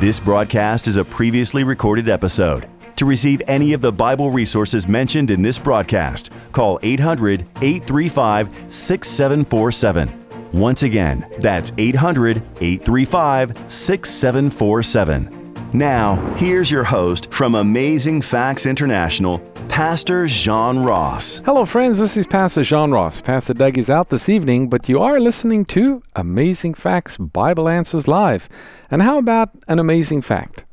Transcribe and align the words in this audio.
This 0.00 0.18
broadcast 0.18 0.88
is 0.88 0.96
a 0.96 1.04
previously 1.04 1.62
recorded 1.62 2.08
episode. 2.08 2.68
To 2.96 3.06
receive 3.06 3.40
any 3.46 3.74
of 3.74 3.80
the 3.80 3.92
Bible 3.92 4.32
resources 4.32 4.88
mentioned 4.88 5.30
in 5.30 5.40
this 5.40 5.56
broadcast, 5.56 6.32
call 6.50 6.80
800 6.82 7.42
835 7.62 8.72
6747. 8.72 10.26
Once 10.52 10.82
again, 10.82 11.24
that's 11.38 11.72
800 11.78 12.38
835 12.60 13.70
6747. 13.70 15.54
Now, 15.72 16.16
here's 16.34 16.72
your 16.72 16.84
host 16.84 17.32
from 17.32 17.54
Amazing 17.54 18.22
Facts 18.22 18.66
International, 18.66 19.38
Pastor 19.68 20.26
Jean 20.26 20.80
Ross. 20.84 21.40
Hello, 21.44 21.64
friends. 21.64 21.98
This 21.98 22.16
is 22.16 22.26
Pastor 22.26 22.62
Jean 22.62 22.90
Ross. 22.90 23.20
Pastor 23.20 23.54
Doug 23.54 23.76
is 23.76 23.90
out 23.90 24.10
this 24.10 24.28
evening, 24.28 24.68
but 24.68 24.88
you 24.88 25.00
are 25.00 25.18
listening 25.18 25.64
to 25.66 26.02
Amazing 26.14 26.74
Facts 26.74 27.16
Bible 27.16 27.68
Answers 27.68 28.06
Live. 28.06 28.48
And 28.90 29.02
how 29.02 29.18
about 29.18 29.50
an 29.68 29.78
amazing 29.78 30.22
fact? 30.22 30.64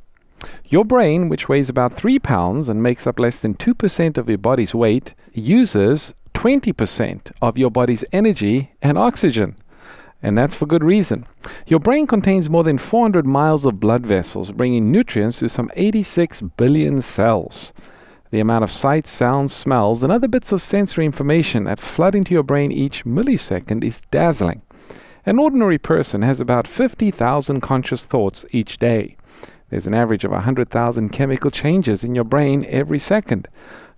Your 0.66 0.86
brain, 0.86 1.30
which 1.30 1.50
weighs 1.50 1.70
about 1.70 1.94
3 1.94 2.20
pounds 2.20 2.70
and 2.70 2.82
makes 2.82 3.06
up 3.08 3.20
less 3.20 3.40
than 3.40 3.56
2% 3.56 4.18
of 4.18 4.30
your 4.30 4.38
body's 4.38 4.76
weight, 4.76 5.14
uses 5.34 6.14
20% 6.34 7.32
of 7.42 7.58
your 7.58 7.72
body's 7.72 8.06
energy 8.12 8.72
and 8.82 8.98
oxygen. 8.98 9.56
And 10.24 10.38
that's 10.38 10.56
for 10.56 10.68
good 10.68 10.84
reason. 10.84 11.26
Your 11.66 11.80
brain 11.80 12.06
contains 12.06 12.50
more 12.50 12.64
than 12.64 12.78
400 12.78 13.26
miles 13.26 13.66
of 13.66 13.80
blood 13.80 14.06
vessels, 14.06 14.52
bringing 14.52 14.92
nutrients 14.92 15.40
to 15.40 15.50
some 15.50 15.72
86 15.76 16.42
billion 16.58 17.02
cells. 17.02 17.74
The 18.32 18.40
amount 18.40 18.64
of 18.64 18.72
sights, 18.72 19.10
sounds, 19.10 19.54
smells, 19.54 20.04
and 20.04 20.12
other 20.12 20.30
bits 20.30 20.54
of 20.54 20.62
sensory 20.62 21.06
information 21.06 21.66
that 21.66 21.82
flood 21.82 22.16
into 22.16 22.34
your 22.34 22.44
brain 22.44 22.72
each 22.72 23.04
millisecond 23.04 23.84
is 23.84 24.02
dazzling. 24.10 24.62
An 25.26 25.38
ordinary 25.38 25.78
person 25.78 26.22
has 26.22 26.40
about 26.40 26.66
50,000 26.66 27.60
conscious 27.60 28.06
thoughts 28.06 28.46
each 28.52 28.78
day. 28.78 29.18
There's 29.70 29.86
an 29.86 29.94
average 29.94 30.24
of 30.24 30.32
100,000 30.32 31.10
chemical 31.10 31.52
changes 31.52 32.04
in 32.06 32.16
your 32.16 32.24
brain 32.24 32.66
every 32.70 33.00
second. 33.00 33.50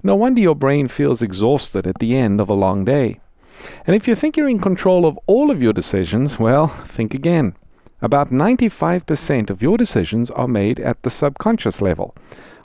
No 0.02 0.16
wonder 0.16 0.42
your 0.42 0.56
brain 0.56 0.88
feels 0.88 1.22
exhausted 1.22 1.86
at 1.86 2.00
the 2.00 2.16
end 2.16 2.42
of 2.42 2.50
a 2.50 2.54
long 2.54 2.84
day. 2.86 3.20
And 3.86 3.96
if 3.96 4.08
you 4.08 4.16
think 4.16 4.36
you're 4.36 4.50
in 4.50 4.60
control 4.60 5.06
of 5.06 5.18
all 5.28 5.52
of 5.52 5.62
your 5.62 5.74
decisions, 5.74 6.40
well, 6.40 6.68
think 6.68 7.14
again. 7.14 7.56
About 8.02 8.32
95% 8.32 9.50
of 9.50 9.62
your 9.62 9.78
decisions 9.78 10.30
are 10.32 10.48
made 10.48 10.80
at 10.80 11.04
the 11.04 11.10
subconscious 11.10 11.82
level, 11.82 12.14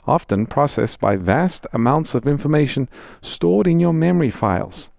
often 0.07 0.45
processed 0.45 0.99
by 0.99 1.15
vast 1.15 1.67
amounts 1.73 2.15
of 2.15 2.27
information 2.27 2.89
stored 3.21 3.67
in 3.67 3.79
your 3.79 3.93
memory 3.93 4.29
files. 4.29 4.89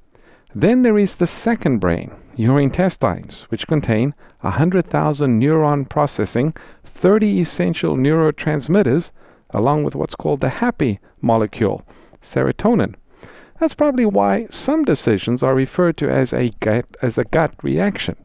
Then 0.54 0.82
there 0.82 0.98
is 0.98 1.16
the 1.16 1.26
second 1.26 1.78
brain, 1.78 2.12
your 2.34 2.60
intestines, 2.60 3.42
which 3.50 3.66
contain 3.66 4.14
100,000 4.40 5.40
neuron 5.40 5.88
processing 5.88 6.54
30 6.84 7.40
essential 7.40 7.96
neurotransmitters, 7.96 9.12
along 9.50 9.84
with 9.84 9.94
what's 9.94 10.14
called 10.14 10.40
the 10.40 10.48
happy 10.48 11.00
molecule, 11.20 11.84
serotonin. 12.20 12.94
That's 13.58 13.74
probably 13.74 14.06
why 14.06 14.46
some 14.50 14.84
decisions 14.84 15.42
are 15.42 15.54
referred 15.54 15.96
to 15.98 16.10
as 16.10 16.32
a 16.32 16.48
gut, 16.60 16.86
as 17.02 17.18
a 17.18 17.24
gut 17.24 17.54
reaction. 17.62 18.16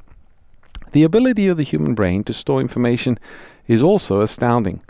The 0.93 1.03
ability 1.03 1.47
of 1.47 1.57
the 1.57 1.63
human 1.63 1.93
brain 1.93 2.23
to 2.23 2.33
store 2.33 2.61
information 2.61 3.19
is 3.67 3.83
also 3.83 4.21
astounding. 4.21 4.81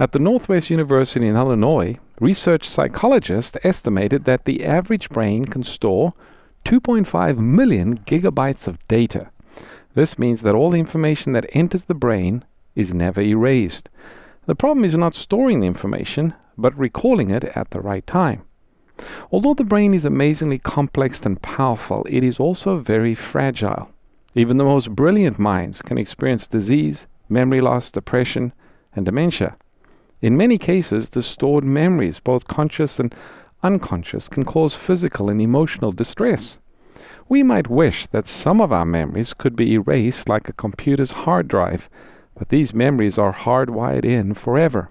At 0.00 0.12
the 0.12 0.18
Northwest 0.18 0.70
University 0.70 1.26
in 1.26 1.36
Illinois, 1.36 1.98
research 2.20 2.66
psychologists 2.66 3.58
estimated 3.62 4.24
that 4.24 4.46
the 4.46 4.64
average 4.64 5.10
brain 5.10 5.44
can 5.44 5.62
store 5.62 6.14
2.5 6.64 7.36
million 7.36 7.98
gigabytes 7.98 8.66
of 8.66 8.78
data. 8.88 9.30
This 9.92 10.18
means 10.18 10.40
that 10.40 10.54
all 10.54 10.70
the 10.70 10.78
information 10.78 11.34
that 11.34 11.50
enters 11.52 11.84
the 11.84 11.94
brain 11.94 12.46
is 12.74 12.94
never 12.94 13.20
erased. 13.20 13.90
The 14.46 14.54
problem 14.54 14.86
is 14.86 14.96
not 14.96 15.14
storing 15.14 15.60
the 15.60 15.66
information, 15.66 16.32
but 16.56 16.78
recalling 16.78 17.28
it 17.28 17.44
at 17.44 17.68
the 17.68 17.82
right 17.82 18.06
time. 18.06 18.44
Although 19.30 19.52
the 19.52 19.64
brain 19.64 19.92
is 19.92 20.06
amazingly 20.06 20.60
complex 20.60 21.26
and 21.26 21.42
powerful, 21.42 22.06
it 22.08 22.24
is 22.24 22.40
also 22.40 22.78
very 22.78 23.14
fragile. 23.14 23.90
Even 24.34 24.56
the 24.56 24.64
most 24.64 24.96
brilliant 24.96 25.38
minds 25.38 25.82
can 25.82 25.98
experience 25.98 26.46
disease, 26.46 27.06
memory 27.28 27.60
loss, 27.60 27.90
depression, 27.90 28.54
and 28.96 29.04
dementia. 29.04 29.58
In 30.22 30.36
many 30.36 30.58
cases, 30.58 31.08
the 31.08 31.22
stored 31.22 31.64
memories, 31.64 32.20
both 32.20 32.46
conscious 32.46 33.00
and 33.00 33.14
unconscious, 33.62 34.28
can 34.28 34.44
cause 34.44 34.74
physical 34.74 35.30
and 35.30 35.40
emotional 35.40 35.92
distress. 35.92 36.58
We 37.28 37.42
might 37.42 37.68
wish 37.68 38.06
that 38.08 38.26
some 38.26 38.60
of 38.60 38.72
our 38.72 38.84
memories 38.84 39.32
could 39.32 39.56
be 39.56 39.74
erased 39.74 40.28
like 40.28 40.48
a 40.48 40.52
computer's 40.52 41.12
hard 41.12 41.48
drive, 41.48 41.88
but 42.34 42.48
these 42.48 42.74
memories 42.74 43.18
are 43.18 43.32
hardwired 43.32 44.04
in 44.04 44.34
forever. 44.34 44.90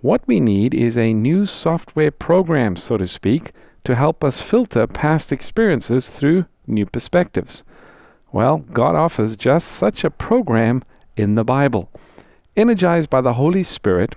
What 0.00 0.22
we 0.28 0.38
need 0.38 0.74
is 0.74 0.96
a 0.96 1.14
new 1.14 1.46
software 1.46 2.10
program, 2.10 2.76
so 2.76 2.96
to 2.98 3.08
speak, 3.08 3.52
to 3.84 3.94
help 3.94 4.22
us 4.22 4.42
filter 4.42 4.86
past 4.86 5.32
experiences 5.32 6.10
through 6.10 6.44
new 6.66 6.86
perspectives. 6.86 7.64
Well, 8.30 8.58
God 8.58 8.94
offers 8.94 9.34
just 9.34 9.68
such 9.68 10.04
a 10.04 10.10
program 10.10 10.84
in 11.16 11.34
the 11.34 11.44
Bible. 11.44 11.90
Energized 12.56 13.10
by 13.10 13.20
the 13.20 13.34
Holy 13.34 13.62
Spirit 13.62 14.14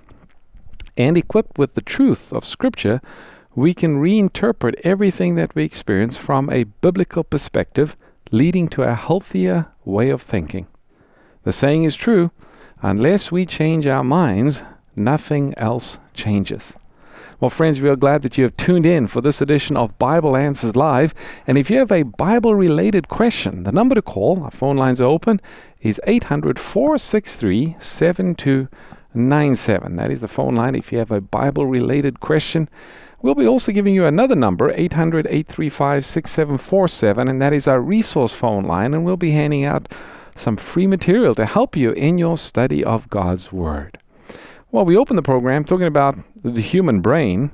and 1.00 1.16
equipped 1.16 1.58
with 1.58 1.74
the 1.74 1.80
truth 1.80 2.32
of 2.32 2.44
Scripture, 2.44 3.00
we 3.54 3.72
can 3.72 4.00
reinterpret 4.00 4.74
everything 4.84 5.34
that 5.34 5.54
we 5.54 5.64
experience 5.64 6.16
from 6.16 6.50
a 6.50 6.64
biblical 6.64 7.24
perspective, 7.24 7.96
leading 8.30 8.68
to 8.68 8.82
a 8.82 8.94
healthier 8.94 9.66
way 9.84 10.10
of 10.10 10.20
thinking. 10.20 10.66
The 11.44 11.52
saying 11.52 11.84
is 11.84 11.96
true 11.96 12.30
unless 12.82 13.32
we 13.32 13.44
change 13.46 13.86
our 13.86 14.04
minds, 14.04 14.62
nothing 14.94 15.54
else 15.56 15.98
changes. 16.14 16.76
Well, 17.40 17.50
friends, 17.50 17.80
we 17.80 17.88
are 17.88 17.96
glad 17.96 18.20
that 18.22 18.36
you 18.36 18.44
have 18.44 18.56
tuned 18.58 18.84
in 18.84 19.06
for 19.06 19.22
this 19.22 19.40
edition 19.40 19.76
of 19.76 19.98
Bible 19.98 20.36
Answers 20.36 20.76
Live. 20.76 21.14
And 21.46 21.56
if 21.56 21.70
you 21.70 21.78
have 21.78 21.90
a 21.90 22.02
Bible 22.02 22.54
related 22.54 23.08
question, 23.08 23.62
the 23.62 23.72
number 23.72 23.94
to 23.94 24.02
call, 24.02 24.42
our 24.42 24.50
phone 24.50 24.76
lines 24.76 25.00
are 25.00 25.04
open, 25.04 25.40
is 25.80 25.98
800 26.06 26.58
463 26.58 27.76
7297. 29.12 29.96
That 29.96 30.10
is 30.10 30.20
the 30.20 30.28
phone 30.28 30.54
line 30.54 30.76
if 30.76 30.92
you 30.92 30.98
have 30.98 31.10
a 31.10 31.20
Bible 31.20 31.66
related 31.66 32.20
question. 32.20 32.68
We'll 33.22 33.34
be 33.34 33.46
also 33.46 33.72
giving 33.72 33.94
you 33.94 34.06
another 34.06 34.36
number, 34.36 34.70
800 34.70 35.26
835 35.26 36.06
6747, 36.06 37.28
and 37.28 37.42
that 37.42 37.52
is 37.52 37.66
our 37.66 37.80
resource 37.80 38.32
phone 38.32 38.64
line. 38.64 38.94
And 38.94 39.04
we'll 39.04 39.16
be 39.16 39.32
handing 39.32 39.64
out 39.64 39.92
some 40.36 40.56
free 40.56 40.86
material 40.86 41.34
to 41.34 41.44
help 41.44 41.76
you 41.76 41.90
in 41.90 42.18
your 42.18 42.38
study 42.38 42.84
of 42.84 43.10
God's 43.10 43.52
Word. 43.52 43.98
Well, 44.70 44.84
we 44.84 44.96
opened 44.96 45.18
the 45.18 45.22
program 45.22 45.64
talking 45.64 45.86
about 45.86 46.16
the 46.42 46.60
human 46.60 47.00
brain, 47.00 47.50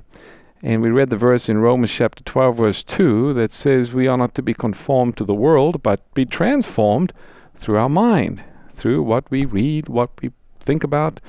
and 0.62 0.82
we 0.82 0.90
read 0.90 1.08
the 1.08 1.16
verse 1.16 1.48
in 1.48 1.58
Romans 1.58 1.90
chapter 1.90 2.22
12, 2.22 2.56
verse 2.58 2.84
2, 2.84 3.32
that 3.32 3.50
says 3.50 3.94
we 3.94 4.06
are 4.06 4.18
not 4.18 4.34
to 4.34 4.42
be 4.42 4.52
conformed 4.52 5.16
to 5.16 5.24
the 5.24 5.34
world, 5.34 5.82
but 5.82 6.12
be 6.12 6.26
transformed 6.26 7.14
through 7.54 7.78
our 7.78 7.88
mind, 7.88 8.44
through 8.72 9.02
what 9.02 9.30
we 9.30 9.46
read, 9.46 9.88
what 9.88 10.10
we 10.20 10.30
think 10.60 10.84
about, 10.84 11.20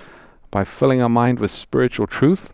by 0.57 0.63
filling 0.63 1.00
our 1.00 1.07
mind 1.07 1.38
with 1.38 1.51
spiritual 1.51 2.07
truth. 2.07 2.51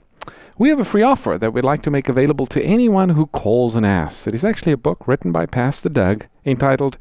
We 0.57 0.67
have 0.67 0.79
a 0.81 0.83
free 0.83 1.03
offer 1.03 1.37
that 1.37 1.53
we'd 1.53 1.63
like 1.63 1.83
to 1.83 1.89
make 1.89 2.09
available 2.09 2.45
to 2.47 2.61
anyone 2.61 3.07
who 3.07 3.27
calls 3.27 3.75
and 3.75 3.85
asks. 3.85 4.27
It 4.27 4.35
is 4.35 4.43
actually 4.43 4.73
a 4.73 4.87
book 4.87 5.07
written 5.07 5.31
by 5.31 5.45
Pastor 5.45 5.87
Doug 5.87 6.25
entitled, 6.45 6.97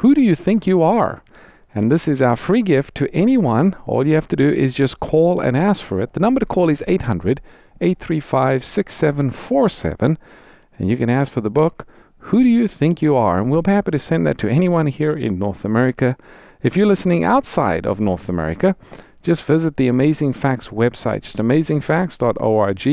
Who 0.00 0.12
Do 0.12 0.20
You 0.20 0.34
Think 0.34 0.66
You 0.66 0.82
Are? 0.82 1.22
And 1.72 1.88
this 1.88 2.08
is 2.08 2.20
our 2.20 2.34
free 2.34 2.62
gift 2.62 2.96
to 2.96 3.14
anyone. 3.14 3.76
All 3.86 4.04
you 4.04 4.14
have 4.14 4.26
to 4.26 4.34
do 4.34 4.48
is 4.48 4.74
just 4.74 4.98
call 4.98 5.38
and 5.38 5.56
ask 5.56 5.84
for 5.84 6.00
it. 6.00 6.14
The 6.14 6.20
number 6.20 6.40
to 6.40 6.46
call 6.46 6.68
is 6.68 6.82
800 6.88 7.40
835 7.80 8.64
6747. 8.64 10.18
And 10.80 10.88
you 10.90 10.96
can 10.96 11.08
ask 11.08 11.30
for 11.30 11.42
the 11.42 11.48
book, 11.48 11.86
Who 12.18 12.42
Do 12.42 12.48
You 12.48 12.66
Think 12.66 13.00
You 13.00 13.14
Are? 13.14 13.38
And 13.38 13.52
we'll 13.52 13.62
be 13.62 13.70
happy 13.70 13.92
to 13.92 14.00
send 14.00 14.26
that 14.26 14.38
to 14.38 14.48
anyone 14.48 14.88
here 14.88 15.16
in 15.16 15.38
North 15.38 15.64
America. 15.64 16.16
If 16.60 16.76
you're 16.76 16.88
listening 16.88 17.22
outside 17.22 17.86
of 17.86 18.00
North 18.00 18.28
America, 18.28 18.74
just 19.22 19.44
visit 19.44 19.76
the 19.76 19.88
Amazing 19.88 20.32
Facts 20.32 20.68
website, 20.68 21.22
just 21.22 21.36
amazingfacts.org, 21.36 22.86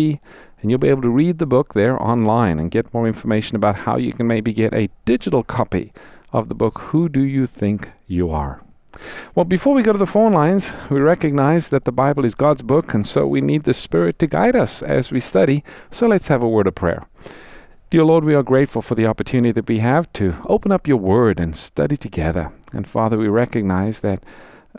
and 0.62 0.72
you'll 0.72 0.80
be 0.80 0.90
able 0.90 1.02
to 1.04 1.10
read 1.10 1.38
the 1.38 1.46
book 1.46 1.74
there 1.74 2.02
online 2.02 2.60
and 2.60 2.72
get 2.72 2.94
more 2.94 3.08
information 3.08 3.56
about 3.56 3.76
how 3.76 3.98
you 3.98 4.12
can 4.12 4.28
maybe 4.28 4.52
get 4.54 4.74
a 4.74 4.90
digital 5.06 5.44
copy 5.44 5.94
of 6.34 6.50
the 6.50 6.56
book, 6.56 6.80
Who 6.80 7.08
Do 7.08 7.22
You 7.22 7.46
Think 7.46 7.92
You 8.08 8.30
Are? 8.32 8.62
Well, 9.36 9.46
before 9.46 9.76
we 9.76 9.84
go 9.84 9.94
to 9.94 10.00
the 10.00 10.06
phone 10.06 10.34
lines, 10.34 10.74
we 10.90 11.00
recognize 11.00 11.70
that 11.70 11.86
the 11.86 11.92
Bible 11.92 12.26
is 12.26 12.36
God's 12.36 12.64
book, 12.64 12.94
and 12.94 13.06
so 13.06 13.28
we 13.28 13.42
need 13.42 13.64
the 13.64 13.74
Spirit 13.74 14.18
to 14.20 14.28
guide 14.28 14.56
us 14.56 14.82
as 14.82 15.12
we 15.12 15.20
study. 15.20 15.64
So 15.92 16.08
let's 16.08 16.28
have 16.28 16.42
a 16.42 16.50
word 16.50 16.68
of 16.68 16.76
prayer. 16.76 17.06
Dear 17.90 18.04
Lord, 18.04 18.26
we 18.26 18.36
are 18.36 18.44
grateful 18.44 18.82
for 18.82 18.96
the 18.96 19.06
opportunity 19.06 19.54
that 19.54 19.70
we 19.70 19.78
have 19.80 20.12
to 20.14 20.36
open 20.46 20.72
up 20.72 20.88
your 20.88 20.98
word 20.98 21.40
and 21.40 21.56
study 21.56 21.96
together. 21.96 22.52
And 22.74 22.86
Father, 22.88 23.18
we 23.18 23.30
recognize 23.30 24.02
that 24.02 24.24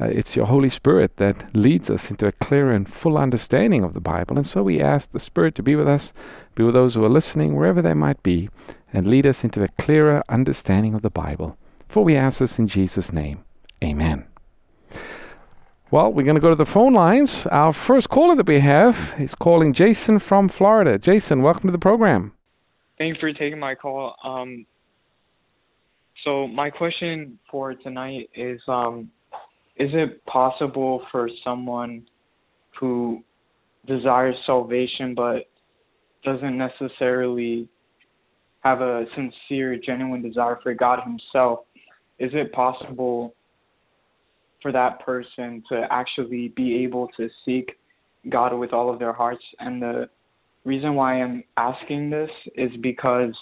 uh, 0.00 0.06
it's 0.06 0.36
your 0.36 0.46
Holy 0.46 0.68
Spirit 0.68 1.16
that 1.16 1.54
leads 1.56 1.90
us 1.90 2.10
into 2.10 2.26
a 2.26 2.32
clear 2.32 2.70
and 2.70 2.88
full 2.88 3.18
understanding 3.18 3.82
of 3.82 3.94
the 3.94 4.00
Bible. 4.00 4.36
And 4.36 4.46
so 4.46 4.62
we 4.62 4.80
ask 4.80 5.10
the 5.10 5.18
Spirit 5.18 5.54
to 5.56 5.62
be 5.62 5.74
with 5.74 5.88
us, 5.88 6.12
be 6.54 6.62
with 6.62 6.74
those 6.74 6.94
who 6.94 7.04
are 7.04 7.08
listening, 7.08 7.56
wherever 7.56 7.82
they 7.82 7.94
might 7.94 8.22
be, 8.22 8.48
and 8.92 9.06
lead 9.06 9.26
us 9.26 9.42
into 9.42 9.62
a 9.62 9.68
clearer 9.68 10.22
understanding 10.28 10.94
of 10.94 11.02
the 11.02 11.10
Bible. 11.10 11.58
For 11.88 12.04
we 12.04 12.14
ask 12.14 12.38
this 12.38 12.58
in 12.58 12.68
Jesus' 12.68 13.12
name. 13.12 13.44
Amen. 13.82 14.26
Well, 15.90 16.12
we're 16.12 16.24
going 16.24 16.36
to 16.36 16.40
go 16.40 16.50
to 16.50 16.54
the 16.54 16.66
phone 16.66 16.92
lines. 16.92 17.46
Our 17.46 17.72
first 17.72 18.08
caller 18.08 18.36
that 18.36 18.46
we 18.46 18.60
have 18.60 19.14
is 19.18 19.34
calling 19.34 19.72
Jason 19.72 20.18
from 20.18 20.48
Florida. 20.48 20.98
Jason, 20.98 21.42
welcome 21.42 21.68
to 21.68 21.72
the 21.72 21.78
program. 21.78 22.34
Thanks 22.98 23.18
for 23.18 23.32
taking 23.32 23.58
my 23.58 23.74
call. 23.74 24.14
Um, 24.22 24.66
so 26.24 26.46
my 26.46 26.68
question 26.70 27.38
for 27.50 27.74
tonight 27.74 28.28
is, 28.34 28.60
um, 28.68 29.10
is 29.78 29.90
it 29.92 30.24
possible 30.26 31.02
for 31.10 31.28
someone 31.44 32.06
who 32.78 33.22
desires 33.86 34.34
salvation 34.46 35.14
but 35.14 35.48
doesn't 36.24 36.58
necessarily 36.58 37.68
have 38.60 38.80
a 38.80 39.04
sincere, 39.14 39.78
genuine 39.78 40.22
desire 40.22 40.58
for 40.62 40.74
God 40.74 41.00
Himself, 41.04 41.60
is 42.18 42.30
it 42.34 42.52
possible 42.52 43.34
for 44.60 44.72
that 44.72 45.00
person 45.04 45.62
to 45.70 45.86
actually 45.90 46.48
be 46.56 46.82
able 46.84 47.08
to 47.16 47.28
seek 47.44 47.70
God 48.28 48.52
with 48.58 48.72
all 48.72 48.92
of 48.92 48.98
their 48.98 49.12
hearts. 49.12 49.42
And 49.60 49.80
the 49.80 50.08
reason 50.64 50.94
why 50.94 51.22
I'm 51.22 51.44
asking 51.56 52.10
this 52.10 52.30
is 52.56 52.70
because 52.82 53.34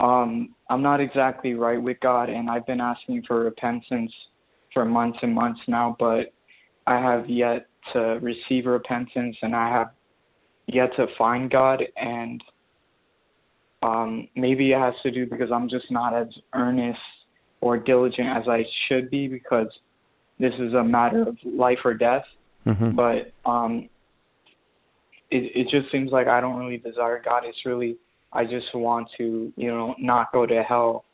um, 0.00 0.54
I'm 0.70 0.82
not 0.82 1.00
exactly 1.00 1.54
right 1.54 1.80
with 1.80 1.98
God, 2.00 2.28
and 2.28 2.50
I've 2.50 2.66
been 2.66 2.80
asking 2.80 3.22
for 3.26 3.44
repentance 3.44 4.12
for 4.72 4.84
months 4.84 5.18
and 5.22 5.34
months 5.34 5.60
now, 5.68 5.96
but 5.98 6.32
I 6.86 6.96
have 7.00 7.28
yet 7.28 7.66
to 7.92 8.18
receive 8.20 8.66
repentance, 8.66 9.36
and 9.42 9.54
I 9.54 9.70
have 9.70 9.90
yet 10.66 10.90
to 10.96 11.06
find 11.16 11.50
God, 11.50 11.82
and 11.96 12.42
um, 13.82 14.28
maybe 14.34 14.72
it 14.72 14.78
has 14.78 14.94
to 15.02 15.10
do 15.10 15.26
because 15.26 15.50
I'm 15.52 15.68
just 15.68 15.90
not 15.90 16.14
as 16.14 16.28
earnest 16.54 16.98
or 17.60 17.76
diligent 17.78 18.28
as 18.28 18.48
I 18.48 18.64
should 18.86 19.10
be 19.10 19.28
because 19.28 19.68
this 20.38 20.52
is 20.58 20.74
a 20.74 20.84
matter 20.84 21.22
of 21.22 21.36
life 21.44 21.78
or 21.84 21.94
death. 21.94 22.24
Mm-hmm. 22.66 22.90
But 22.92 23.32
um, 23.48 23.88
it 25.30 25.52
it 25.54 25.68
just 25.70 25.90
seems 25.90 26.10
like 26.10 26.26
I 26.26 26.40
don't 26.40 26.56
really 26.56 26.78
desire 26.78 27.22
God. 27.24 27.42
It's 27.44 27.58
really 27.64 27.96
I 28.32 28.44
just 28.44 28.74
want 28.74 29.08
to 29.18 29.52
you 29.56 29.68
know 29.68 29.94
not 29.98 30.32
go 30.32 30.46
to 30.46 30.62
hell. 30.62 31.04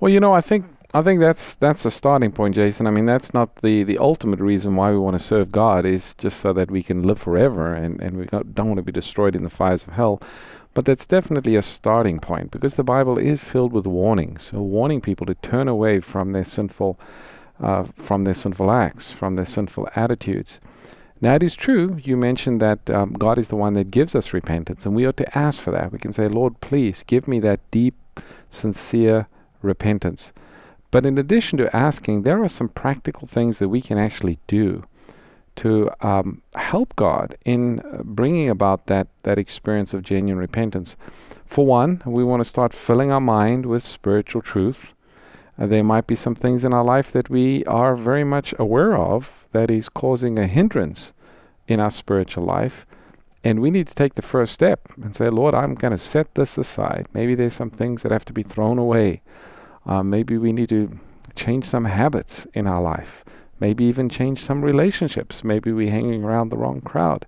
Well, 0.00 0.12
you 0.12 0.20
know, 0.20 0.32
I 0.32 0.40
think 0.40 0.66
I 0.94 1.02
think 1.02 1.20
that's 1.20 1.54
that's 1.54 1.84
a 1.84 1.90
starting 1.90 2.32
point, 2.32 2.54
Jason. 2.54 2.86
I 2.86 2.90
mean, 2.90 3.04
that's 3.04 3.34
not 3.34 3.56
the, 3.56 3.82
the 3.82 3.98
ultimate 3.98 4.40
reason 4.40 4.74
why 4.74 4.90
we 4.90 4.98
want 4.98 5.18
to 5.18 5.22
serve 5.22 5.52
God 5.52 5.84
is 5.84 6.14
just 6.14 6.40
so 6.40 6.54
that 6.54 6.70
we 6.70 6.82
can 6.82 7.02
live 7.02 7.18
forever 7.18 7.74
and, 7.74 8.00
and 8.00 8.16
we 8.16 8.24
don't 8.24 8.68
want 8.68 8.76
to 8.76 8.82
be 8.82 8.92
destroyed 8.92 9.36
in 9.36 9.42
the 9.44 9.50
fires 9.50 9.82
of 9.86 9.92
hell. 9.92 10.22
But 10.72 10.86
that's 10.86 11.04
definitely 11.04 11.56
a 11.56 11.62
starting 11.62 12.20
point 12.20 12.50
because 12.50 12.76
the 12.76 12.84
Bible 12.84 13.18
is 13.18 13.44
filled 13.44 13.72
with 13.74 13.86
warnings, 13.86 14.44
so 14.44 14.62
warning 14.62 15.02
people 15.02 15.26
to 15.26 15.34
turn 15.34 15.68
away 15.68 16.00
from 16.00 16.32
their 16.32 16.44
sinful 16.44 16.98
uh, 17.60 17.84
from 17.96 18.24
their 18.24 18.34
sinful 18.34 18.70
acts, 18.70 19.12
from 19.12 19.34
their 19.34 19.44
sinful 19.44 19.88
attitudes. 19.94 20.58
Now, 21.20 21.34
it 21.34 21.42
is 21.42 21.56
true, 21.56 21.98
you 22.02 22.16
mentioned 22.16 22.62
that 22.62 22.88
um, 22.90 23.12
God 23.12 23.38
is 23.38 23.48
the 23.48 23.56
one 23.56 23.72
that 23.72 23.90
gives 23.90 24.14
us 24.14 24.32
repentance, 24.32 24.86
and 24.86 24.94
we 24.94 25.04
ought 25.04 25.16
to 25.16 25.36
ask 25.38 25.60
for 25.60 25.72
that. 25.72 25.90
We 25.90 25.98
can 25.98 26.12
say, 26.12 26.28
Lord, 26.28 26.60
please 26.60 27.02
give 27.08 27.26
me 27.26 27.40
that 27.40 27.58
deep, 27.72 27.96
sincere 28.50 29.26
repentance. 29.60 30.32
But 30.90 31.04
in 31.04 31.18
addition 31.18 31.58
to 31.58 31.76
asking, 31.76 32.22
there 32.22 32.42
are 32.42 32.48
some 32.48 32.68
practical 32.68 33.26
things 33.26 33.58
that 33.58 33.68
we 33.68 33.80
can 33.80 33.98
actually 33.98 34.38
do 34.46 34.84
to 35.56 35.90
um, 36.00 36.40
help 36.54 36.94
God 36.94 37.36
in 37.44 37.80
uh, 37.80 38.02
bringing 38.04 38.48
about 38.48 38.86
that, 38.86 39.08
that 39.24 39.38
experience 39.38 39.92
of 39.92 40.02
genuine 40.02 40.38
repentance. 40.38 40.96
For 41.46 41.66
one, 41.66 42.00
we 42.06 42.22
want 42.22 42.40
to 42.40 42.48
start 42.48 42.72
filling 42.72 43.10
our 43.10 43.20
mind 43.20 43.66
with 43.66 43.82
spiritual 43.82 44.40
truth. 44.40 44.92
Uh, 45.58 45.66
there 45.66 45.82
might 45.82 46.06
be 46.06 46.14
some 46.14 46.36
things 46.36 46.64
in 46.64 46.72
our 46.72 46.84
life 46.84 47.10
that 47.10 47.28
we 47.28 47.64
are 47.64 47.96
very 47.96 48.22
much 48.22 48.54
aware 48.58 48.96
of 48.96 49.46
that 49.52 49.70
is 49.70 49.88
causing 49.88 50.38
a 50.38 50.46
hindrance 50.46 51.12
in 51.66 51.80
our 51.80 51.90
spiritual 51.90 52.44
life. 52.44 52.86
And 53.42 53.60
we 53.60 53.70
need 53.70 53.88
to 53.88 53.94
take 53.94 54.14
the 54.14 54.22
first 54.22 54.52
step 54.52 54.88
and 55.02 55.14
say, 55.14 55.28
Lord, 55.28 55.54
I'm 55.54 55.74
going 55.74 55.90
to 55.92 55.98
set 55.98 56.34
this 56.34 56.56
aside. 56.56 57.08
Maybe 57.12 57.34
there's 57.34 57.54
some 57.54 57.70
things 57.70 58.02
that 58.02 58.12
have 58.12 58.24
to 58.26 58.32
be 58.32 58.42
thrown 58.44 58.78
away. 58.78 59.22
Uh, 59.88 60.02
maybe 60.02 60.36
we 60.36 60.52
need 60.52 60.68
to 60.68 60.90
change 61.34 61.64
some 61.64 61.86
habits 61.86 62.46
in 62.52 62.66
our 62.66 62.82
life. 62.82 63.24
Maybe 63.58 63.84
even 63.84 64.08
change 64.08 64.38
some 64.38 64.62
relationships. 64.62 65.42
Maybe 65.42 65.72
we're 65.72 65.90
hanging 65.90 66.22
around 66.22 66.50
the 66.50 66.58
wrong 66.58 66.80
crowd. 66.82 67.26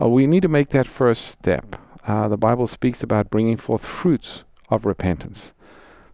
Uh, 0.00 0.08
we 0.08 0.26
need 0.26 0.42
to 0.42 0.48
make 0.48 0.70
that 0.70 0.86
first 0.86 1.26
step. 1.26 1.76
Uh, 2.06 2.28
the 2.28 2.36
Bible 2.36 2.66
speaks 2.66 3.02
about 3.02 3.30
bringing 3.30 3.56
forth 3.56 3.86
fruits 3.86 4.44
of 4.70 4.84
repentance. 4.84 5.54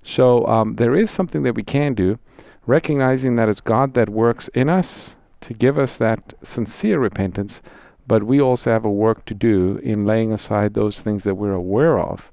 So 0.02 0.46
um, 0.46 0.76
there 0.76 0.94
is 0.94 1.10
something 1.10 1.42
that 1.44 1.54
we 1.54 1.62
can 1.62 1.94
do, 1.94 2.18
recognizing 2.66 3.36
that 3.36 3.48
it's 3.48 3.60
God 3.60 3.94
that 3.94 4.10
works 4.10 4.48
in 4.48 4.68
us 4.68 5.16
to 5.40 5.54
give 5.54 5.78
us 5.78 5.96
that 5.96 6.34
sincere 6.42 6.98
repentance, 6.98 7.62
but 8.06 8.24
we 8.24 8.40
also 8.40 8.70
have 8.70 8.84
a 8.84 8.90
work 8.90 9.24
to 9.26 9.34
do 9.34 9.78
in 9.82 10.04
laying 10.04 10.32
aside 10.32 10.74
those 10.74 11.00
things 11.00 11.24
that 11.24 11.36
we're 11.36 11.52
aware 11.52 11.98
of 11.98 12.30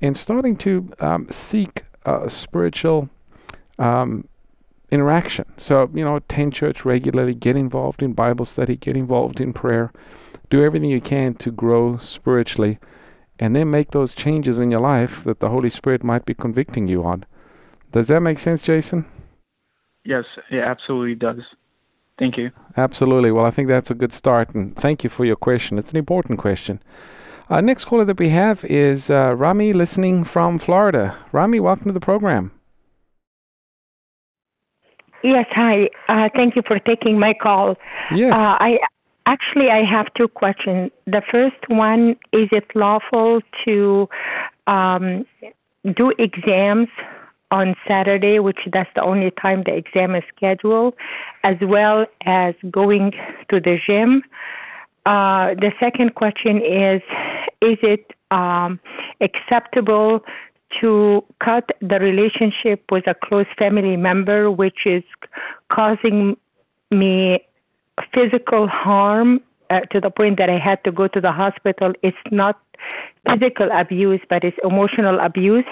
and 0.00 0.16
starting 0.16 0.56
to 0.56 0.88
um, 1.00 1.26
seek 1.30 1.84
uh, 2.06 2.28
spiritual 2.28 3.10
um, 3.78 4.26
interaction. 4.90 5.44
So, 5.58 5.90
you 5.92 6.04
know, 6.04 6.16
attend 6.16 6.54
church 6.54 6.84
regularly, 6.84 7.34
get 7.34 7.56
involved 7.56 8.02
in 8.02 8.14
Bible 8.14 8.44
study, 8.44 8.76
get 8.76 8.96
involved 8.96 9.40
in 9.40 9.52
prayer, 9.52 9.92
do 10.48 10.64
everything 10.64 10.90
you 10.90 11.00
can 11.00 11.34
to 11.34 11.50
grow 11.50 11.98
spiritually 11.98 12.78
and 13.38 13.54
then 13.54 13.70
make 13.70 13.90
those 13.90 14.14
changes 14.14 14.58
in 14.58 14.70
your 14.70 14.80
life 14.80 15.24
that 15.24 15.40
the 15.40 15.50
Holy 15.50 15.68
Spirit 15.68 16.02
might 16.02 16.24
be 16.24 16.34
convicting 16.34 16.88
you 16.88 17.04
on. 17.04 17.24
Does 17.92 18.08
that 18.08 18.20
make 18.20 18.38
sense, 18.38 18.62
Jason? 18.62 19.04
Yes, 20.04 20.24
it 20.50 20.58
absolutely 20.60 21.16
does. 21.16 21.40
Thank 22.18 22.38
you. 22.38 22.50
Absolutely. 22.76 23.30
Well, 23.30 23.44
I 23.44 23.50
think 23.50 23.68
that's 23.68 23.90
a 23.90 23.94
good 23.94 24.12
start, 24.12 24.54
and 24.54 24.74
thank 24.74 25.04
you 25.04 25.10
for 25.10 25.24
your 25.24 25.36
question. 25.36 25.78
It's 25.78 25.90
an 25.90 25.98
important 25.98 26.38
question. 26.38 26.80
Uh, 27.48 27.60
next 27.60 27.84
caller 27.84 28.04
that 28.04 28.18
we 28.18 28.30
have 28.30 28.64
is 28.64 29.08
uh, 29.10 29.34
Rami, 29.36 29.72
listening 29.72 30.24
from 30.24 30.58
Florida. 30.58 31.16
Rami, 31.32 31.60
welcome 31.60 31.86
to 31.86 31.92
the 31.92 32.00
program. 32.00 32.50
Yes, 35.22 35.46
hi. 35.50 35.88
Uh, 36.08 36.28
thank 36.34 36.56
you 36.56 36.62
for 36.66 36.78
taking 36.80 37.18
my 37.18 37.34
call. 37.40 37.76
Yes. 38.12 38.36
Uh, 38.36 38.56
I 38.58 38.78
Actually, 39.26 39.70
I 39.70 39.82
have 39.84 40.06
two 40.16 40.28
questions. 40.28 40.92
The 41.06 41.20
first 41.32 41.56
one 41.68 42.10
is 42.32 42.48
it 42.52 42.64
lawful 42.76 43.40
to 43.64 44.08
um, 44.68 45.26
do 45.96 46.12
exams 46.16 46.86
on 47.50 47.74
Saturday, 47.88 48.38
which 48.38 48.58
that's 48.72 48.90
the 48.94 49.02
only 49.02 49.32
time 49.42 49.64
the 49.66 49.74
exam 49.74 50.14
is 50.14 50.22
scheduled, 50.34 50.94
as 51.42 51.56
well 51.60 52.06
as 52.24 52.54
going 52.70 53.12
to 53.50 53.58
the 53.58 53.78
gym? 53.84 54.22
Uh, 55.06 55.54
the 55.54 55.70
second 55.78 56.14
question 56.14 56.58
is 56.58 57.00
Is 57.62 57.78
it 57.82 58.12
um, 58.30 58.80
acceptable 59.20 60.20
to 60.80 61.24
cut 61.42 61.70
the 61.80 61.98
relationship 62.00 62.82
with 62.90 63.06
a 63.06 63.14
close 63.24 63.46
family 63.58 63.96
member, 63.96 64.50
which 64.50 64.80
is 64.84 65.04
causing 65.72 66.36
me 66.90 67.38
physical 68.12 68.66
harm 68.68 69.40
uh, 69.70 69.80
to 69.92 70.00
the 70.00 70.10
point 70.10 70.38
that 70.38 70.50
I 70.50 70.58
had 70.58 70.82
to 70.84 70.92
go 70.92 71.08
to 71.08 71.20
the 71.20 71.32
hospital. 71.32 71.92
It's 72.02 72.16
not 72.30 72.60
physical 73.28 73.68
abuse, 73.72 74.20
but 74.28 74.44
it's 74.44 74.56
emotional 74.62 75.18
abuse. 75.20 75.64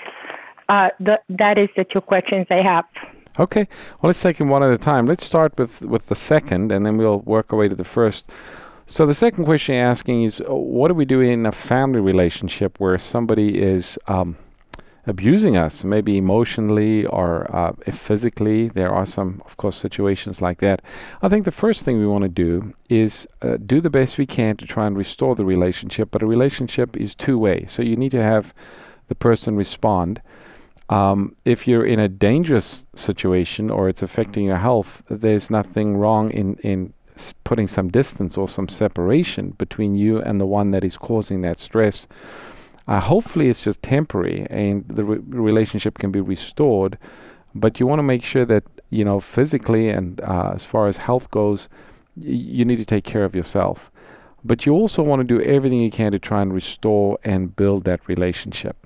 Uh, 0.68 0.88
the, 0.98 1.18
that 1.28 1.58
is 1.58 1.68
the 1.76 1.84
two 1.84 2.00
questions 2.00 2.46
I 2.50 2.62
have. 2.62 2.84
Okay. 3.38 3.66
Well, 4.00 4.08
let's 4.08 4.22
take 4.22 4.38
them 4.38 4.48
one 4.48 4.62
at 4.62 4.72
a 4.72 4.78
time. 4.78 5.06
Let's 5.06 5.24
start 5.24 5.58
with, 5.58 5.82
with 5.82 6.06
the 6.06 6.14
second, 6.14 6.72
and 6.72 6.86
then 6.86 6.96
we'll 6.96 7.20
work 7.20 7.52
our 7.52 7.58
way 7.58 7.68
to 7.68 7.74
the 7.74 7.84
first. 7.84 8.30
So 8.86 9.06
the 9.06 9.14
second 9.14 9.44
question 9.46 9.76
you're 9.76 9.84
asking 9.84 10.24
is, 10.24 10.40
uh, 10.40 10.54
what 10.54 10.88
do 10.88 10.94
we 10.94 11.04
do 11.04 11.20
in 11.20 11.46
a 11.46 11.52
family 11.52 12.00
relationship 12.00 12.78
where 12.78 12.98
somebody 12.98 13.60
is 13.60 13.98
um, 14.08 14.36
abusing 15.06 15.56
us, 15.56 15.84
maybe 15.84 16.16
emotionally 16.16 17.04
or 17.06 17.54
uh, 17.54 17.72
physically. 17.92 18.68
There 18.68 18.92
are 18.92 19.04
some, 19.04 19.42
of 19.44 19.56
course, 19.56 19.76
situations 19.76 20.40
like 20.40 20.58
that. 20.60 20.80
I 21.22 21.28
think 21.28 21.44
the 21.44 21.52
first 21.52 21.84
thing 21.84 21.98
we 21.98 22.06
want 22.06 22.22
to 22.22 22.28
do 22.28 22.74
is 22.88 23.26
uh, 23.42 23.58
do 23.64 23.80
the 23.80 23.90
best 23.90 24.18
we 24.18 24.26
can 24.26 24.56
to 24.56 24.66
try 24.66 24.86
and 24.86 24.96
restore 24.96 25.34
the 25.34 25.44
relationship, 25.44 26.10
but 26.10 26.22
a 26.22 26.26
relationship 26.26 26.96
is 26.96 27.14
two 27.14 27.38
way. 27.38 27.66
So 27.66 27.82
you 27.82 27.96
need 27.96 28.12
to 28.12 28.22
have 28.22 28.54
the 29.08 29.14
person 29.14 29.56
respond. 29.56 30.22
Um, 30.88 31.36
if 31.44 31.66
you're 31.66 31.86
in 31.86 31.98
a 31.98 32.08
dangerous 32.08 32.86
situation 32.94 33.70
or 33.70 33.88
it's 33.88 34.02
affecting 34.02 34.44
your 34.44 34.58
health, 34.58 35.02
there's 35.08 35.50
nothing 35.50 35.96
wrong 35.96 36.30
in, 36.30 36.56
in 36.56 36.93
putting 37.44 37.68
some 37.68 37.88
distance 37.88 38.36
or 38.36 38.48
some 38.48 38.68
separation 38.68 39.50
between 39.50 39.94
you 39.94 40.20
and 40.20 40.40
the 40.40 40.46
one 40.46 40.72
that 40.72 40.84
is 40.84 40.96
causing 40.96 41.42
that 41.42 41.58
stress. 41.58 42.06
Uh, 42.86 43.00
hopefully, 43.00 43.48
it's 43.48 43.62
just 43.62 43.82
temporary 43.82 44.46
and 44.50 44.86
the 44.88 45.04
re- 45.04 45.18
relationship 45.28 45.98
can 45.98 46.10
be 46.10 46.20
restored. 46.20 46.98
But 47.54 47.78
you 47.78 47.86
want 47.86 48.00
to 48.00 48.02
make 48.02 48.24
sure 48.24 48.44
that, 48.46 48.64
you 48.90 49.04
know, 49.04 49.20
physically 49.20 49.88
and 49.88 50.20
uh, 50.20 50.52
as 50.54 50.64
far 50.64 50.88
as 50.88 50.96
health 50.96 51.30
goes, 51.30 51.68
y- 52.16 52.24
you 52.26 52.64
need 52.64 52.78
to 52.78 52.84
take 52.84 53.04
care 53.04 53.24
of 53.24 53.34
yourself. 53.34 53.90
But 54.44 54.66
you 54.66 54.74
also 54.74 55.02
want 55.02 55.20
to 55.20 55.24
do 55.24 55.40
everything 55.40 55.80
you 55.80 55.90
can 55.90 56.12
to 56.12 56.18
try 56.18 56.42
and 56.42 56.52
restore 56.52 57.18
and 57.24 57.54
build 57.56 57.84
that 57.84 58.06
relationship. 58.08 58.76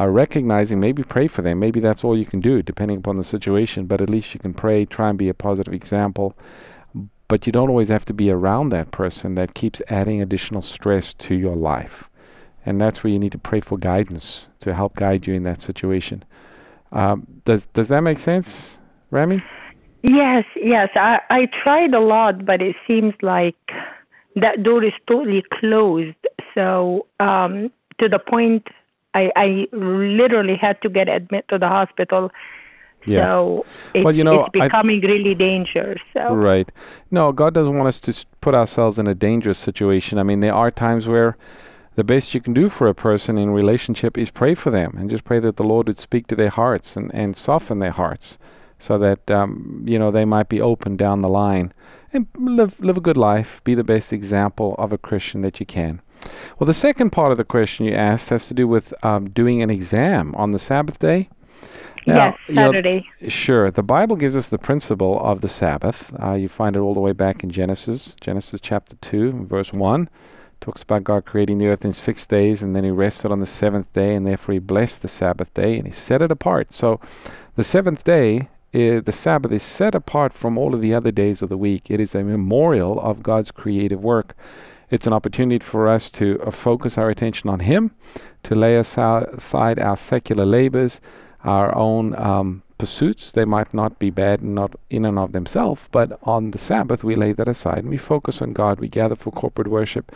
Uh, 0.00 0.06
recognizing, 0.06 0.80
maybe 0.80 1.02
pray 1.02 1.26
for 1.26 1.42
them. 1.42 1.58
Maybe 1.58 1.80
that's 1.80 2.02
all 2.02 2.16
you 2.16 2.26
can 2.26 2.40
do, 2.40 2.62
depending 2.62 2.98
upon 2.98 3.16
the 3.16 3.24
situation. 3.24 3.86
But 3.86 4.00
at 4.00 4.10
least 4.10 4.32
you 4.32 4.40
can 4.40 4.54
pray, 4.54 4.84
try 4.84 5.10
and 5.10 5.18
be 5.18 5.28
a 5.28 5.34
positive 5.34 5.74
example. 5.74 6.36
But 7.28 7.46
you 7.46 7.52
don't 7.52 7.68
always 7.68 7.88
have 7.88 8.04
to 8.06 8.14
be 8.14 8.30
around 8.30 8.70
that 8.70 8.90
person 8.90 9.34
that 9.34 9.54
keeps 9.54 9.82
adding 9.88 10.22
additional 10.22 10.62
stress 10.62 11.12
to 11.14 11.34
your 11.34 11.56
life. 11.56 12.08
And 12.64 12.80
that's 12.80 13.04
where 13.04 13.12
you 13.12 13.18
need 13.18 13.32
to 13.32 13.38
pray 13.38 13.60
for 13.60 13.78
guidance 13.78 14.46
to 14.60 14.74
help 14.74 14.96
guide 14.96 15.26
you 15.26 15.34
in 15.34 15.42
that 15.44 15.60
situation. 15.60 16.24
Um, 16.92 17.26
does 17.44 17.66
does 17.66 17.88
that 17.88 18.00
make 18.00 18.18
sense, 18.18 18.78
Rami? 19.10 19.42
Yes, 20.02 20.44
yes. 20.56 20.88
I, 20.94 21.18
I 21.28 21.48
tried 21.62 21.92
a 21.92 22.00
lot, 22.00 22.44
but 22.46 22.62
it 22.62 22.76
seems 22.86 23.14
like 23.20 23.56
that 24.36 24.62
door 24.62 24.84
is 24.84 24.92
totally 25.06 25.44
closed. 25.60 26.16
So 26.54 27.06
um, 27.20 27.70
to 28.00 28.08
the 28.08 28.18
point, 28.18 28.66
I, 29.14 29.30
I 29.36 29.66
literally 29.72 30.56
had 30.56 30.80
to 30.82 30.88
get 30.88 31.08
admitted 31.08 31.48
to 31.48 31.58
the 31.58 31.68
hospital. 31.68 32.30
Yeah. 33.06 33.24
So 33.24 33.66
it's, 33.94 34.04
well, 34.04 34.14
you 34.14 34.24
know, 34.24 34.40
it's 34.40 34.50
becoming 34.50 35.00
I, 35.04 35.08
really 35.08 35.34
dangerous. 35.34 36.00
So. 36.12 36.34
Right. 36.34 36.70
No, 37.10 37.32
God 37.32 37.54
doesn't 37.54 37.76
want 37.76 37.88
us 37.88 38.00
to 38.00 38.26
put 38.40 38.54
ourselves 38.54 38.98
in 38.98 39.06
a 39.06 39.14
dangerous 39.14 39.58
situation. 39.58 40.18
I 40.18 40.22
mean, 40.24 40.40
there 40.40 40.54
are 40.54 40.70
times 40.70 41.06
where 41.06 41.36
the 41.94 42.04
best 42.04 42.34
you 42.34 42.40
can 42.40 42.52
do 42.52 42.68
for 42.68 42.86
a 42.86 42.94
person 42.94 43.38
in 43.38 43.50
relationship 43.50 44.16
is 44.16 44.30
pray 44.30 44.54
for 44.54 44.70
them 44.70 44.96
and 44.98 45.10
just 45.10 45.24
pray 45.24 45.40
that 45.40 45.56
the 45.56 45.64
Lord 45.64 45.88
would 45.88 45.98
speak 45.98 46.26
to 46.28 46.36
their 46.36 46.50
hearts 46.50 46.96
and, 46.96 47.12
and 47.14 47.36
soften 47.36 47.78
their 47.78 47.92
hearts 47.92 48.38
so 48.78 48.98
that 48.98 49.30
um, 49.30 49.82
you 49.86 49.98
know 49.98 50.10
they 50.10 50.24
might 50.24 50.48
be 50.48 50.60
open 50.60 50.96
down 50.96 51.20
the 51.20 51.28
line 51.28 51.72
and 52.12 52.26
live 52.36 52.78
live 52.80 52.96
a 52.96 53.00
good 53.00 53.16
life, 53.16 53.62
be 53.64 53.74
the 53.74 53.84
best 53.84 54.12
example 54.12 54.74
of 54.78 54.92
a 54.92 54.98
Christian 54.98 55.42
that 55.42 55.60
you 55.60 55.66
can. 55.66 56.00
Well, 56.58 56.66
the 56.66 56.74
second 56.74 57.10
part 57.10 57.32
of 57.32 57.38
the 57.38 57.44
question 57.44 57.86
you 57.86 57.94
asked 57.94 58.30
has 58.30 58.48
to 58.48 58.54
do 58.54 58.66
with 58.66 58.94
um, 59.04 59.30
doing 59.30 59.62
an 59.62 59.70
exam 59.70 60.34
on 60.36 60.52
the 60.52 60.58
Sabbath 60.58 60.98
day. 60.98 61.28
Now, 62.08 62.36
yes, 62.48 62.56
Saturday. 62.56 63.06
You 63.20 63.26
know, 63.26 63.28
sure. 63.28 63.70
The 63.70 63.82
Bible 63.82 64.16
gives 64.16 64.36
us 64.36 64.48
the 64.48 64.58
principle 64.58 65.20
of 65.20 65.40
the 65.40 65.48
Sabbath. 65.48 66.12
Uh, 66.22 66.32
you 66.32 66.48
find 66.48 66.76
it 66.76 66.80
all 66.80 66.94
the 66.94 67.00
way 67.00 67.12
back 67.12 67.44
in 67.44 67.50
Genesis, 67.50 68.14
Genesis 68.20 68.60
chapter 68.60 68.96
2, 68.96 69.44
verse 69.44 69.72
1 69.72 70.08
talks 70.60 70.82
about 70.82 71.04
God 71.04 71.24
creating 71.24 71.58
the 71.58 71.68
earth 71.68 71.84
in 71.84 71.92
six 71.92 72.26
days 72.26 72.64
and 72.64 72.74
then 72.74 72.82
he 72.82 72.90
rested 72.90 73.30
on 73.30 73.38
the 73.38 73.46
seventh 73.46 73.92
day 73.92 74.16
and 74.16 74.26
therefore 74.26 74.54
he 74.54 74.58
blessed 74.58 75.02
the 75.02 75.08
Sabbath 75.08 75.54
day 75.54 75.76
and 75.76 75.86
he 75.86 75.92
set 75.92 76.20
it 76.20 76.32
apart. 76.32 76.72
So 76.72 77.00
the 77.54 77.62
seventh 77.62 78.02
day 78.02 78.48
the 78.72 79.12
Sabbath 79.12 79.52
is 79.52 79.62
set 79.62 79.94
apart 79.94 80.34
from 80.34 80.58
all 80.58 80.74
of 80.74 80.80
the 80.80 80.94
other 80.94 81.10
days 81.10 81.42
of 81.42 81.48
the 81.48 81.56
week. 81.56 81.90
It 81.90 82.00
is 82.00 82.14
a 82.14 82.22
memorial 82.22 83.00
of 83.00 83.22
God's 83.22 83.50
creative 83.50 84.02
work. 84.02 84.36
It's 84.90 85.06
an 85.06 85.12
opportunity 85.12 85.64
for 85.64 85.88
us 85.88 86.10
to 86.12 86.40
uh, 86.42 86.50
focus 86.50 86.96
our 86.96 87.10
attention 87.10 87.50
on 87.50 87.60
Him, 87.60 87.90
to 88.44 88.54
lay 88.54 88.76
aside 88.76 89.78
our 89.78 89.96
secular 89.96 90.46
labors, 90.46 91.00
our 91.44 91.74
own 91.76 92.14
um, 92.16 92.62
pursuits. 92.78 93.32
They 93.32 93.44
might 93.44 93.72
not 93.72 93.98
be 93.98 94.10
bad 94.10 94.40
and 94.40 94.54
not 94.54 94.74
in 94.90 95.04
and 95.04 95.18
of 95.18 95.32
themselves, 95.32 95.88
but 95.90 96.18
on 96.22 96.50
the 96.50 96.58
Sabbath 96.58 97.04
we 97.04 97.14
lay 97.14 97.32
that 97.32 97.48
aside 97.48 97.78
and 97.78 97.90
we 97.90 97.98
focus 97.98 98.40
on 98.42 98.52
God. 98.52 98.80
We 98.80 98.88
gather 98.88 99.16
for 99.16 99.30
corporate 99.30 99.68
worship. 99.68 100.12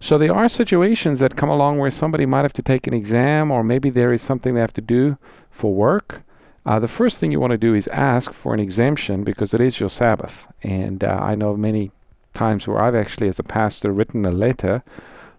So 0.00 0.16
there 0.16 0.34
are 0.34 0.48
situations 0.48 1.18
that 1.20 1.36
come 1.36 1.48
along 1.48 1.78
where 1.78 1.90
somebody 1.90 2.24
might 2.24 2.42
have 2.42 2.52
to 2.52 2.62
take 2.62 2.86
an 2.86 2.94
exam, 2.94 3.50
or 3.50 3.64
maybe 3.64 3.90
there 3.90 4.12
is 4.12 4.22
something 4.22 4.54
they 4.54 4.60
have 4.60 4.72
to 4.74 4.80
do 4.80 5.18
for 5.50 5.74
work 5.74 6.22
uh, 6.68 6.78
the 6.78 6.86
first 6.86 7.16
thing 7.16 7.32
you 7.32 7.40
want 7.40 7.52
to 7.52 7.56
do 7.56 7.74
is 7.74 7.88
ask 7.88 8.30
for 8.30 8.52
an 8.52 8.60
exemption 8.60 9.24
because 9.24 9.54
it 9.54 9.60
is 9.60 9.80
your 9.80 9.88
Sabbath. 9.88 10.46
And 10.62 11.02
uh, 11.02 11.18
I 11.18 11.34
know 11.34 11.56
many 11.56 11.90
times 12.34 12.68
where 12.68 12.78
I've 12.78 12.94
actually, 12.94 13.28
as 13.28 13.38
a 13.38 13.42
pastor, 13.42 13.90
written 13.90 14.26
a 14.26 14.30
letter 14.30 14.82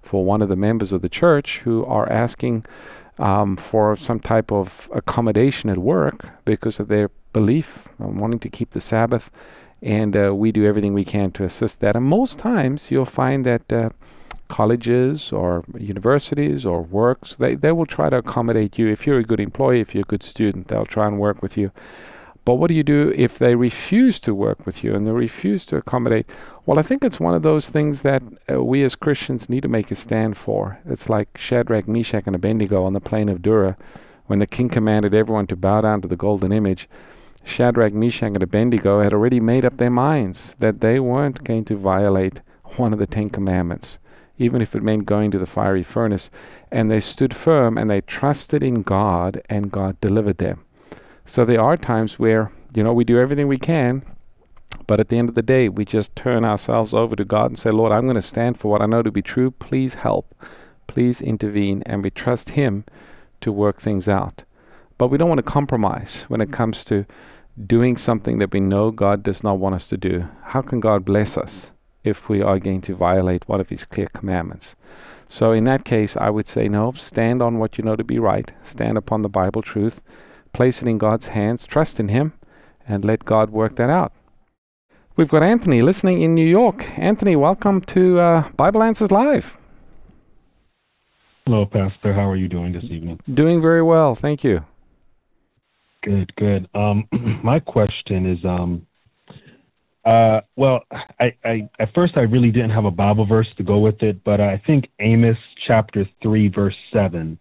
for 0.02 0.26
one 0.26 0.42
of 0.42 0.50
the 0.50 0.56
members 0.56 0.92
of 0.92 1.04
the 1.04 1.08
church 1.08 1.60
who 1.60 1.86
are 1.86 2.12
asking 2.12 2.66
um, 3.20 3.58
for 3.58 3.96
some 3.96 4.20
type 4.20 4.52
of 4.52 4.90
accommodation 4.94 5.70
at 5.70 5.78
work 5.78 6.28
because 6.46 6.80
of 6.80 6.88
their 6.88 7.10
belief 7.34 7.94
wanting 8.00 8.40
to 8.40 8.50
keep 8.50 8.72
the 8.72 8.82
Sabbath. 8.82 9.30
And 9.82 10.18
uh, 10.18 10.36
we 10.36 10.52
do 10.52 10.66
everything 10.66 10.94
we 10.94 11.06
can 11.06 11.32
to 11.32 11.44
assist 11.44 11.80
that. 11.82 11.96
And 11.96 12.06
most 12.06 12.40
times 12.40 12.92
you'll 12.92 13.06
find 13.06 13.46
that 13.46 13.72
uh, 13.72 13.90
colleges 14.50 15.32
or 15.32 15.64
universities 15.78 16.66
or 16.66 16.82
works, 16.82 17.36
they, 17.36 17.56
they 17.56 17.72
will 17.72 17.86
try 17.86 18.10
to 18.10 18.18
accommodate 18.18 18.78
you. 18.78 18.88
If 18.90 19.08
you're 19.08 19.20
a 19.20 19.24
good 19.24 19.40
employee, 19.40 19.80
if 19.80 19.94
you're 19.94 20.02
a 20.02 20.06
good 20.06 20.24
student, 20.24 20.68
they'll 20.68 20.86
try 20.86 21.08
and 21.08 21.20
work 21.20 21.42
with 21.42 21.56
you. 21.56 21.72
But 22.44 22.56
what 22.56 22.68
do 22.70 22.74
you 22.74 22.84
do 22.84 23.14
if 23.16 23.38
they 23.38 23.56
refuse 23.56 24.20
to 24.22 24.34
work 24.34 24.66
with 24.66 24.84
you 24.84 24.96
and 24.96 25.06
they 25.06 25.12
refuse 25.12 25.66
to 25.68 25.78
accommodate? 25.78 26.26
Well, 26.70 26.78
I 26.78 26.84
think 26.84 27.04
it's 27.04 27.20
one 27.20 27.34
of 27.34 27.42
those 27.42 27.68
things 27.68 28.04
that 28.04 28.22
uh, 28.48 28.64
we 28.64 28.84
as 28.84 28.94
Christians 28.96 29.50
need 29.50 29.62
to 29.62 29.68
make 29.68 29.90
a 29.90 29.96
stand 29.96 30.38
for. 30.38 30.78
It's 30.86 31.10
like 31.10 31.36
Shadrach, 31.36 31.88
Meshach, 31.88 32.26
and 32.28 32.36
Abednego 32.36 32.84
on 32.84 32.94
the 32.94 33.00
plain 33.00 33.28
of 33.28 33.42
Dura 33.42 33.76
when 34.28 34.38
the 34.38 34.46
king 34.46 34.70
commanded 34.70 35.16
everyone 35.16 35.48
to 35.48 35.56
bow 35.56 35.82
down 35.82 36.00
to 36.04 36.08
the 36.08 36.16
golden 36.16 36.52
image. 36.52 36.88
Shadrach, 37.44 37.92
Meshach, 37.92 38.36
and 38.36 38.44
Abednego 38.44 39.02
had 39.02 39.14
already 39.14 39.40
made 39.40 39.66
up 39.66 39.78
their 39.78 39.90
minds 39.90 40.56
that 40.60 40.80
they 40.80 41.00
weren't 41.00 41.44
going 41.44 41.66
to 41.66 41.76
violate 41.76 42.42
one 42.76 42.94
of 42.94 43.00
the 43.00 43.08
Ten 43.08 43.32
Commandments 43.32 43.98
even 44.38 44.62
if 44.62 44.76
it 44.76 44.84
meant 44.84 45.08
going 45.08 45.32
to 45.32 45.40
the 45.40 45.48
fiery 45.48 45.82
furnace. 45.82 46.30
And 46.72 46.92
they 46.92 47.00
stood 47.00 47.36
firm 47.36 47.80
and 47.80 47.90
they 47.90 48.02
trusted 48.02 48.62
in 48.62 48.84
God, 48.84 49.42
and 49.50 49.72
God 49.72 50.00
delivered 50.02 50.38
them. 50.38 50.64
So 51.26 51.46
there 51.46 51.62
are 51.62 51.76
times 51.76 52.20
where, 52.20 52.52
you 52.76 52.84
know, 52.84 52.94
we 52.94 53.04
do 53.06 53.20
everything 53.20 53.48
we 53.48 53.58
can, 53.58 54.04
but 54.90 55.00
at 55.00 55.10
the 55.10 55.18
end 55.18 55.30
of 55.30 55.36
the 55.36 55.44
day, 55.44 55.70
we 55.70 55.86
just 55.86 56.16
turn 56.16 56.44
ourselves 56.44 56.96
over 56.96 57.16
to 57.16 57.24
God 57.24 57.52
and 57.52 57.60
say, 57.60 57.70
Lord, 57.70 57.92
I'm 57.92 58.06
going 58.06 58.16
to 58.16 58.24
stand 58.24 58.60
for 58.60 58.72
what 58.72 58.82
I 58.82 58.88
know 58.88 59.04
to 59.04 59.12
be 59.12 59.22
true. 59.22 59.52
Please 59.52 59.94
help. 59.94 60.34
Please 60.88 61.22
intervene. 61.22 61.84
And 61.86 62.04
we 62.04 62.10
trust 62.10 62.50
Him 62.50 62.86
to 63.42 63.52
work 63.52 63.80
things 63.80 64.10
out. 64.10 64.46
But 64.98 65.10
we 65.10 65.18
don't 65.20 65.30
want 65.30 65.38
to 65.38 65.44
compromise 65.44 66.26
when 66.28 66.42
it 66.42 66.52
comes 66.52 66.84
to 66.86 67.06
doing 67.68 67.98
something 67.98 68.40
that 68.40 68.52
we 68.52 68.60
know 68.60 68.90
God 68.90 69.22
does 69.22 69.44
not 69.44 69.60
want 69.60 69.76
us 69.76 69.88
to 69.90 69.98
do. 69.98 70.28
How 70.46 70.64
can 70.64 70.80
God 70.80 71.06
bless 71.06 71.38
us? 71.38 71.72
if 72.04 72.30
we 72.30 72.42
are 72.42 72.60
going 72.60 72.82
to 72.82 72.96
violate 72.96 73.48
one 73.48 73.60
of 73.60 73.70
his 73.70 73.86
clear 73.86 74.08
commandments. 74.08 74.76
So 75.28 75.52
in 75.52 75.66
that 75.66 75.86
case, 75.86 76.18
I 76.18 76.30
would 76.30 76.48
say 76.48 76.68
no, 76.68 76.92
stand 76.94 77.42
on 77.42 77.60
what 77.60 77.78
you 77.78 77.84
know 77.84 77.96
to 77.96 78.04
be 78.04 78.20
right, 78.20 78.52
stand 78.64 78.98
upon 78.98 79.22
the 79.22 79.30
Bible 79.30 79.62
truth, 79.62 80.02
place 80.54 80.82
it 80.82 80.88
in 80.88 80.98
God's 80.98 81.28
hands, 81.28 81.68
trust 81.68 82.00
in 82.00 82.08
him, 82.08 82.34
and 82.88 83.06
let 83.06 83.26
God 83.26 83.52
work 83.52 83.76
that 83.76 83.90
out. 83.90 84.14
We've 85.20 85.28
got 85.28 85.44
Anthony 85.44 85.82
listening 85.82 86.22
in 86.22 86.34
New 86.34 86.48
York. 86.48 86.98
Anthony, 86.98 87.36
welcome 87.36 87.82
to 87.82 88.22
uh, 88.22 88.50
Bible 88.56 88.82
Answers 88.82 89.12
Live. 89.12 89.60
Hello, 91.46 91.66
Pastor. 91.66 92.14
How 92.14 92.30
are 92.30 92.38
you 92.38 92.48
doing 92.48 92.72
this 92.72 92.86
evening? 92.86 93.20
Doing 93.34 93.62
very 93.62 93.82
well, 93.82 94.16
thank 94.16 94.46
you. 94.46 94.64
Good, 96.04 96.34
good. 96.38 96.70
Um, 96.74 97.06
my 97.44 97.60
question 97.60 98.32
is 98.32 98.38
um, 98.46 98.88
uh, 100.06 100.40
well, 100.56 100.84
I, 101.20 101.36
I 101.44 101.70
at 101.80 101.94
first 101.94 102.14
I 102.16 102.22
really 102.22 102.52
didn't 102.52 102.70
have 102.70 102.86
a 102.86 102.92
Bible 102.92 103.26
verse 103.26 103.50
to 103.58 103.64
go 103.64 103.80
with 103.80 104.02
it, 104.02 104.24
but 104.24 104.40
I 104.40 104.62
think 104.66 104.86
Amos 105.02 105.36
chapter 105.68 106.08
three 106.24 106.48
verse 106.48 106.78
seven 106.94 107.38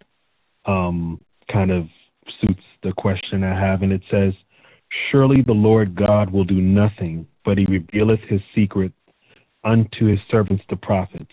um, 0.65 1.21
kind 1.49 1.71
of 1.71 1.87
suits 2.41 2.63
the 2.83 2.91
question 2.97 3.45
I 3.45 3.57
have, 3.57 3.83
and 3.83 3.93
it 3.93 4.01
says, 4.11 4.33
"Surely 5.09 5.43
the 5.47 5.53
Lord 5.53 5.95
God 5.95 6.29
will 6.29 6.43
do 6.43 6.59
nothing, 6.59 7.25
but 7.49 7.57
He 7.57 7.65
revealeth 7.65 8.19
His 8.29 8.41
secret 8.53 8.93
unto 9.63 10.05
His 10.05 10.19
servants 10.29 10.63
the 10.69 10.75
prophets." 10.75 11.31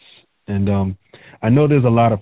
And 0.49 0.70
um, 0.70 0.99
I 1.42 1.50
know 1.50 1.68
there's 1.68 1.85
a 1.85 1.88
lot 1.88 2.12
of 2.12 2.20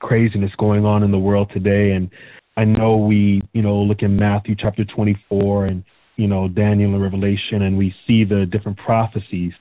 craziness 0.00 0.50
going 0.58 0.84
on 0.84 1.04
in 1.04 1.12
the 1.12 1.18
world 1.18 1.50
today, 1.54 1.92
and 1.92 2.10
I 2.56 2.64
know 2.64 2.96
we, 2.96 3.40
you 3.52 3.62
know, 3.62 3.76
look 3.76 4.02
in 4.02 4.16
Matthew 4.16 4.56
chapter 4.58 4.84
24 4.84 5.66
and 5.66 5.84
you 6.16 6.26
know 6.26 6.48
Daniel 6.48 6.94
and 6.94 7.02
Revelation, 7.02 7.62
and 7.62 7.78
we 7.78 7.94
see 8.06 8.24
the 8.24 8.46
different 8.50 8.78
prophecies 8.78 9.52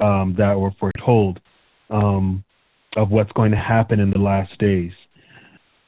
um, 0.00 0.34
that 0.38 0.58
were 0.58 0.72
foretold 0.80 1.40
um, 1.90 2.42
of 2.96 3.10
what's 3.10 3.32
going 3.32 3.50
to 3.50 3.58
happen 3.58 4.00
in 4.00 4.10
the 4.10 4.18
last 4.18 4.56
days. 4.58 4.92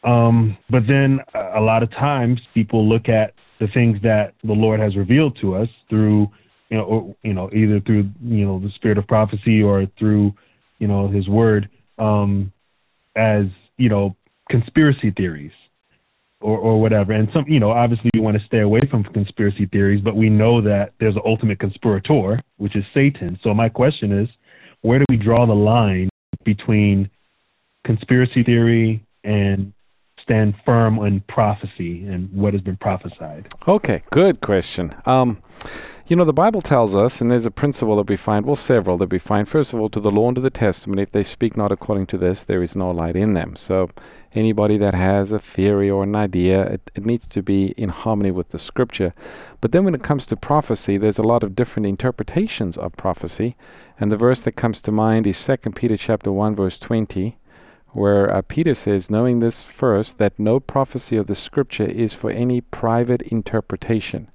Um, 0.05 0.57
but 0.71 0.83
then 0.87 1.21
a 1.35 1.61
lot 1.61 1.83
of 1.83 1.91
times 1.91 2.41
people 2.55 2.87
look 2.87 3.09
at 3.09 3.33
the 3.59 3.67
things 3.75 3.99
that 4.03 4.35
the 4.45 4.53
Lord 4.53 4.81
has 4.81 4.97
revealed 4.97 5.37
to 5.41 5.57
us 5.57 5.69
through, 5.91 6.29
you 6.71 6.77
know, 6.77 6.85
or, 6.85 7.17
you 7.23 7.35
know, 7.35 7.51
either 7.53 7.81
through 7.81 8.11
you 8.23 8.45
know 8.47 8.59
the 8.59 8.71
spirit 8.77 8.99
of 8.99 9.07
prophecy 9.07 9.63
or 9.63 9.87
through, 9.99 10.33
you 10.79 10.87
know, 10.87 11.09
His 11.09 11.29
Word, 11.29 11.69
um, 11.99 12.53
as 13.17 13.45
you 13.77 13.89
know, 13.89 14.17
conspiracy 14.51 15.11
theories. 15.17 15.53
or, 16.41 16.57
or 16.57 16.81
whatever. 16.81 17.13
And 17.13 17.29
some, 17.35 17.45
you 17.49 17.59
know, 17.59 17.73
obviously 17.73 18.11
we 18.15 18.21
want 18.21 18.39
to 18.39 18.47
stay 18.47 18.61
away 18.61 18.81
from 18.91 19.03
conspiracy 19.03 19.67
theories, 19.67 20.01
but 20.01 20.15
we 20.15 20.29
know 20.31 20.61
that 20.63 20.93
there's 21.01 21.17
an 21.17 21.23
ultimate 21.25 21.59
conspirator, 21.59 22.41
which 22.59 22.77
is 22.77 22.85
Satan. 22.95 23.39
So 23.43 23.53
my 23.53 23.69
question 23.69 24.17
is, 24.17 24.29
where 24.83 25.01
do 25.01 25.05
we 25.09 25.17
draw 25.17 25.47
the 25.47 25.55
line 25.55 26.09
between 26.45 27.11
conspiracy 27.85 28.45
theory 28.45 29.05
and 29.25 29.73
stand 30.23 30.55
firm 30.65 31.01
on 31.01 31.25
prophecy 31.29 32.05
and 32.07 32.33
what 32.33 32.53
has 32.53 32.63
been 32.63 32.77
prophesied? 32.77 33.49
Okay, 33.67 34.03
good 34.11 34.41
question. 34.41 34.95
Um, 35.07 35.43
you 36.09 36.17
know, 36.17 36.25
the 36.25 36.33
Bible 36.33 36.63
tells 36.63 36.97
us, 36.97 37.21
and 37.21 37.31
there's 37.31 37.45
a 37.45 37.51
principle 37.51 37.97
that 37.97 38.09
we 38.09 38.17
find, 38.17 38.47
well, 38.47 38.57
several 38.57 38.97
that 38.97 39.11
we 39.11 39.19
find. 39.19 39.47
First 39.47 39.75
of 39.75 39.81
all, 39.81 39.91
to 39.91 40.01
the 40.01 40.11
law 40.11 40.29
and 40.29 40.37
to 40.37 40.41
the 40.41 40.49
testament, 40.49 41.01
if 41.01 41.13
they 41.13 41.23
speak 41.23 41.55
not 41.55 41.71
according 41.71 42.07
to 42.07 42.17
this, 42.17 42.43
there 42.43 42.63
is 42.63 42.75
no 42.75 42.91
light 42.91 43.15
in 43.15 43.35
them. 43.35 43.57
So, 43.57 43.91
anybody 44.35 44.79
that 44.79 44.95
has 44.95 45.33
a 45.33 45.39
theory 45.39 45.91
or 45.91 46.05
an 46.05 46.17
idea, 46.17 46.63
it, 46.63 46.91
it 46.95 47.05
needs 47.05 47.27
to 47.27 47.43
be 47.43 47.75
in 47.77 47.91
harmony 47.91 48.31
with 48.31 48.49
the 48.49 48.59
scripture. 48.59 49.13
But 49.61 49.73
then 49.73 49.85
when 49.85 49.95
it 49.95 50.03
comes 50.03 50.25
to 50.27 50.37
prophecy, 50.37 50.97
there's 50.97 51.19
a 51.19 51.23
lot 51.23 51.43
of 51.43 51.55
different 51.55 51.85
interpretations 51.85 52.79
of 52.79 52.97
prophecy. 52.97 53.55
And 54.01 54.11
the 54.11 54.17
verse 54.17 54.41
that 54.43 54.53
comes 54.53 54.81
to 54.83 54.91
mind 54.91 55.27
is 55.27 55.45
2 55.45 55.73
Peter 55.73 55.99
chapter 55.99 56.33
1, 56.33 56.57
verse 56.57 56.79
20 56.79 57.37
where 57.93 58.31
uh, 58.31 58.43
Peter 58.43 58.75
says, 58.75 59.11
knowing 59.11 59.41
this 59.41 59.65
first, 59.65 60.19
that 60.19 60.39
no 60.39 60.61
prophecy 60.61 61.17
of 61.17 61.27
the 61.27 61.35
scripture 61.35 61.87
is 61.87 62.13
for 62.13 62.31
any 62.31 62.61
private 62.61 63.23
interpretation. 63.23 64.31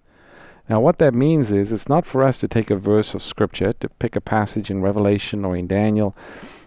Now, 0.69 0.79
what 0.79 0.97
that 0.99 1.13
means 1.13 1.51
is 1.51 1.71
it's 1.71 1.89
not 1.89 2.05
for 2.05 2.23
us 2.23 2.39
to 2.39 2.47
take 2.47 2.69
a 2.69 2.77
verse 2.77 3.13
of 3.13 3.21
scripture, 3.21 3.73
to 3.73 3.89
pick 3.89 4.15
a 4.15 4.21
passage 4.21 4.71
in 4.71 4.81
Revelation 4.81 5.43
or 5.43 5.57
in 5.57 5.67
Daniel, 5.67 6.15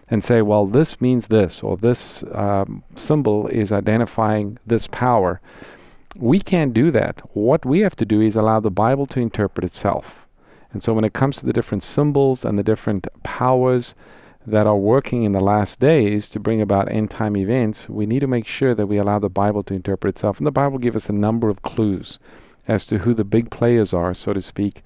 and 0.09 0.23
say, 0.23 0.41
well, 0.41 0.67
this 0.67 1.01
means 1.01 1.27
this, 1.27 1.63
or 1.63 1.77
this 1.77 2.23
um, 2.31 2.83
symbol 2.95 3.47
is 3.47 3.71
identifying 3.71 4.59
this 4.65 4.87
power. 4.87 5.41
We 6.15 6.39
can't 6.39 6.73
do 6.73 6.91
that. 6.91 7.21
What 7.35 7.65
we 7.65 7.79
have 7.79 7.95
to 7.97 8.05
do 8.05 8.21
is 8.21 8.35
allow 8.35 8.59
the 8.59 8.71
Bible 8.71 9.05
to 9.07 9.19
interpret 9.19 9.65
itself. 9.65 10.27
And 10.71 10.83
so, 10.83 10.93
when 10.93 11.03
it 11.03 11.13
comes 11.13 11.37
to 11.37 11.45
the 11.45 11.53
different 11.53 11.83
symbols 11.83 12.45
and 12.45 12.57
the 12.57 12.63
different 12.63 13.07
powers 13.23 13.95
that 14.45 14.67
are 14.67 14.77
working 14.77 15.23
in 15.23 15.31
the 15.33 15.39
last 15.39 15.79
days 15.79 16.29
to 16.29 16.39
bring 16.39 16.61
about 16.61 16.89
end 16.91 17.09
time 17.09 17.35
events, 17.35 17.89
we 17.89 18.05
need 18.05 18.19
to 18.19 18.27
make 18.27 18.47
sure 18.47 18.75
that 18.75 18.87
we 18.87 18.97
allow 18.97 19.19
the 19.19 19.29
Bible 19.29 19.63
to 19.63 19.73
interpret 19.73 20.15
itself. 20.15 20.37
And 20.37 20.47
the 20.47 20.51
Bible 20.51 20.77
gives 20.77 20.95
us 20.95 21.09
a 21.09 21.13
number 21.13 21.49
of 21.49 21.63
clues 21.63 22.19
as 22.67 22.85
to 22.85 22.99
who 22.99 23.13
the 23.13 23.23
big 23.23 23.49
players 23.49 23.93
are, 23.93 24.13
so 24.13 24.33
to 24.33 24.41
speak, 24.41 24.81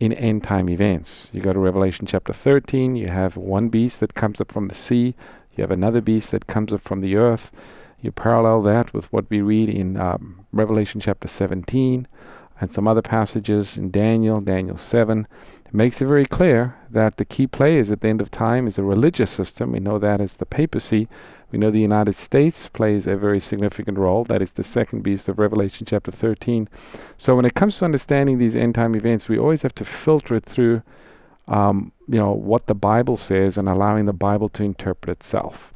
in 0.00 0.12
end 0.14 0.42
time 0.42 0.68
events. 0.68 1.30
You 1.32 1.40
go 1.40 1.52
to 1.52 1.58
Revelation 1.58 2.06
chapter 2.06 2.32
13, 2.32 2.96
you 2.96 3.08
have 3.08 3.36
one 3.36 3.68
beast 3.68 4.00
that 4.00 4.14
comes 4.14 4.40
up 4.40 4.50
from 4.50 4.68
the 4.68 4.74
sea, 4.74 5.14
you 5.56 5.62
have 5.62 5.70
another 5.70 6.00
beast 6.00 6.30
that 6.30 6.46
comes 6.46 6.72
up 6.72 6.80
from 6.80 7.00
the 7.00 7.16
earth. 7.16 7.50
You 8.00 8.10
parallel 8.10 8.62
that 8.62 8.92
with 8.92 9.12
what 9.12 9.30
we 9.30 9.42
read 9.42 9.68
in 9.68 9.96
um, 9.96 10.44
Revelation 10.50 11.00
chapter 11.00 11.28
17 11.28 12.08
and 12.62 12.70
some 12.70 12.86
other 12.86 13.02
passages 13.02 13.76
in 13.76 13.90
Daniel, 13.90 14.40
Daniel 14.40 14.76
7. 14.76 15.26
It 15.66 15.74
makes 15.74 16.00
it 16.00 16.06
very 16.06 16.24
clear 16.24 16.76
that 16.88 17.16
the 17.16 17.24
key 17.24 17.48
players 17.48 17.90
at 17.90 18.02
the 18.02 18.08
end 18.08 18.20
of 18.20 18.30
time 18.30 18.68
is 18.68 18.78
a 18.78 18.84
religious 18.84 19.32
system. 19.32 19.72
We 19.72 19.80
know 19.80 19.98
that 19.98 20.20
as 20.20 20.36
the 20.36 20.46
papacy, 20.46 21.08
we 21.50 21.58
know 21.58 21.72
the 21.72 21.80
United 21.80 22.12
States 22.12 22.68
plays 22.68 23.08
a 23.08 23.16
very 23.16 23.40
significant 23.40 23.98
role. 23.98 24.22
That 24.22 24.42
is 24.42 24.52
the 24.52 24.62
second 24.62 25.02
beast 25.02 25.28
of 25.28 25.40
Revelation 25.40 25.86
chapter 25.90 26.12
13. 26.12 26.68
So 27.16 27.34
when 27.34 27.44
it 27.44 27.54
comes 27.54 27.78
to 27.78 27.84
understanding 27.84 28.38
these 28.38 28.54
end 28.54 28.76
time 28.76 28.94
events, 28.94 29.28
we 29.28 29.40
always 29.40 29.62
have 29.62 29.74
to 29.74 29.84
filter 29.84 30.36
it 30.36 30.44
through, 30.44 30.82
um, 31.48 31.90
you 32.06 32.20
know, 32.20 32.30
what 32.30 32.68
the 32.68 32.76
Bible 32.76 33.16
says 33.16 33.58
and 33.58 33.68
allowing 33.68 34.06
the 34.06 34.12
Bible 34.12 34.48
to 34.50 34.62
interpret 34.62 35.10
itself. 35.10 35.74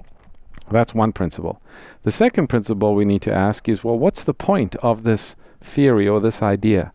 That's 0.71 0.95
one 0.95 1.11
principle. 1.11 1.61
The 2.05 2.12
second 2.12 2.47
principle 2.47 2.95
we 2.95 3.05
need 3.05 3.23
to 3.23 3.35
ask 3.35 3.69
is, 3.69 3.83
well, 3.83 3.99
what's 3.99 4.23
the 4.23 4.35
point 4.35 4.76
of 4.76 5.02
this 5.02 5.35
theory 5.61 6.09
or 6.09 6.21
this 6.21 6.43
idea? 6.43 6.93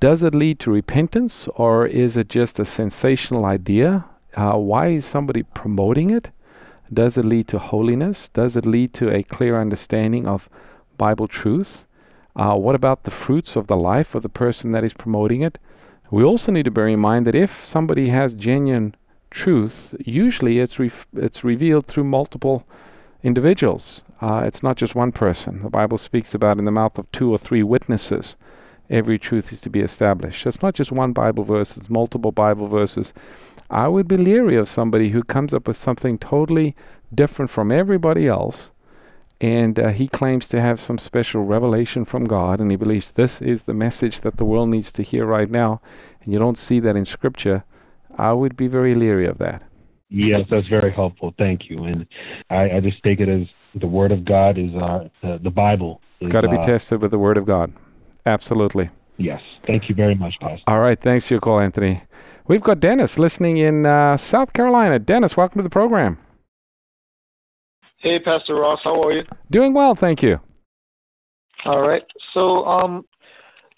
Does 0.00 0.22
it 0.22 0.34
lead 0.34 0.58
to 0.60 0.70
repentance 0.70 1.48
or 1.56 1.86
is 1.86 2.16
it 2.16 2.28
just 2.28 2.58
a 2.58 2.64
sensational 2.64 3.44
idea? 3.44 4.06
Uh, 4.34 4.56
why 4.56 4.88
is 4.88 5.04
somebody 5.04 5.42
promoting 5.42 6.10
it? 6.10 6.30
Does 6.92 7.18
it 7.18 7.24
lead 7.24 7.48
to 7.48 7.58
holiness? 7.58 8.28
Does 8.28 8.56
it 8.56 8.66
lead 8.66 8.94
to 8.94 9.14
a 9.14 9.22
clear 9.22 9.60
understanding 9.60 10.26
of 10.26 10.48
Bible 10.96 11.28
truth? 11.28 11.84
Uh, 12.34 12.56
what 12.56 12.74
about 12.74 13.04
the 13.04 13.10
fruits 13.10 13.56
of 13.56 13.66
the 13.66 13.76
life 13.76 14.14
of 14.14 14.22
the 14.22 14.28
person 14.28 14.72
that 14.72 14.84
is 14.84 14.94
promoting 14.94 15.42
it? 15.42 15.58
We 16.10 16.24
also 16.24 16.50
need 16.50 16.64
to 16.64 16.70
bear 16.70 16.88
in 16.88 16.98
mind 16.98 17.26
that 17.26 17.34
if 17.34 17.64
somebody 17.64 18.08
has 18.08 18.34
genuine 18.34 18.94
truth, 19.30 19.94
usually 20.04 20.58
it's 20.58 20.78
it's 21.14 21.44
revealed 21.44 21.86
through 21.86 22.04
multiple 22.04 22.66
individuals. 23.22 24.02
Uh, 24.20 24.42
it's 24.44 24.62
not 24.62 24.76
just 24.76 24.94
one 24.94 25.12
person. 25.12 25.62
The 25.62 25.70
Bible 25.70 25.98
speaks 25.98 26.34
about 26.34 26.58
in 26.58 26.64
the 26.64 26.70
mouth 26.70 26.98
of 26.98 27.10
two 27.10 27.30
or 27.30 27.38
three 27.38 27.62
witnesses, 27.62 28.36
every 28.90 29.18
truth 29.18 29.52
is 29.52 29.60
to 29.62 29.70
be 29.70 29.80
established. 29.80 30.42
So 30.42 30.48
it's 30.48 30.62
not 30.62 30.74
just 30.74 30.92
one 30.92 31.12
Bible 31.12 31.44
verse; 31.44 31.76
it's 31.76 31.88
multiple 31.88 32.32
Bible 32.32 32.66
verses. 32.66 33.14
I 33.70 33.88
would 33.88 34.08
be 34.08 34.16
leery 34.16 34.56
of 34.56 34.68
somebody 34.68 35.10
who 35.10 35.22
comes 35.22 35.54
up 35.54 35.68
with 35.68 35.76
something 35.76 36.18
totally 36.18 36.74
different 37.14 37.50
from 37.50 37.70
everybody 37.70 38.26
else 38.26 38.72
and 39.40 39.78
uh, 39.78 39.88
he 39.88 40.06
claims 40.06 40.46
to 40.48 40.60
have 40.60 40.78
some 40.78 40.98
special 40.98 41.44
revelation 41.44 42.04
from 42.04 42.26
God 42.26 42.60
and 42.60 42.70
he 42.70 42.76
believes 42.76 43.12
this 43.12 43.40
is 43.40 43.62
the 43.62 43.74
message 43.74 44.20
that 44.20 44.36
the 44.36 44.44
world 44.44 44.68
needs 44.68 44.92
to 44.92 45.02
hear 45.02 45.24
right 45.24 45.50
now 45.50 45.80
and 46.22 46.32
you 46.32 46.38
don't 46.38 46.58
see 46.58 46.78
that 46.80 46.96
in 46.96 47.04
scripture. 47.04 47.64
I 48.16 48.32
would 48.32 48.56
be 48.56 48.66
very 48.66 48.94
leery 48.94 49.26
of 49.26 49.38
that. 49.38 49.62
Yes 50.10 50.40
that's 50.50 50.68
very 50.68 50.92
helpful. 50.92 51.32
Thank 51.38 51.70
you. 51.70 51.84
And 51.84 52.06
I, 52.50 52.76
I 52.76 52.80
just 52.80 53.02
take 53.02 53.20
it 53.20 53.28
as 53.28 53.46
the 53.74 53.86
word 53.86 54.12
of 54.12 54.24
God 54.24 54.58
is 54.58 54.74
uh, 54.74 55.08
the, 55.22 55.38
the 55.42 55.50
Bible 55.50 56.00
it's 56.20 56.32
got 56.32 56.42
to 56.42 56.48
be 56.48 56.56
uh, 56.56 56.62
tested 56.62 57.00
with 57.00 57.10
the 57.10 57.18
word 57.18 57.36
of 57.36 57.46
God 57.46 57.72
absolutely 58.26 58.90
yes 59.16 59.42
thank 59.62 59.88
you 59.88 59.94
very 59.94 60.14
much 60.14 60.34
pastor 60.40 60.62
all 60.66 60.80
right 60.80 61.00
thanks 61.00 61.26
for 61.26 61.34
your 61.34 61.40
call 61.40 61.60
Anthony 61.60 62.02
We've 62.50 62.60
got 62.60 62.80
Dennis 62.80 63.16
listening 63.16 63.58
in 63.58 63.86
uh, 63.86 64.16
South 64.16 64.54
Carolina. 64.54 64.98
Dennis, 64.98 65.36
welcome 65.36 65.60
to 65.60 65.62
the 65.62 65.70
program. 65.70 66.18
Hey, 67.98 68.18
Pastor 68.18 68.56
Ross, 68.56 68.80
how 68.82 69.00
are 69.04 69.12
you? 69.12 69.22
Doing 69.52 69.72
well, 69.72 69.94
thank 69.94 70.20
you. 70.20 70.40
All 71.64 71.80
right. 71.80 72.02
So, 72.34 72.64
um, 72.64 73.04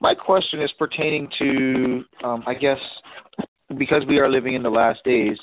my 0.01 0.15
question 0.15 0.63
is 0.63 0.71
pertaining 0.79 1.29
to, 1.39 2.05
um, 2.27 2.45
I 2.47 2.55
guess, 2.55 2.79
because 3.77 4.05
we 4.09 4.21
are 4.21 4.31
living 4.31 4.55
in 4.55 4.63
the 4.63 4.71
last 4.71 5.01
days, 5.05 5.37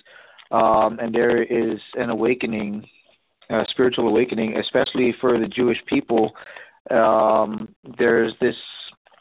um, 0.50 0.98
and 1.00 1.14
there 1.14 1.44
is 1.44 1.78
an 1.94 2.10
awakening, 2.10 2.88
a 3.50 3.64
spiritual 3.72 4.08
awakening, 4.08 4.58
especially 4.58 5.14
for 5.20 5.40
the 5.40 5.48
Jewish 5.48 5.78
people. 5.88 6.32
Um, 6.92 7.76
there's 7.98 8.34
this 8.42 8.56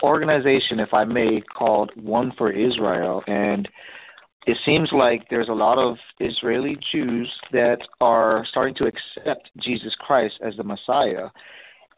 organization, 0.03 0.79
if 0.79 0.93
I 0.93 1.05
may, 1.05 1.43
called 1.57 1.91
One 1.97 2.33
for 2.37 2.51
Israel, 2.51 3.23
and 3.27 3.69
it 4.47 4.57
seems 4.65 4.91
like 4.93 5.29
there's 5.29 5.49
a 5.49 5.53
lot 5.53 5.79
of 5.79 5.97
Israeli 6.21 6.79
Jews 6.93 7.31
that 7.53 7.79
are 8.01 8.47
starting 8.51 8.75
to 8.77 8.85
accept 8.85 9.51
Jesus 9.63 9.93
Christ 9.99 10.35
as 10.43 10.55
the 10.57 10.65
Messiah. 10.65 11.29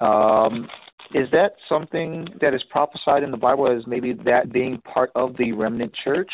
Um, 0.01 0.67
is 1.15 1.29
that 1.33 1.53
something 1.69 2.27
that 2.41 2.55
is 2.55 2.63
prophesied 2.71 3.23
in 3.23 3.31
the 3.31 3.37
Bible 3.37 3.71
as 3.71 3.87
maybe 3.87 4.15
that 4.25 4.53
being 4.53 4.81
part 4.81 5.11
of 5.15 5.37
the 5.37 5.53
remnant 5.53 5.93
church? 6.03 6.31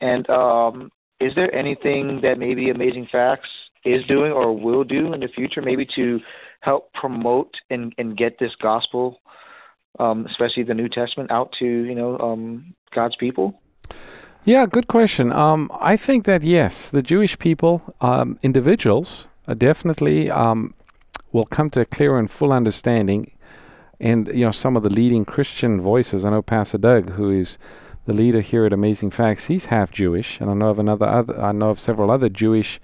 And 0.00 0.28
um, 0.30 0.90
is 1.20 1.32
there 1.36 1.54
anything 1.54 2.20
that 2.22 2.38
maybe 2.38 2.70
Amazing 2.70 3.08
Facts 3.10 3.48
is 3.88 4.06
doing 4.06 4.32
or 4.32 4.56
will 4.56 4.84
do 4.84 5.12
in 5.12 5.20
the 5.20 5.28
future, 5.28 5.62
maybe 5.62 5.86
to 5.96 6.20
help 6.60 6.92
promote 6.92 7.52
and, 7.70 7.94
and 7.98 8.16
get 8.16 8.38
this 8.38 8.52
gospel, 8.60 9.20
um, 9.98 10.26
especially 10.26 10.62
the 10.64 10.74
New 10.74 10.88
Testament, 10.88 11.30
out 11.30 11.50
to 11.58 11.64
you 11.64 11.94
know 11.94 12.18
um, 12.18 12.74
God's 12.94 13.16
people? 13.16 13.60
Yeah, 14.44 14.66
good 14.66 14.88
question. 14.88 15.32
Um, 15.32 15.70
I 15.80 15.96
think 15.96 16.24
that 16.24 16.42
yes, 16.42 16.90
the 16.90 17.02
Jewish 17.02 17.38
people, 17.38 17.82
um, 18.00 18.38
individuals, 18.42 19.26
uh, 19.46 19.54
definitely 19.54 20.30
um, 20.30 20.74
will 21.32 21.44
come 21.44 21.70
to 21.70 21.80
a 21.80 21.84
clear 21.84 22.18
and 22.18 22.30
full 22.30 22.52
understanding. 22.52 23.32
And 24.00 24.28
you 24.28 24.44
know, 24.44 24.52
some 24.52 24.76
of 24.76 24.84
the 24.84 24.90
leading 24.90 25.24
Christian 25.24 25.80
voices. 25.80 26.24
I 26.24 26.30
know 26.30 26.42
Pastor 26.42 26.78
Doug, 26.78 27.10
who 27.10 27.30
is 27.30 27.58
the 28.06 28.12
leader 28.14 28.40
here 28.40 28.64
at 28.64 28.72
Amazing 28.72 29.10
Facts. 29.10 29.48
He's 29.48 29.66
half 29.66 29.90
Jewish, 29.90 30.40
and 30.40 30.48
I 30.50 30.54
know 30.54 30.70
of 30.70 30.78
another. 30.78 31.06
Other, 31.06 31.38
I 31.40 31.52
know 31.52 31.70
of 31.70 31.80
several 31.80 32.10
other 32.10 32.28
Jewish 32.28 32.80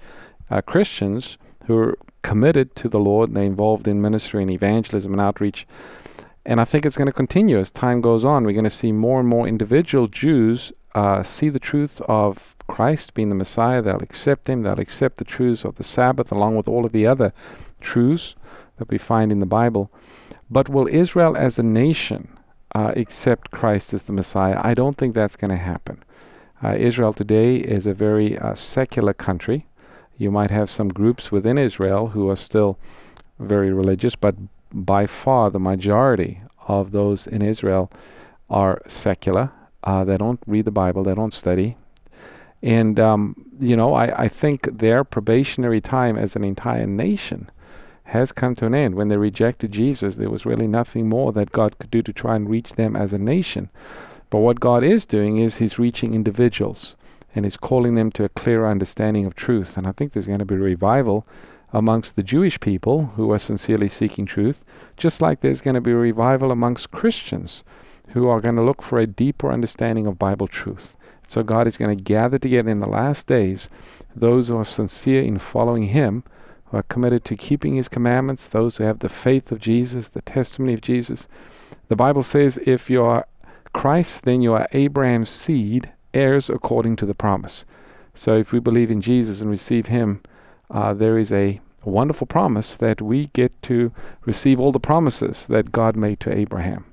uh, 0.49 0.61
Christians 0.61 1.37
who 1.65 1.77
are 1.77 1.97
committed 2.21 2.75
to 2.75 2.89
the 2.89 2.99
Lord. 2.99 3.29
And 3.29 3.37
they're 3.37 3.43
involved 3.43 3.87
in 3.87 4.01
ministry 4.01 4.41
and 4.41 4.51
evangelism 4.51 5.11
and 5.11 5.21
outreach. 5.21 5.67
And 6.45 6.61
I 6.61 6.63
think 6.63 6.85
it's 6.85 6.97
going 6.97 7.07
to 7.07 7.13
continue 7.13 7.57
as 7.57 7.71
time 7.71 8.01
goes 8.01 8.23
on. 8.23 8.43
We're 8.43 8.53
going 8.53 8.63
to 8.65 8.69
see 8.69 8.91
more 8.91 9.19
and 9.19 9.27
more 9.27 9.47
individual 9.47 10.07
Jews 10.07 10.71
uh, 10.95 11.21
see 11.21 11.49
the 11.49 11.59
truth 11.59 12.01
of 12.07 12.55
Christ 12.67 13.13
being 13.13 13.27
the 13.29 13.35
Messiah, 13.35 13.81
they'll 13.81 13.97
accept 13.97 14.47
Him, 14.47 14.63
they'll 14.63 14.79
accept 14.79 15.17
the 15.17 15.25
truths 15.25 15.65
of 15.65 15.75
the 15.75 15.83
Sabbath 15.83 16.31
along 16.31 16.55
with 16.55 16.69
all 16.69 16.85
of 16.85 16.93
the 16.93 17.05
other 17.05 17.33
truths 17.81 18.35
that 18.77 18.89
we 18.89 18.97
find 18.97 19.31
in 19.31 19.39
the 19.39 19.45
Bible. 19.45 19.91
But 20.49 20.69
will 20.69 20.87
Israel 20.87 21.35
as 21.35 21.59
a 21.59 21.63
nation 21.63 22.29
uh, 22.73 22.93
accept 22.95 23.51
Christ 23.51 23.93
as 23.93 24.03
the 24.03 24.13
Messiah? 24.13 24.59
I 24.63 24.73
don't 24.73 24.97
think 24.97 25.13
that's 25.13 25.35
going 25.35 25.51
to 25.51 25.57
happen. 25.57 26.01
Uh, 26.63 26.75
Israel 26.75 27.11
today 27.11 27.57
is 27.57 27.85
a 27.85 27.93
very 27.93 28.37
uh, 28.37 28.55
secular 28.55 29.13
country. 29.13 29.67
You 30.17 30.31
might 30.31 30.51
have 30.51 30.69
some 30.69 30.89
groups 30.89 31.31
within 31.31 31.57
Israel 31.57 32.07
who 32.07 32.29
are 32.29 32.35
still 32.35 32.77
very 33.39 33.71
religious, 33.73 34.15
but 34.15 34.35
by 34.71 35.05
far 35.05 35.49
the 35.51 35.59
majority 35.59 36.41
of 36.67 36.91
those 36.91 37.27
in 37.27 37.41
Israel 37.41 37.91
are 38.49 38.81
secular. 38.87 39.51
Uh, 39.83 40.03
they 40.03 40.17
don't 40.17 40.39
read 40.47 40.65
the 40.65 40.71
Bible, 40.71 41.03
they 41.03 41.15
don't 41.15 41.33
study. 41.33 41.77
And, 42.61 42.99
um, 42.99 43.35
you 43.59 43.75
know, 43.75 43.93
I, 43.93 44.23
I 44.23 44.27
think 44.27 44.79
their 44.79 45.03
probationary 45.03 45.81
time 45.81 46.17
as 46.17 46.35
an 46.35 46.43
entire 46.43 46.87
nation 46.87 47.49
has 48.05 48.31
come 48.31 48.55
to 48.55 48.65
an 48.65 48.75
end. 48.75 48.95
When 48.95 49.09
they 49.09 49.17
rejected 49.17 49.71
Jesus, 49.71 50.15
there 50.15 50.29
was 50.29 50.45
really 50.45 50.67
nothing 50.67 51.09
more 51.09 51.31
that 51.33 51.51
God 51.51 51.77
could 51.77 51.91
do 51.91 52.01
to 52.03 52.13
try 52.13 52.35
and 52.35 52.49
reach 52.49 52.73
them 52.73 52.95
as 52.95 53.13
a 53.13 53.17
nation. 53.17 53.69
But 54.29 54.39
what 54.39 54.59
God 54.59 54.83
is 54.83 55.05
doing 55.05 55.37
is 55.37 55.57
He's 55.57 55.79
reaching 55.79 56.13
individuals 56.13 56.95
and 57.35 57.45
is 57.45 57.57
calling 57.57 57.95
them 57.95 58.09
to 58.11 58.23
a 58.23 58.29
clearer 58.29 58.67
understanding 58.67 59.25
of 59.25 59.35
truth. 59.35 59.77
And 59.77 59.85
I 59.85 59.91
think 59.91 60.13
there's 60.13 60.27
going 60.27 60.39
to 60.39 60.45
be 60.45 60.55
a 60.55 60.59
revival 60.59 61.27
amongst 61.73 62.15
the 62.15 62.23
Jewish 62.23 62.59
people 62.59 63.07
who 63.17 63.31
are 63.31 63.39
sincerely 63.39 63.89
seeking 63.89 64.25
truth, 64.25 64.63
just 64.95 65.21
like 65.21 65.41
there's 65.41 65.61
going 65.61 65.75
to 65.75 65.81
be 65.81 65.91
a 65.91 65.95
revival 65.95 66.51
amongst 66.51 66.91
Christians 66.91 67.63
who 68.09 68.29
are 68.29 68.39
going 68.39 68.55
to 68.55 68.63
look 68.63 68.81
for 68.81 68.97
a 68.97 69.07
deeper 69.07 69.51
understanding 69.51 70.07
of 70.07 70.17
Bible 70.17 70.47
truth. 70.47 70.95
So 71.27 71.43
God 71.43 71.67
is 71.67 71.75
going 71.75 71.95
to 71.95 72.01
gather 72.01 72.37
together 72.37 72.69
in 72.69 72.79
the 72.79 72.89
last 72.89 73.27
days 73.27 73.69
those 74.15 74.47
who 74.47 74.57
are 74.57 74.65
sincere 74.65 75.21
in 75.21 75.37
following 75.39 75.87
Him, 75.87 76.23
who 76.65 76.77
are 76.77 76.83
committed 76.83 77.25
to 77.25 77.35
keeping 77.35 77.75
His 77.75 77.89
commandments, 77.89 78.47
those 78.47 78.77
who 78.77 78.85
have 78.85 78.99
the 78.99 79.09
faith 79.09 79.51
of 79.51 79.59
Jesus, 79.59 80.07
the 80.07 80.21
testimony 80.21 80.73
of 80.73 80.81
Jesus. 80.81 81.27
The 81.89 81.95
Bible 81.95 82.23
says, 82.23 82.57
if 82.65 82.89
you 82.89 83.03
are 83.03 83.27
Christ, 83.73 84.23
then 84.23 84.41
you 84.41 84.53
are 84.53 84.69
Abraham's 84.71 85.29
seed, 85.29 85.91
heirs 86.15 86.49
according 86.49 86.95
to 86.97 87.05
the 87.05 87.13
promise. 87.13 87.65
So 88.13 88.37
if 88.37 88.51
we 88.51 88.59
believe 88.59 88.89
in 88.89 89.01
Jesus 89.01 89.41
and 89.41 89.49
receive 89.49 89.87
Him, 89.87 90.21
uh, 90.71 90.93
there 90.93 91.17
is 91.17 91.31
a 91.31 91.59
wonderful 91.83 92.27
promise 92.27 92.75
that 92.77 93.01
we 93.01 93.27
get 93.27 93.61
to 93.63 93.91
receive 94.25 94.59
all 94.59 94.71
the 94.71 94.79
promises 94.79 95.47
that 95.47 95.71
God 95.71 95.95
made 95.95 96.19
to 96.21 96.35
Abraham. 96.35 96.85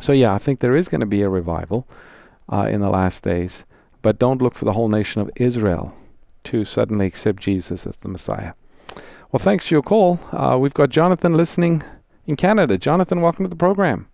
So, 0.00 0.12
yeah, 0.12 0.32
I 0.34 0.38
think 0.38 0.60
there 0.60 0.76
is 0.76 0.88
going 0.88 1.00
to 1.00 1.06
be 1.06 1.22
a 1.22 1.28
revival 1.28 1.86
uh, 2.48 2.68
in 2.70 2.80
the 2.80 2.90
last 2.90 3.24
days, 3.24 3.64
but 4.00 4.18
don't 4.18 4.42
look 4.42 4.54
for 4.54 4.64
the 4.64 4.72
whole 4.72 4.88
nation 4.88 5.20
of 5.22 5.30
Israel 5.36 5.94
to 6.44 6.64
suddenly 6.64 7.06
accept 7.06 7.40
Jesus 7.40 7.86
as 7.86 7.96
the 7.96 8.08
Messiah. 8.08 8.52
Well, 9.30 9.38
thanks 9.38 9.68
for 9.68 9.74
your 9.74 9.82
call. 9.82 10.20
Uh, 10.32 10.58
we've 10.58 10.74
got 10.74 10.90
Jonathan 10.90 11.36
listening 11.36 11.82
in 12.26 12.36
Canada. 12.36 12.76
Jonathan, 12.78 13.20
welcome 13.20 13.44
to 13.44 13.48
the 13.48 13.56
program. 13.56 14.08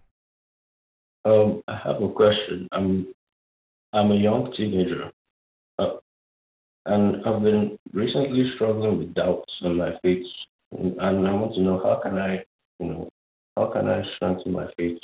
Um, 1.25 1.63
I 1.69 1.77
have 1.77 2.03
a 2.03 2.09
question. 2.09 2.69
I'm 2.73 3.09
I'm 3.93 4.11
a 4.13 4.17
young 4.17 4.53
teenager, 4.57 5.11
uh, 5.79 5.97
and 6.87 7.17
I've 7.25 7.43
been 7.43 7.79
recently 7.93 8.51
struggling 8.55 8.99
with 8.99 9.15
doubts 9.15 9.53
on 9.63 9.77
my 9.77 9.93
faith, 10.03 10.27
and 10.73 11.01
I 11.01 11.33
want 11.33 11.55
to 11.55 11.63
know 11.63 11.81
how 11.83 12.01
can 12.03 12.19
I, 12.19 12.45
you 12.81 12.87
know, 12.87 13.09
how 13.57 13.67
can 13.73 13.89
I 13.89 14.03
strengthen 14.17 14.53
my 14.53 14.67
faith? 14.77 14.99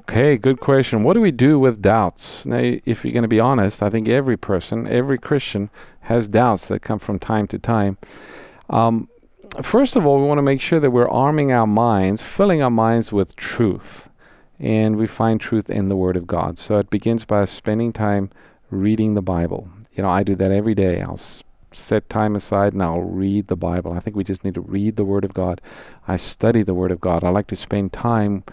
Okay, 0.00 0.36
good 0.36 0.60
question. 0.60 1.02
What 1.02 1.14
do 1.14 1.20
we 1.20 1.30
do 1.30 1.58
with 1.58 1.82
doubts? 1.82 2.46
Now, 2.46 2.60
if 2.62 3.04
you're 3.04 3.12
going 3.12 3.22
to 3.22 3.28
be 3.28 3.40
honest, 3.40 3.82
I 3.82 3.90
think 3.90 4.08
every 4.08 4.36
person, 4.36 4.86
every 4.86 5.18
Christian, 5.18 5.70
has 6.02 6.28
doubts 6.28 6.66
that 6.68 6.80
come 6.80 6.98
from 6.98 7.18
time 7.18 7.46
to 7.48 7.58
time. 7.58 7.98
Um, 8.70 9.08
first 9.60 9.96
of 9.96 10.06
all, 10.06 10.20
we 10.20 10.26
want 10.26 10.38
to 10.38 10.42
make 10.42 10.60
sure 10.60 10.80
that 10.80 10.92
we're 10.92 11.08
arming 11.08 11.52
our 11.52 11.66
minds, 11.66 12.22
filling 12.22 12.62
our 12.62 12.70
minds 12.70 13.12
with 13.12 13.36
truth, 13.36 14.08
and 14.60 14.96
we 14.96 15.06
find 15.06 15.40
truth 15.40 15.70
in 15.70 15.88
the 15.88 15.96
Word 15.96 16.16
of 16.16 16.26
God. 16.26 16.58
So 16.58 16.78
it 16.78 16.90
begins 16.90 17.24
by 17.24 17.44
spending 17.44 17.92
time 17.92 18.30
reading 18.70 19.14
the 19.14 19.22
Bible. 19.22 19.68
You 19.94 20.02
know, 20.02 20.10
I 20.10 20.22
do 20.22 20.34
that 20.36 20.50
every 20.50 20.74
day. 20.74 21.00
I'll 21.00 21.14
s- 21.14 21.44
set 21.72 22.08
time 22.08 22.34
aside 22.34 22.72
and 22.72 22.82
I'll 22.82 23.00
read 23.00 23.48
the 23.48 23.56
Bible. 23.56 23.92
I 23.92 24.00
think 24.00 24.16
we 24.16 24.24
just 24.24 24.44
need 24.44 24.54
to 24.54 24.60
read 24.60 24.96
the 24.96 25.04
Word 25.04 25.24
of 25.24 25.34
God. 25.34 25.60
I 26.06 26.16
study 26.16 26.62
the 26.62 26.74
Word 26.74 26.90
of 26.90 27.00
God. 27.00 27.24
I 27.24 27.30
like 27.30 27.46
to 27.48 27.56
spend 27.56 27.92
time 27.92 28.44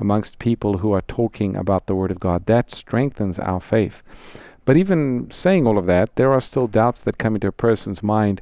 amongst 0.00 0.38
people 0.38 0.78
who 0.78 0.92
are 0.92 1.02
talking 1.02 1.56
about 1.56 1.86
the 1.86 1.94
Word 1.94 2.10
of 2.10 2.20
God. 2.20 2.46
That 2.46 2.70
strengthens 2.70 3.38
our 3.38 3.60
faith. 3.60 4.02
But 4.64 4.76
even 4.76 5.30
saying 5.30 5.66
all 5.66 5.78
of 5.78 5.86
that, 5.86 6.16
there 6.16 6.32
are 6.32 6.40
still 6.40 6.66
doubts 6.66 7.02
that 7.02 7.18
come 7.18 7.34
into 7.34 7.48
a 7.48 7.52
person's 7.52 8.02
mind. 8.02 8.40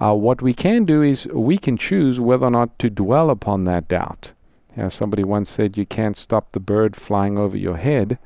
Uh, 0.00 0.14
what 0.14 0.42
we 0.42 0.52
can 0.52 0.84
do 0.84 1.02
is 1.02 1.26
we 1.28 1.56
can 1.56 1.76
choose 1.76 2.20
whether 2.20 2.46
or 2.46 2.50
not 2.50 2.78
to 2.78 2.90
dwell 2.90 3.30
upon 3.30 3.64
that 3.64 3.88
doubt. 3.88 4.32
You 4.76 4.84
know, 4.84 4.88
somebody 4.88 5.24
once 5.24 5.48
said 5.48 5.76
you 5.76 5.86
can't 5.86 6.16
stop 6.16 6.52
the 6.52 6.60
bird 6.60 6.96
flying 6.96 7.38
over 7.38 7.56
your 7.56 7.76
head, 7.76 8.18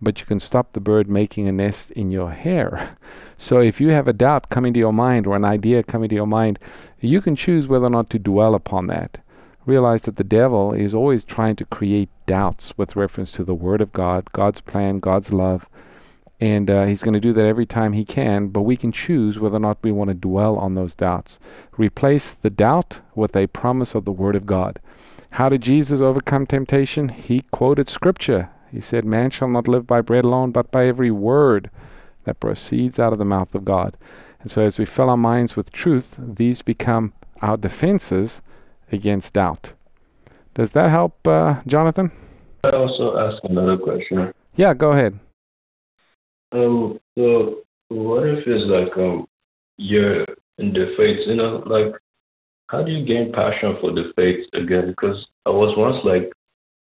but 0.00 0.20
you 0.20 0.26
can 0.26 0.40
stop 0.40 0.72
the 0.72 0.80
bird 0.80 1.08
making 1.08 1.48
a 1.48 1.52
nest 1.52 1.90
in 1.92 2.10
your 2.10 2.32
hair. 2.32 2.96
So 3.38 3.58
if 3.58 3.80
you 3.80 3.88
have 3.88 4.06
a 4.06 4.12
doubt 4.12 4.50
coming 4.50 4.72
to 4.72 4.78
your 4.78 4.92
mind 4.92 5.26
or 5.26 5.34
an 5.34 5.44
idea 5.44 5.82
coming 5.82 6.08
to 6.10 6.14
your 6.14 6.28
mind, 6.28 6.60
you 7.00 7.20
can 7.20 7.34
choose 7.34 7.66
whether 7.66 7.86
or 7.86 7.90
not 7.90 8.08
to 8.10 8.20
dwell 8.20 8.54
upon 8.54 8.86
that 8.86 9.18
realize 9.66 10.02
that 10.02 10.16
the 10.16 10.24
devil 10.24 10.72
is 10.72 10.94
always 10.94 11.24
trying 11.24 11.56
to 11.56 11.64
create 11.64 12.08
doubts 12.26 12.76
with 12.76 12.96
reference 12.96 13.32
to 13.32 13.44
the 13.44 13.54
Word 13.54 13.80
of 13.80 13.92
God, 13.92 14.30
God's 14.32 14.60
plan, 14.60 14.98
God's 14.98 15.32
love. 15.32 15.68
And 16.40 16.68
uh, 16.70 16.86
he's 16.86 17.02
going 17.02 17.14
to 17.14 17.20
do 17.20 17.32
that 17.34 17.46
every 17.46 17.66
time 17.66 17.92
he 17.92 18.04
can, 18.04 18.48
but 18.48 18.62
we 18.62 18.76
can 18.76 18.90
choose 18.90 19.38
whether 19.38 19.56
or 19.56 19.60
not 19.60 19.78
we 19.82 19.92
want 19.92 20.08
to 20.08 20.14
dwell 20.14 20.56
on 20.56 20.74
those 20.74 20.94
doubts. 20.96 21.38
Replace 21.76 22.32
the 22.32 22.50
doubt 22.50 23.00
with 23.14 23.36
a 23.36 23.46
promise 23.48 23.94
of 23.94 24.04
the 24.04 24.12
Word 24.12 24.34
of 24.34 24.46
God. 24.46 24.80
How 25.32 25.48
did 25.48 25.62
Jesus 25.62 26.00
overcome 26.00 26.46
temptation? 26.46 27.08
He 27.08 27.40
quoted 27.50 27.88
Scripture. 27.88 28.50
He 28.70 28.80
said, 28.80 29.04
Man 29.04 29.30
shall 29.30 29.48
not 29.48 29.66
live 29.66 29.86
by 29.86 30.02
bread 30.02 30.24
alone, 30.24 30.50
but 30.50 30.70
by 30.70 30.86
every 30.86 31.10
word 31.10 31.70
that 32.24 32.38
proceeds 32.38 32.98
out 32.98 33.12
of 33.12 33.18
the 33.18 33.24
mouth 33.24 33.54
of 33.54 33.64
God. 33.64 33.96
And 34.40 34.50
so, 34.50 34.62
as 34.62 34.78
we 34.78 34.84
fill 34.84 35.08
our 35.08 35.16
minds 35.16 35.56
with 35.56 35.72
truth, 35.72 36.16
these 36.18 36.60
become 36.60 37.14
our 37.40 37.56
defenses 37.56 38.42
against 38.90 39.32
doubt. 39.32 39.72
Does 40.52 40.72
that 40.72 40.90
help, 40.90 41.26
uh, 41.26 41.62
Jonathan? 41.66 42.12
I 42.64 42.70
also 42.70 43.16
ask 43.16 43.42
another 43.44 43.78
question. 43.78 44.32
Yeah, 44.54 44.74
go 44.74 44.92
ahead. 44.92 45.18
Um, 46.52 47.00
so 47.16 47.62
what 47.88 48.26
if 48.26 48.46
it's 48.46 48.64
like 48.66 48.96
um 48.98 49.26
you're 49.78 50.26
in 50.58 50.72
the 50.74 50.94
faith, 50.96 51.20
you 51.26 51.36
know, 51.36 51.62
like 51.66 51.94
how 52.72 52.82
do 52.82 52.90
you 52.90 53.04
gain 53.04 53.30
passion 53.32 53.76
for 53.82 53.92
the 53.92 54.12
faith 54.16 54.48
again? 54.54 54.88
Because 54.88 55.16
I 55.44 55.50
was 55.50 55.76
once 55.76 56.00
like 56.04 56.32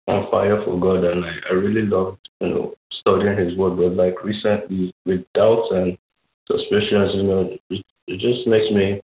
on 0.07 0.31
fire 0.31 0.63
for 0.65 0.79
God 0.79 1.05
and 1.05 1.25
I, 1.25 1.33
I 1.51 1.55
really 1.55 1.83
loved, 1.83 2.29
you 2.41 2.49
know, 2.49 2.75
studying 3.01 3.37
his 3.37 3.59
word, 3.59 3.77
but 3.77 3.95
like 3.95 4.23
recently 4.23 4.95
with 5.05 5.23
doubts 5.35 5.67
and 5.73 5.99
suspicions, 6.47 7.11
you 7.15 7.23
know, 7.25 7.57
it, 7.71 7.85
it 8.07 8.21
just 8.21 8.47
makes 8.47 8.71
me 8.73 9.01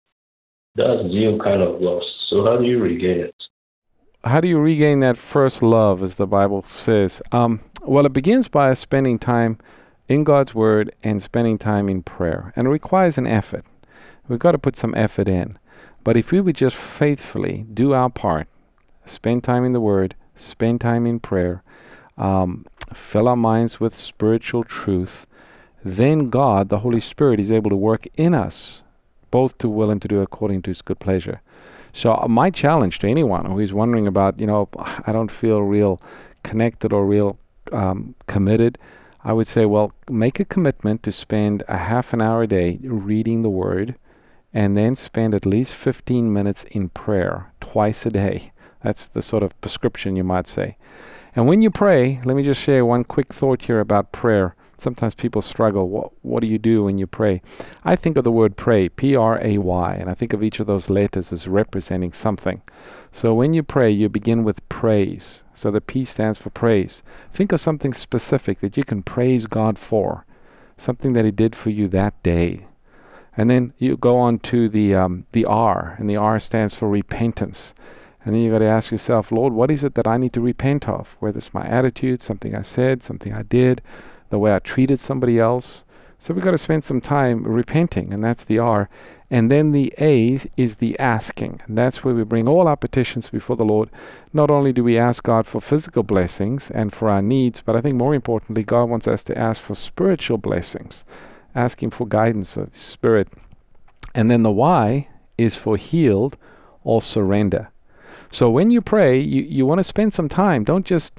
that 0.77 1.09
zeal 1.13 1.39
kind 1.45 1.61
of 1.61 1.83
lost. 1.83 2.07
So 2.31 2.45
how 2.47 2.57
do 2.57 2.65
you 2.65 2.81
regain 2.81 3.21
it? 3.27 3.35
How 4.25 4.41
do 4.41 4.49
you 4.49 4.59
regain 4.59 5.01
that 5.01 5.19
first 5.19 5.63
love, 5.63 6.03
as 6.03 6.15
the 6.15 6.27
Bible 6.27 6.63
says? 6.63 7.21
Um, 7.33 7.61
well, 7.85 8.07
it 8.07 8.13
begins 8.13 8.49
by 8.49 8.73
spending 8.75 9.19
time 9.19 9.59
in 10.09 10.25
God's 10.25 10.55
Word 10.55 10.95
and 11.03 11.23
spending 11.23 11.59
time 11.59 11.89
in 11.89 12.03
prayer. 12.03 12.53
And 12.55 12.67
it 12.67 12.71
requires 12.71 13.17
an 13.19 13.27
effort. 13.27 13.65
We've 14.29 14.39
got 14.39 14.53
to 14.53 14.59
put 14.59 14.77
some 14.77 14.95
effort 14.95 15.29
in. 15.29 15.59
But 16.03 16.17
if 16.17 16.33
we 16.33 16.41
would 16.41 16.57
just 16.57 16.77
faithfully 16.77 17.67
do 17.73 17.93
our 17.93 18.11
part, 18.11 18.49
spend 19.05 19.45
time 19.45 19.65
in 19.65 19.73
the 19.73 19.81
Word, 19.81 20.15
spend 20.35 20.81
time 20.81 21.07
in 21.07 21.21
prayer, 21.21 21.63
um, 22.17 22.67
fill 22.93 23.29
our 23.29 23.37
minds 23.37 23.81
with 23.81 23.95
spiritual 23.95 24.65
truth, 24.65 25.27
then 25.85 26.29
God, 26.29 26.69
the 26.69 26.79
Holy 26.79 27.01
Spirit, 27.01 27.41
is 27.41 27.53
able 27.53 27.71
to 27.71 27.77
work 27.77 28.07
in 28.17 28.35
us, 28.35 28.83
both 29.31 29.57
to 29.59 29.69
will 29.69 29.91
and 29.91 30.01
to 30.03 30.09
do 30.09 30.21
according 30.21 30.63
to 30.63 30.71
His 30.71 30.83
good 30.83 30.99
pleasure. 30.99 31.41
So 31.93 32.15
uh, 32.15 32.29
my 32.29 32.51
challenge 32.51 32.99
to 33.01 33.09
anyone 33.09 33.47
who 33.47 33.59
is 33.59 33.73
wondering 33.73 34.07
about, 34.07 34.41
you 34.41 34.47
know, 34.47 34.69
I 34.79 35.13
don't 35.13 35.31
feel 35.31 35.63
real 35.63 36.01
connected 36.43 36.93
or 36.93 37.05
real 37.05 37.39
um, 37.73 38.15
committed, 38.27 38.79
I 39.23 39.33
would 39.35 39.47
say, 39.47 39.67
well, 39.67 39.93
make 40.09 40.41
a 40.41 40.45
commitment 40.45 41.03
to 41.03 41.13
spend 41.13 41.63
a 41.69 41.77
half 41.77 42.15
an 42.15 42.23
hour 42.23 42.43
a 42.43 42.47
day 42.47 42.79
reading 42.83 43.43
the 43.43 43.51
Word, 43.51 43.97
and 44.53 44.77
then 44.77 44.95
spend 44.95 45.35
at 45.35 45.47
least 45.47 45.75
15 45.75 46.33
minutes 46.33 46.65
in 46.65 46.89
prayer 46.89 47.53
twice 47.61 48.05
a 48.07 48.11
day. 48.11 48.53
That's 48.83 49.07
the 49.09 49.23
sort 49.23 49.43
of 49.43 49.59
prescription 49.61 50.17
you 50.17 50.25
might 50.25 50.47
say. 50.47 50.77
And 51.37 51.47
when 51.47 51.63
you 51.63 51.71
pray, 51.71 52.21
let 52.25 52.37
me 52.37 52.43
just 52.43 52.61
share 52.61 52.85
one 52.85 53.05
quick 53.05 53.33
thought 53.33 53.65
here 53.65 53.81
about 53.81 54.13
prayer. 54.13 54.57
Sometimes 54.77 55.15
people 55.15 55.43
struggle. 55.43 55.89
What, 55.89 56.13
what 56.23 56.41
do 56.41 56.47
you 56.47 56.59
do 56.59 56.85
when 56.85 56.97
you 56.97 57.07
pray? 57.07 57.43
I 57.85 57.95
think 57.95 58.17
of 58.17 58.25
the 58.25 58.33
word 58.33 58.57
pray, 58.57 58.89
P 58.89 59.15
R 59.15 59.39
A 59.45 59.59
Y, 59.59 59.95
and 59.95 60.09
I 60.09 60.15
think 60.15 60.33
of 60.33 60.43
each 60.43 60.59
of 60.59 60.67
those 60.67 60.89
letters 60.89 61.33
as 61.33 61.47
representing 61.47 62.13
something. 62.13 62.63
So 63.13 63.35
when 63.35 63.53
you 63.53 63.63
pray, 63.63 63.91
you 63.91 64.09
begin 64.09 64.43
with 64.43 64.67
praise. 64.71 65.43
So 65.55 65.71
the 65.71 65.83
P 65.83 66.05
stands 66.07 66.39
for 66.39 66.49
praise. 66.49 67.03
Think 67.31 67.53
of 67.53 67.61
something 67.61 67.93
specific 67.93 68.61
that 68.61 68.79
you 68.79 68.85
can 68.85 69.03
praise 69.03 69.47
God 69.47 69.79
for, 69.79 70.25
something 70.79 71.13
that 71.13 71.27
He 71.27 71.31
did 71.31 71.55
for 71.55 71.69
you 71.69 71.87
that 71.89 72.21
day. 72.23 72.67
And 73.37 73.49
then 73.49 73.73
you 73.79 73.97
go 73.97 74.19
on 74.19 74.39
to 74.41 74.69
the 74.69 74.95
um, 74.95 75.27
the 75.33 75.45
R, 75.45 75.97
and 75.99 76.11
the 76.11 76.17
R 76.17 76.39
stands 76.39 76.75
for 76.75 76.89
repentance. 76.89 77.75
And 78.25 78.35
then 78.35 78.43
you've 78.43 78.53
got 78.53 78.59
to 78.59 78.67
ask 78.67 78.91
yourself, 78.91 79.33
Lord, 79.33 79.53
what 79.55 79.71
is 79.71 79.83
it 79.83 79.95
that 79.95 80.07
I 80.07 80.19
need 80.19 80.35
to 80.35 80.43
repent 80.43 80.89
of? 80.89 81.17
Whether 81.21 81.39
it's 81.39 81.55
my 81.55 81.67
attitude, 81.67 82.21
something 82.21 82.55
I 82.55 82.63
said, 82.63 83.03
something 83.03 83.33
I 83.33 83.43
did, 83.43 83.81
the 84.29 84.39
way 84.39 84.55
I 84.55 84.59
treated 84.59 85.01
somebody 85.01 85.39
else, 85.39 85.85
So 86.23 86.35
we've 86.35 86.45
got 86.45 86.51
to 86.51 86.59
spend 86.59 86.85
some 86.85 87.01
time 87.01 87.45
repenting, 87.45 88.13
and 88.13 88.23
that's 88.23 88.45
the 88.45 88.59
R. 88.59 88.91
And 89.31 89.51
then 89.51 89.73
the 89.73 89.95
A 89.99 90.39
is 90.55 90.77
the 90.77 90.99
asking. 90.99 91.63
And 91.67 91.79
that's 91.79 92.05
where 92.05 92.15
we 92.15 92.25
bring 92.25 92.47
all 92.47 92.69
our 92.69 92.77
petitions 92.77 93.31
before 93.31 93.57
the 93.57 93.65
Lord. 93.65 93.89
Not 94.35 94.51
only 94.51 94.71
do 94.71 94.85
we 94.85 94.99
ask 94.99 95.23
God 95.23 95.47
for 95.47 95.63
physical 95.63 96.03
blessings 96.03 96.71
and 96.71 96.93
for 96.93 97.09
our 97.09 97.23
needs, 97.23 97.63
but 97.63 97.75
I 97.75 97.81
think 97.81 97.97
more 97.97 98.15
importantly, 98.15 98.63
God 98.63 98.91
wants 98.91 99.09
us 99.09 99.25
to 99.25 99.39
ask 99.39 99.63
for 99.63 99.75
spiritual 99.75 100.37
blessings, 100.37 101.07
asking 101.55 101.91
for 101.91 102.07
guidance 102.07 102.57
of 102.57 102.77
Spirit. 102.77 103.29
And 104.15 104.31
then 104.31 104.43
the 104.43 104.51
Y 104.51 105.09
is 105.39 105.57
for 105.57 105.77
healed 105.77 106.37
or 106.85 107.03
surrender. 107.03 107.71
So 108.31 108.51
when 108.51 108.71
you 108.71 108.81
pray, 108.81 109.19
you, 109.19 109.43
you 109.43 109.67
want 109.67 109.79
to 109.79 109.85
spend 109.85 110.15
some 110.15 110.29
time. 110.29 110.65
Don't 110.65 110.87
just 110.87 111.13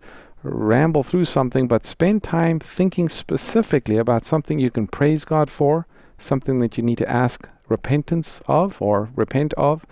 ramble 0.43 1.03
through 1.03 1.25
something, 1.25 1.67
but 1.67 1.85
spend 1.85 2.23
time 2.23 2.59
thinking 2.59 3.09
specifically 3.09 3.97
about 3.97 4.25
something 4.25 4.59
you 4.59 4.71
can 4.71 4.87
praise 4.87 5.25
God 5.25 5.49
for, 5.49 5.85
something 6.17 6.59
that 6.59 6.77
you 6.77 6.83
need 6.83 6.97
to 6.99 7.09
ask 7.09 7.47
repentance 7.67 8.41
of 8.47 8.81
or 8.81 9.09
repent 9.15 9.53
of, 9.53 9.85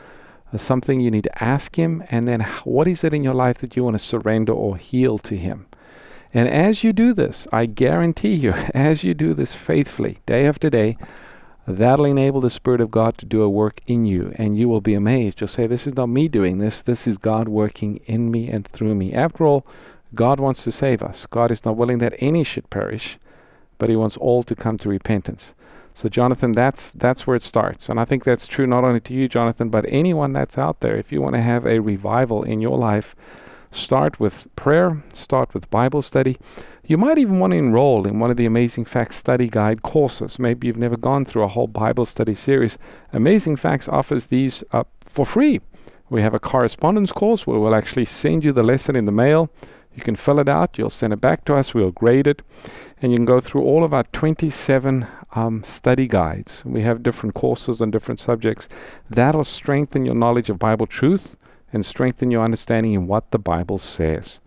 uh, 0.51 0.57
something 0.57 0.99
you 0.99 1.11
need 1.11 1.23
to 1.23 1.43
ask 1.43 1.75
Him, 1.77 2.03
and 2.09 2.27
then 2.27 2.41
what 2.63 2.87
is 2.87 3.03
it 3.03 3.13
in 3.13 3.23
your 3.23 3.33
life 3.33 3.59
that 3.59 3.75
you 3.75 3.83
want 3.83 3.95
to 3.95 3.99
surrender 4.03 4.53
or 4.53 4.77
heal 4.77 5.17
to 5.19 5.37
Him. 5.37 5.65
And 6.33 6.47
as 6.47 6.83
you 6.83 6.93
do 6.93 7.13
this, 7.13 7.47
I 7.51 7.65
guarantee 7.65 8.35
you, 8.35 8.51
as 8.73 9.03
you 9.03 9.13
do 9.13 9.33
this 9.33 9.55
faithfully, 9.55 10.19
day 10.25 10.45
after 10.45 10.69
day, 10.69 10.97
that'll 11.67 12.05
enable 12.05 12.41
the 12.41 12.49
Spirit 12.49 12.81
of 12.81 12.91
God 12.91 13.17
to 13.17 13.25
do 13.25 13.41
a 13.41 13.49
work 13.49 13.81
in 13.87 14.05
you, 14.05 14.33
and 14.35 14.57
you 14.57 14.69
will 14.69 14.81
be 14.81 14.93
amazed. 14.93 15.41
You'll 15.41 15.47
say, 15.47 15.67
This 15.67 15.87
is 15.87 15.95
not 15.95 16.09
me 16.09 16.27
doing 16.27 16.57
this, 16.57 16.81
this 16.81 17.07
is 17.07 17.17
God 17.17 17.47
working 17.47 17.97
in 18.05 18.31
me 18.31 18.49
and 18.49 18.67
through 18.67 18.95
me. 18.95 19.13
After 19.13 19.45
all, 19.45 19.65
God 20.15 20.39
wants 20.39 20.63
to 20.63 20.71
save 20.71 21.03
us. 21.03 21.25
God 21.27 21.51
is 21.51 21.65
not 21.65 21.77
willing 21.77 21.99
that 21.99 22.15
any 22.19 22.43
should 22.43 22.69
perish, 22.69 23.19
but 23.77 23.89
He 23.89 23.95
wants 23.95 24.17
all 24.17 24.43
to 24.43 24.55
come 24.55 24.77
to 24.79 24.89
repentance. 24.89 25.53
So, 25.93 26.09
Jonathan, 26.09 26.53
that's 26.53 26.91
that's 26.91 27.27
where 27.27 27.35
it 27.35 27.43
starts, 27.43 27.89
and 27.89 27.99
I 27.99 28.05
think 28.05 28.23
that's 28.23 28.47
true 28.47 28.65
not 28.65 28.83
only 28.83 29.01
to 29.01 29.13
you, 29.13 29.27
Jonathan, 29.27 29.69
but 29.69 29.85
anyone 29.89 30.31
that's 30.33 30.57
out 30.57 30.79
there. 30.79 30.95
If 30.95 31.11
you 31.11 31.21
want 31.21 31.35
to 31.35 31.41
have 31.41 31.65
a 31.65 31.79
revival 31.79 32.43
in 32.43 32.61
your 32.61 32.77
life, 32.77 33.15
start 33.71 34.19
with 34.19 34.53
prayer, 34.55 35.03
start 35.13 35.53
with 35.53 35.69
Bible 35.69 36.01
study. 36.01 36.37
You 36.85 36.97
might 36.97 37.17
even 37.17 37.39
want 37.39 37.51
to 37.51 37.57
enroll 37.57 38.07
in 38.07 38.19
one 38.19 38.31
of 38.31 38.37
the 38.37 38.45
Amazing 38.45 38.85
Facts 38.85 39.15
Study 39.15 39.47
Guide 39.47 39.83
courses. 39.83 40.39
Maybe 40.39 40.67
you've 40.67 40.77
never 40.77 40.97
gone 40.97 41.25
through 41.25 41.43
a 41.43 41.47
whole 41.47 41.67
Bible 41.67 42.05
study 42.05 42.33
series. 42.33 42.77
Amazing 43.13 43.57
Facts 43.57 43.87
offers 43.87 44.27
these 44.27 44.63
up 44.71 44.89
for 45.01 45.25
free. 45.25 45.61
We 46.09 46.23
have 46.23 46.33
a 46.33 46.39
correspondence 46.39 47.11
course 47.11 47.45
where 47.45 47.59
we'll 47.59 47.75
actually 47.75 48.05
send 48.05 48.43
you 48.43 48.51
the 48.51 48.63
lesson 48.63 48.95
in 48.95 49.05
the 49.05 49.11
mail. 49.11 49.51
You 49.95 50.01
can 50.01 50.15
fill 50.15 50.39
it 50.39 50.49
out, 50.49 50.77
you'll 50.77 50.89
send 50.89 51.13
it 51.13 51.21
back 51.21 51.45
to 51.45 51.55
us, 51.55 51.73
we'll 51.73 51.91
grade 51.91 52.25
it, 52.25 52.41
and 53.01 53.11
you 53.11 53.17
can 53.17 53.25
go 53.25 53.39
through 53.39 53.63
all 53.63 53.83
of 53.83 53.93
our 53.93 54.03
27 54.03 55.05
um, 55.35 55.63
study 55.63 56.07
guides. 56.07 56.63
We 56.65 56.81
have 56.83 57.03
different 57.03 57.35
courses 57.35 57.81
on 57.81 57.91
different 57.91 58.19
subjects. 58.19 58.69
That'll 59.09 59.43
strengthen 59.43 60.05
your 60.05 60.15
knowledge 60.15 60.49
of 60.49 60.57
Bible 60.57 60.87
truth 60.87 61.35
and 61.71 61.85
strengthen 61.85 62.31
your 62.31 62.43
understanding 62.43 62.93
in 62.93 63.07
what 63.07 63.31
the 63.31 63.39
Bible 63.39 63.77
says. 63.77 64.39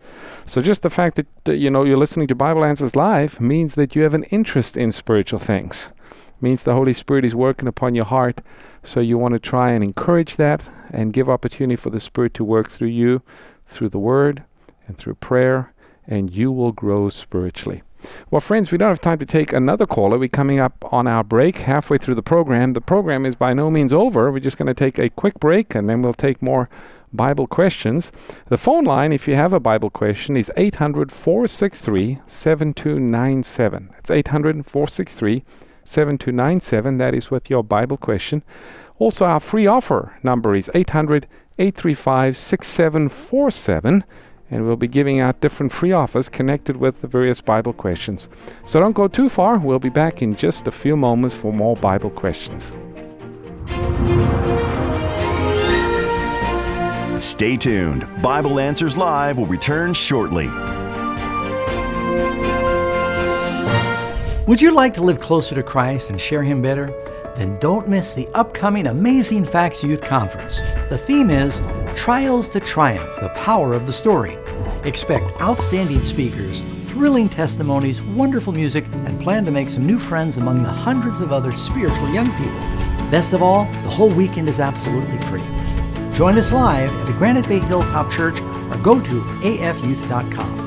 So 0.46 0.60
just 0.60 0.82
the 0.82 0.90
fact 0.90 1.16
that 1.16 1.26
uh, 1.48 1.52
you 1.52 1.70
know 1.70 1.84
you're 1.84 1.96
listening 1.96 2.26
to 2.28 2.34
Bible 2.34 2.64
Answers 2.64 2.96
live 2.96 3.40
means 3.40 3.74
that 3.74 3.94
you 3.94 4.02
have 4.02 4.14
an 4.14 4.24
interest 4.24 4.76
in 4.76 4.92
spiritual 4.92 5.38
things. 5.38 5.92
Means 6.40 6.62
the 6.62 6.74
Holy 6.74 6.92
Spirit 6.92 7.24
is 7.24 7.34
working 7.34 7.68
upon 7.68 7.94
your 7.94 8.04
heart, 8.04 8.40
so 8.82 9.00
you 9.00 9.16
want 9.16 9.34
to 9.34 9.38
try 9.38 9.70
and 9.70 9.84
encourage 9.84 10.36
that 10.36 10.68
and 10.90 11.12
give 11.12 11.28
opportunity 11.28 11.76
for 11.76 11.90
the 11.90 12.00
Spirit 12.00 12.34
to 12.34 12.44
work 12.44 12.68
through 12.68 12.88
you, 12.88 13.22
through 13.64 13.90
the 13.90 13.98
Word, 13.98 14.42
and 14.88 14.96
through 14.96 15.14
prayer, 15.14 15.72
and 16.06 16.30
you 16.30 16.50
will 16.50 16.72
grow 16.72 17.08
spiritually. 17.08 17.82
Well, 18.30 18.40
friends, 18.40 18.72
we 18.72 18.78
don't 18.78 18.88
have 18.88 19.00
time 19.00 19.18
to 19.18 19.26
take 19.26 19.52
another 19.52 19.86
caller. 19.86 20.18
We're 20.18 20.28
coming 20.28 20.58
up 20.58 20.92
on 20.92 21.06
our 21.06 21.22
break 21.22 21.58
halfway 21.58 21.98
through 21.98 22.16
the 22.16 22.22
program. 22.22 22.72
The 22.72 22.80
program 22.80 23.24
is 23.24 23.36
by 23.36 23.54
no 23.54 23.70
means 23.70 23.92
over. 23.92 24.30
We're 24.30 24.40
just 24.40 24.58
going 24.58 24.66
to 24.66 24.74
take 24.74 24.98
a 24.98 25.10
quick 25.10 25.38
break 25.38 25.74
and 25.74 25.88
then 25.88 26.02
we'll 26.02 26.12
take 26.12 26.42
more 26.42 26.68
Bible 27.12 27.46
questions. 27.46 28.12
The 28.48 28.56
phone 28.56 28.84
line, 28.84 29.12
if 29.12 29.28
you 29.28 29.34
have 29.34 29.52
a 29.52 29.60
Bible 29.60 29.90
question, 29.90 30.36
is 30.36 30.50
800 30.56 31.12
463 31.12 32.20
7297. 32.26 33.90
That's 33.92 34.10
800 34.10 34.66
463 34.66 35.44
7297. 35.84 36.98
That 36.98 37.14
is 37.14 37.30
with 37.30 37.50
your 37.50 37.62
Bible 37.62 37.96
question. 37.96 38.42
Also, 38.98 39.24
our 39.24 39.40
free 39.40 39.66
offer 39.66 40.18
number 40.22 40.54
is 40.54 40.70
800 40.74 41.26
835 41.58 42.36
6747 42.36 44.04
and 44.50 44.66
we'll 44.66 44.76
be 44.76 44.86
giving 44.86 45.18
out 45.18 45.40
different 45.40 45.72
free 45.72 45.92
offers 45.92 46.28
connected 46.28 46.76
with 46.76 47.00
the 47.00 47.06
various 47.06 47.40
Bible 47.40 47.72
questions. 47.72 48.28
So 48.66 48.80
don't 48.80 48.92
go 48.92 49.08
too 49.08 49.30
far. 49.30 49.58
We'll 49.58 49.78
be 49.78 49.88
back 49.88 50.20
in 50.20 50.36
just 50.36 50.68
a 50.68 50.70
few 50.70 50.94
moments 50.94 51.34
for 51.34 51.52
more 51.52 51.74
Bible 51.76 52.10
questions. 52.10 52.72
Stay 57.22 57.56
tuned. 57.56 58.04
Bible 58.20 58.58
Answers 58.58 58.96
Live 58.96 59.38
will 59.38 59.46
return 59.46 59.94
shortly. 59.94 60.48
Would 64.48 64.60
you 64.60 64.72
like 64.72 64.92
to 64.94 65.04
live 65.04 65.20
closer 65.20 65.54
to 65.54 65.62
Christ 65.62 66.10
and 66.10 66.20
share 66.20 66.42
Him 66.42 66.60
better? 66.60 66.92
Then 67.36 67.60
don't 67.60 67.88
miss 67.88 68.12
the 68.12 68.26
upcoming 68.34 68.88
Amazing 68.88 69.44
Facts 69.44 69.84
Youth 69.84 70.02
Conference. 70.02 70.58
The 70.90 70.98
theme 70.98 71.30
is 71.30 71.62
Trials 71.94 72.48
to 72.50 72.60
Triumph 72.60 73.14
The 73.20 73.28
Power 73.36 73.72
of 73.72 73.86
the 73.86 73.92
Story. 73.92 74.36
Expect 74.82 75.40
outstanding 75.40 76.02
speakers, 76.02 76.62
thrilling 76.86 77.28
testimonies, 77.28 78.02
wonderful 78.02 78.52
music, 78.52 78.84
and 79.06 79.20
plan 79.20 79.44
to 79.44 79.52
make 79.52 79.70
some 79.70 79.86
new 79.86 80.00
friends 80.00 80.38
among 80.38 80.64
the 80.64 80.70
hundreds 80.70 81.20
of 81.20 81.32
other 81.32 81.52
spiritual 81.52 82.10
young 82.10 82.30
people. 82.32 82.60
Best 83.12 83.32
of 83.32 83.44
all, 83.44 83.66
the 83.84 83.90
whole 83.90 84.10
weekend 84.10 84.48
is 84.48 84.58
absolutely 84.58 85.18
free. 85.28 85.61
Join 86.14 86.36
us 86.36 86.52
live 86.52 86.90
at 86.92 87.06
the 87.06 87.12
Granite 87.14 87.48
Bay 87.48 87.58
Hilltop 87.58 88.10
Church 88.10 88.38
or 88.40 88.76
go 88.82 89.00
to 89.00 89.20
afyouth.com. 89.42 90.62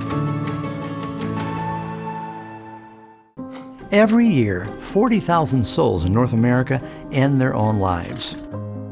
Every 3.91 4.27
year, 4.27 4.65
40,000 4.81 5.63
souls 5.63 6.03
in 6.03 6.11
North 6.11 6.33
America 6.33 6.81
end 7.11 7.39
their 7.39 7.53
own 7.53 7.77
lives. 7.77 8.43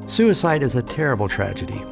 Suicide 0.05 0.61
is 0.61 0.75
a 0.75 0.83
terrible 0.83 1.27
tragedy, 1.27 1.83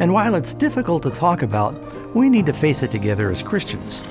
and 0.00 0.12
while 0.12 0.34
it's 0.34 0.54
difficult 0.54 1.02
to 1.02 1.10
talk 1.10 1.42
about, 1.42 1.78
we 2.14 2.30
need 2.30 2.46
to 2.46 2.54
face 2.54 2.82
it 2.82 2.90
together 2.90 3.30
as 3.30 3.42
Christians. 3.42 4.02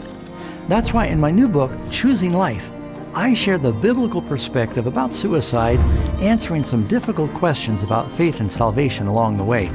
That's 0.67 0.93
why 0.93 1.07
in 1.07 1.19
my 1.19 1.31
new 1.31 1.47
book, 1.47 1.71
Choosing 1.89 2.33
Life, 2.33 2.71
I 3.15 3.33
share 3.33 3.57
the 3.57 3.71
biblical 3.71 4.21
perspective 4.21 4.87
about 4.87 5.13
suicide, 5.13 5.79
answering 6.19 6.65
some 6.65 6.85
difficult 6.87 7.33
questions 7.33 7.81
about 7.81 8.11
faith 8.11 8.41
and 8.41 8.51
salvation 8.51 9.07
along 9.07 9.37
the 9.37 9.43
way, 9.43 9.67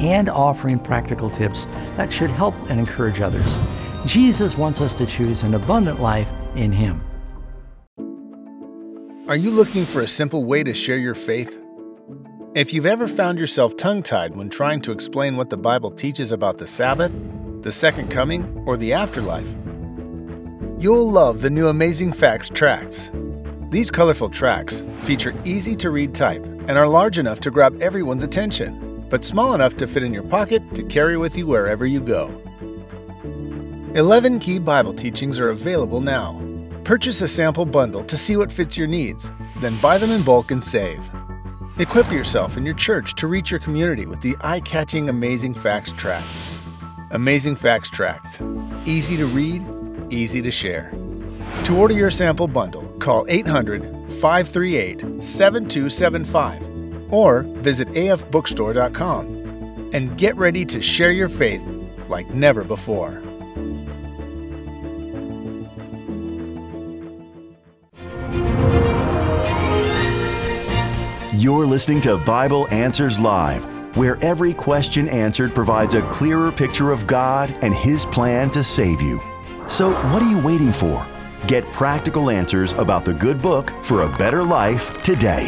and 0.00 0.28
offering 0.28 0.78
practical 0.78 1.30
tips 1.30 1.64
that 1.96 2.12
should 2.12 2.28
help 2.28 2.54
and 2.68 2.78
encourage 2.78 3.22
others. 3.22 3.56
Jesus 4.04 4.58
wants 4.58 4.82
us 4.82 4.94
to 4.96 5.06
choose 5.06 5.42
an 5.42 5.54
abundant 5.54 6.00
life 6.00 6.28
in 6.54 6.70
Him. 6.70 7.02
Are 9.26 9.36
you 9.36 9.50
looking 9.50 9.86
for 9.86 10.02
a 10.02 10.08
simple 10.08 10.44
way 10.44 10.62
to 10.62 10.74
share 10.74 10.98
your 10.98 11.14
faith? 11.14 11.58
If 12.54 12.74
you've 12.74 12.84
ever 12.84 13.08
found 13.08 13.38
yourself 13.38 13.74
tongue 13.78 14.02
tied 14.02 14.36
when 14.36 14.50
trying 14.50 14.82
to 14.82 14.92
explain 14.92 15.38
what 15.38 15.48
the 15.48 15.56
Bible 15.56 15.90
teaches 15.90 16.30
about 16.30 16.58
the 16.58 16.66
Sabbath, 16.66 17.18
the 17.62 17.72
Second 17.72 18.10
Coming, 18.10 18.62
or 18.66 18.76
the 18.76 18.92
afterlife, 18.92 19.54
you'll 20.78 21.10
love 21.10 21.40
the 21.40 21.50
new 21.50 21.68
Amazing 21.68 22.12
Facts 22.12 22.48
tracts. 22.48 23.10
These 23.70 23.90
colorful 23.90 24.28
tracts 24.28 24.82
feature 25.00 25.34
easy 25.44 25.74
to 25.76 25.90
read 25.90 26.14
type 26.14 26.44
and 26.44 26.72
are 26.72 26.86
large 26.86 27.18
enough 27.18 27.40
to 27.40 27.50
grab 27.50 27.80
everyone's 27.80 28.22
attention, 28.22 29.06
but 29.08 29.24
small 29.24 29.54
enough 29.54 29.76
to 29.78 29.86
fit 29.86 30.02
in 30.02 30.12
your 30.12 30.22
pocket 30.22 30.62
to 30.74 30.82
carry 30.84 31.16
with 31.16 31.36
you 31.36 31.46
wherever 31.46 31.86
you 31.86 32.00
go. 32.00 32.30
11 33.94 34.38
key 34.38 34.58
Bible 34.58 34.94
teachings 34.94 35.38
are 35.38 35.50
available 35.50 36.00
now. 36.00 36.40
Purchase 36.84 37.22
a 37.22 37.28
sample 37.28 37.66
bundle 37.66 38.04
to 38.04 38.16
see 38.16 38.36
what 38.36 38.52
fits 38.52 38.76
your 38.76 38.88
needs, 38.88 39.30
then 39.60 39.76
buy 39.78 39.98
them 39.98 40.10
in 40.10 40.22
bulk 40.22 40.50
and 40.50 40.62
save. 40.62 41.10
Equip 41.78 42.10
yourself 42.10 42.56
and 42.56 42.66
your 42.66 42.74
church 42.74 43.14
to 43.16 43.26
reach 43.26 43.50
your 43.50 43.60
community 43.60 44.06
with 44.06 44.20
the 44.20 44.36
eye 44.40 44.60
catching 44.60 45.08
Amazing 45.08 45.54
Facts 45.54 45.92
tracts. 45.92 46.58
Amazing 47.10 47.56
Facts 47.56 47.90
tracts. 47.90 48.40
Easy 48.84 49.16
to 49.16 49.26
read, 49.26 49.62
easy 50.12 50.42
to 50.42 50.50
share. 50.50 50.92
To 51.64 51.76
order 51.76 51.94
your 51.94 52.10
sample 52.10 52.48
bundle, 52.48 52.82
call 52.98 53.24
800 53.28 53.82
538 54.12 55.22
7275 55.22 57.12
or 57.12 57.42
visit 57.42 57.88
afbookstore.com 57.88 59.42
and 59.92 60.16
get 60.18 60.36
ready 60.36 60.64
to 60.64 60.80
share 60.80 61.12
your 61.12 61.28
faith 61.28 61.62
like 62.08 62.28
never 62.30 62.64
before. 62.64 63.22
You're 71.34 71.66
listening 71.66 72.00
to 72.02 72.18
Bible 72.18 72.68
Answers 72.70 73.18
Live, 73.18 73.64
where 73.96 74.16
every 74.22 74.54
question 74.54 75.08
answered 75.08 75.54
provides 75.54 75.94
a 75.94 76.02
clearer 76.02 76.52
picture 76.52 76.92
of 76.92 77.06
God 77.06 77.56
and 77.62 77.74
His 77.74 78.06
plan 78.06 78.50
to 78.50 78.62
save 78.62 79.02
you. 79.02 79.20
So, 79.72 79.90
what 80.12 80.22
are 80.22 80.28
you 80.28 80.38
waiting 80.38 80.70
for? 80.70 81.06
Get 81.46 81.64
practical 81.72 82.28
answers 82.28 82.74
about 82.74 83.06
the 83.06 83.14
good 83.14 83.40
book 83.40 83.72
for 83.82 84.02
a 84.02 84.18
better 84.18 84.42
life 84.44 85.02
today. 85.02 85.46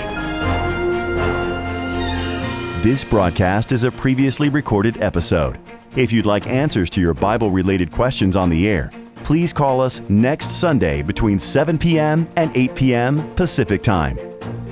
This 2.80 3.04
broadcast 3.04 3.70
is 3.70 3.84
a 3.84 3.90
previously 3.90 4.48
recorded 4.48 5.02
episode. 5.02 5.58
If 5.94 6.10
you'd 6.10 6.24
like 6.24 6.46
answers 6.46 6.88
to 6.90 7.02
your 7.02 7.12
Bible 7.12 7.50
related 7.50 7.92
questions 7.92 8.34
on 8.34 8.48
the 8.48 8.66
air, 8.66 8.90
please 9.24 9.52
call 9.52 9.82
us 9.82 10.00
next 10.08 10.52
Sunday 10.52 11.02
between 11.02 11.38
7 11.38 11.76
p.m. 11.76 12.26
and 12.36 12.50
8 12.56 12.74
p.m. 12.74 13.34
Pacific 13.34 13.82
Time. 13.82 14.16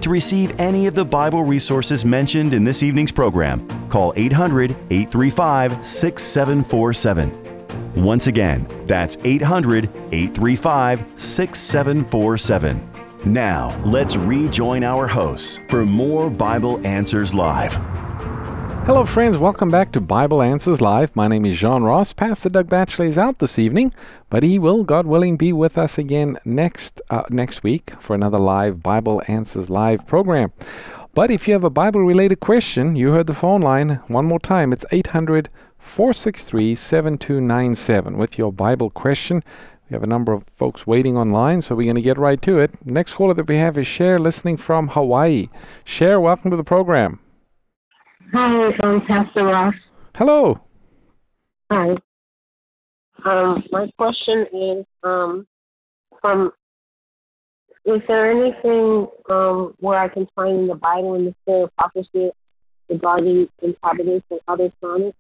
To 0.00 0.08
receive 0.08 0.58
any 0.58 0.86
of 0.86 0.94
the 0.94 1.04
Bible 1.04 1.44
resources 1.44 2.06
mentioned 2.06 2.54
in 2.54 2.64
this 2.64 2.82
evening's 2.82 3.12
program, 3.12 3.68
call 3.90 4.14
800 4.16 4.70
835 4.88 5.84
6747. 5.84 7.41
Once 7.96 8.26
again, 8.26 8.66
that's 8.86 9.18
800 9.24 9.84
835 10.12 11.04
6747. 11.16 12.88
Now, 13.24 13.80
let's 13.84 14.16
rejoin 14.16 14.82
our 14.82 15.06
hosts 15.06 15.60
for 15.68 15.86
more 15.86 16.30
Bible 16.30 16.84
Answers 16.86 17.34
Live. 17.34 17.74
Hello, 18.84 19.04
friends. 19.04 19.38
Welcome 19.38 19.68
back 19.68 19.92
to 19.92 20.00
Bible 20.00 20.42
Answers 20.42 20.80
Live. 20.80 21.14
My 21.14 21.28
name 21.28 21.44
is 21.44 21.56
Jëan 21.56 21.86
Ross. 21.86 22.12
Pastor 22.12 22.48
Doug 22.48 22.68
Batchelor 22.68 23.06
is 23.06 23.16
out 23.16 23.38
this 23.38 23.56
evening, 23.56 23.94
but 24.28 24.42
he 24.42 24.58
will, 24.58 24.82
God 24.82 25.06
willing, 25.06 25.36
be 25.36 25.52
with 25.52 25.78
us 25.78 25.98
again 25.98 26.36
next 26.44 27.00
uh, 27.10 27.22
next 27.30 27.62
week 27.62 27.92
for 28.00 28.16
another 28.16 28.38
live 28.38 28.82
Bible 28.82 29.22
Answers 29.28 29.70
Live 29.70 30.04
program. 30.08 30.50
But 31.14 31.30
if 31.30 31.46
you 31.46 31.52
have 31.52 31.62
a 31.62 31.70
Bible-related 31.70 32.40
question, 32.40 32.96
you 32.96 33.12
heard 33.12 33.26
the 33.26 33.34
phone 33.34 33.60
line 33.60 34.00
one 34.08 34.24
more 34.24 34.40
time. 34.40 34.72
It's 34.72 34.86
800 34.90 35.48
463 35.82 36.74
7297 36.74 38.16
with 38.16 38.38
your 38.38 38.52
Bible 38.52 38.88
question. 38.88 39.42
We 39.90 39.94
have 39.94 40.02
a 40.02 40.06
number 40.06 40.32
of 40.32 40.44
folks 40.56 40.86
waiting 40.86 41.18
online, 41.18 41.60
so 41.60 41.74
we're 41.74 41.82
going 41.82 41.96
to 41.96 42.02
get 42.02 42.16
right 42.16 42.40
to 42.42 42.58
it. 42.60 42.86
Next 42.86 43.14
caller 43.14 43.34
that 43.34 43.46
we 43.46 43.56
have 43.58 43.76
is 43.76 43.86
Cher, 43.86 44.18
listening 44.18 44.56
from 44.56 44.88
Hawaii. 44.88 45.48
Cher, 45.84 46.18
welcome 46.18 46.50
to 46.50 46.56
the 46.56 46.64
program. 46.64 47.18
Hi, 48.32 48.70
um, 48.84 49.02
Pastor 49.06 49.44
Ross. 49.44 49.74
Hello. 50.14 50.60
Hi. 51.70 51.96
Um, 53.26 53.62
my 53.70 53.90
question 53.98 54.46
is, 54.52 54.86
um, 55.02 55.46
from 56.22 56.52
is 57.84 58.00
there 58.06 58.30
anything 58.30 59.08
um, 59.28 59.74
where 59.80 59.98
I 59.98 60.08
can 60.08 60.26
find 60.34 60.60
in 60.60 60.66
the 60.68 60.76
Bible 60.76 61.16
in 61.16 61.26
the 61.26 61.34
spirit 61.42 61.64
of 61.64 61.76
prophecy 61.76 62.30
regarding 62.88 63.48
inhabitants 63.60 64.26
and 64.30 64.40
other 64.48 64.72
planets? 64.80 65.16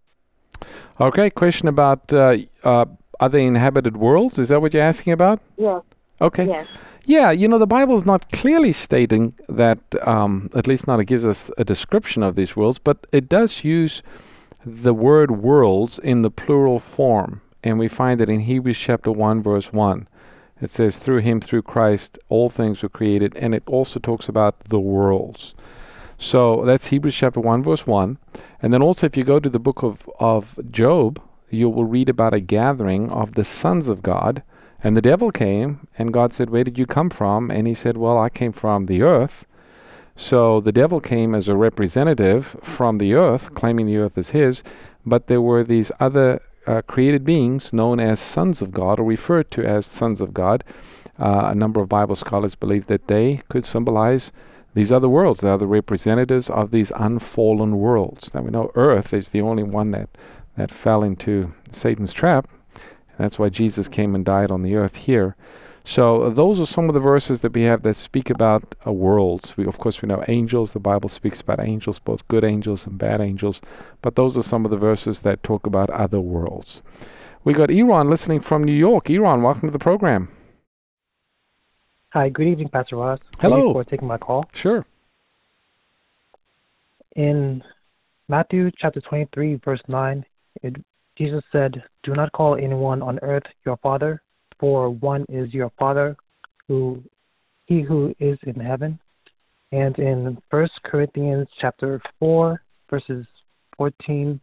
Okay, 1.00 1.30
question 1.30 1.68
about 1.68 2.12
uh, 2.12 2.36
uh, 2.64 2.86
other 3.20 3.38
inhabited 3.38 3.96
worlds. 3.96 4.38
Is 4.38 4.48
that 4.48 4.60
what 4.60 4.74
you're 4.74 4.82
asking 4.82 5.12
about? 5.12 5.40
Yes. 5.56 5.82
Okay. 6.20 6.46
Yes. 6.46 6.68
Yeah, 7.04 7.32
you 7.32 7.48
know, 7.48 7.58
the 7.58 7.66
Bible 7.66 7.96
is 7.96 8.06
not 8.06 8.30
clearly 8.30 8.72
stating 8.72 9.34
that, 9.48 9.80
um, 10.06 10.50
at 10.54 10.68
least 10.68 10.86
not 10.86 11.00
it 11.00 11.06
gives 11.06 11.26
us 11.26 11.50
a 11.58 11.64
description 11.64 12.22
of 12.22 12.36
these 12.36 12.54
worlds, 12.54 12.78
but 12.78 13.06
it 13.10 13.28
does 13.28 13.64
use 13.64 14.02
the 14.64 14.94
word 14.94 15.32
worlds 15.32 15.98
in 15.98 16.22
the 16.22 16.30
plural 16.30 16.78
form. 16.78 17.40
And 17.64 17.78
we 17.78 17.88
find 17.88 18.20
that 18.20 18.28
in 18.28 18.40
Hebrews 18.40 18.78
chapter 18.78 19.10
1, 19.10 19.42
verse 19.42 19.72
1. 19.72 20.08
It 20.60 20.70
says, 20.70 20.98
through 20.98 21.18
him, 21.18 21.40
through 21.40 21.62
Christ, 21.62 22.20
all 22.28 22.48
things 22.48 22.82
were 22.82 22.88
created. 22.88 23.34
And 23.34 23.52
it 23.52 23.64
also 23.66 23.98
talks 23.98 24.28
about 24.28 24.60
the 24.68 24.78
worlds. 24.78 25.54
So 26.22 26.64
that's 26.64 26.86
Hebrews 26.86 27.16
chapter 27.16 27.40
1, 27.40 27.64
verse 27.64 27.84
1. 27.84 28.16
And 28.62 28.72
then 28.72 28.80
also, 28.80 29.06
if 29.06 29.16
you 29.16 29.24
go 29.24 29.40
to 29.40 29.50
the 29.50 29.58
book 29.58 29.82
of, 29.82 30.08
of 30.20 30.56
Job, 30.70 31.20
you 31.50 31.68
will 31.68 31.84
read 31.84 32.08
about 32.08 32.32
a 32.32 32.38
gathering 32.38 33.10
of 33.10 33.34
the 33.34 33.42
sons 33.42 33.88
of 33.88 34.02
God. 34.02 34.44
And 34.84 34.96
the 34.96 35.02
devil 35.02 35.32
came, 35.32 35.88
and 35.98 36.12
God 36.12 36.32
said, 36.32 36.48
Where 36.48 36.62
did 36.62 36.78
you 36.78 36.86
come 36.86 37.10
from? 37.10 37.50
And 37.50 37.66
he 37.66 37.74
said, 37.74 37.96
Well, 37.96 38.16
I 38.16 38.28
came 38.28 38.52
from 38.52 38.86
the 38.86 39.02
earth. 39.02 39.46
So 40.14 40.60
the 40.60 40.70
devil 40.70 41.00
came 41.00 41.34
as 41.34 41.48
a 41.48 41.56
representative 41.56 42.56
from 42.62 42.98
the 42.98 43.14
earth, 43.14 43.52
claiming 43.54 43.86
the 43.86 43.96
earth 43.96 44.16
as 44.16 44.30
his. 44.30 44.62
But 45.04 45.26
there 45.26 45.42
were 45.42 45.64
these 45.64 45.90
other 45.98 46.40
uh, 46.68 46.82
created 46.82 47.24
beings 47.24 47.72
known 47.72 47.98
as 47.98 48.20
sons 48.20 48.62
of 48.62 48.70
God, 48.70 49.00
or 49.00 49.04
referred 49.04 49.50
to 49.50 49.64
as 49.64 49.86
sons 49.86 50.20
of 50.20 50.32
God. 50.32 50.62
Uh, 51.18 51.46
a 51.46 51.54
number 51.56 51.80
of 51.80 51.88
Bible 51.88 52.14
scholars 52.14 52.54
believe 52.54 52.86
that 52.86 53.08
they 53.08 53.40
could 53.48 53.66
symbolize 53.66 54.30
these 54.74 54.92
other 54.92 55.08
worlds. 55.08 55.40
They 55.40 55.48
are 55.48 55.58
the 55.58 55.66
representatives 55.66 56.48
of 56.50 56.70
these 56.70 56.92
unfallen 56.92 57.78
worlds. 57.78 58.32
Now 58.34 58.42
we 58.42 58.50
know 58.50 58.70
Earth 58.74 59.12
is 59.12 59.30
the 59.30 59.42
only 59.42 59.62
one 59.62 59.90
that, 59.90 60.08
that 60.56 60.70
fell 60.70 61.02
into 61.02 61.52
Satan's 61.70 62.12
trap. 62.12 62.48
And 62.74 63.18
that's 63.18 63.38
why 63.38 63.48
Jesus 63.48 63.88
came 63.88 64.14
and 64.14 64.24
died 64.24 64.50
on 64.50 64.62
the 64.62 64.74
earth 64.74 64.96
here. 64.96 65.36
So 65.84 66.22
uh, 66.22 66.30
those 66.30 66.60
are 66.60 66.66
some 66.66 66.88
of 66.88 66.94
the 66.94 67.00
verses 67.00 67.40
that 67.40 67.52
we 67.52 67.62
have 67.62 67.82
that 67.82 67.96
speak 67.96 68.30
about 68.30 68.74
uh, 68.86 68.92
worlds. 68.92 69.56
We, 69.56 69.66
of 69.66 69.78
course, 69.78 70.00
we 70.00 70.06
know 70.06 70.22
angels. 70.28 70.72
The 70.72 70.78
Bible 70.78 71.08
speaks 71.08 71.40
about 71.40 71.60
angels, 71.60 71.98
both 71.98 72.26
good 72.28 72.44
angels 72.44 72.86
and 72.86 72.98
bad 72.98 73.20
angels. 73.20 73.60
But 74.00 74.14
those 74.14 74.36
are 74.38 74.42
some 74.42 74.64
of 74.64 74.70
the 74.70 74.76
verses 74.76 75.20
that 75.20 75.42
talk 75.42 75.66
about 75.66 75.90
other 75.90 76.20
worlds. 76.20 76.82
We 77.44 77.52
got 77.52 77.70
Iran 77.70 78.08
listening 78.08 78.40
from 78.40 78.62
New 78.62 78.72
York. 78.72 79.10
Iran, 79.10 79.42
welcome 79.42 79.68
to 79.68 79.72
the 79.72 79.78
program. 79.78 80.28
Hi, 82.12 82.28
good 82.28 82.46
evening, 82.46 82.68
Pastor 82.68 82.96
Ross. 82.96 83.20
Hello. 83.40 83.56
Thank 83.56 83.68
you 83.68 83.72
for 83.72 83.84
taking 83.84 84.06
my 84.06 84.18
call. 84.18 84.44
Sure. 84.52 84.84
In 87.16 87.62
Matthew 88.28 88.70
chapter 88.78 89.00
23, 89.00 89.54
verse 89.64 89.80
9, 89.88 90.22
it, 90.62 90.76
Jesus 91.16 91.42
said, 91.50 91.82
Do 92.02 92.12
not 92.12 92.30
call 92.32 92.56
anyone 92.56 93.00
on 93.00 93.18
earth 93.22 93.44
your 93.64 93.78
father, 93.78 94.20
for 94.60 94.90
one 94.90 95.24
is 95.30 95.54
your 95.54 95.72
father, 95.78 96.14
who 96.68 97.02
he 97.64 97.80
who 97.80 98.14
is 98.20 98.38
in 98.42 98.60
heaven. 98.60 98.98
And 99.70 99.98
in 99.98 100.36
First 100.50 100.74
Corinthians 100.84 101.48
chapter 101.62 101.98
4, 102.18 102.62
verses 102.90 103.24
14 103.78 104.38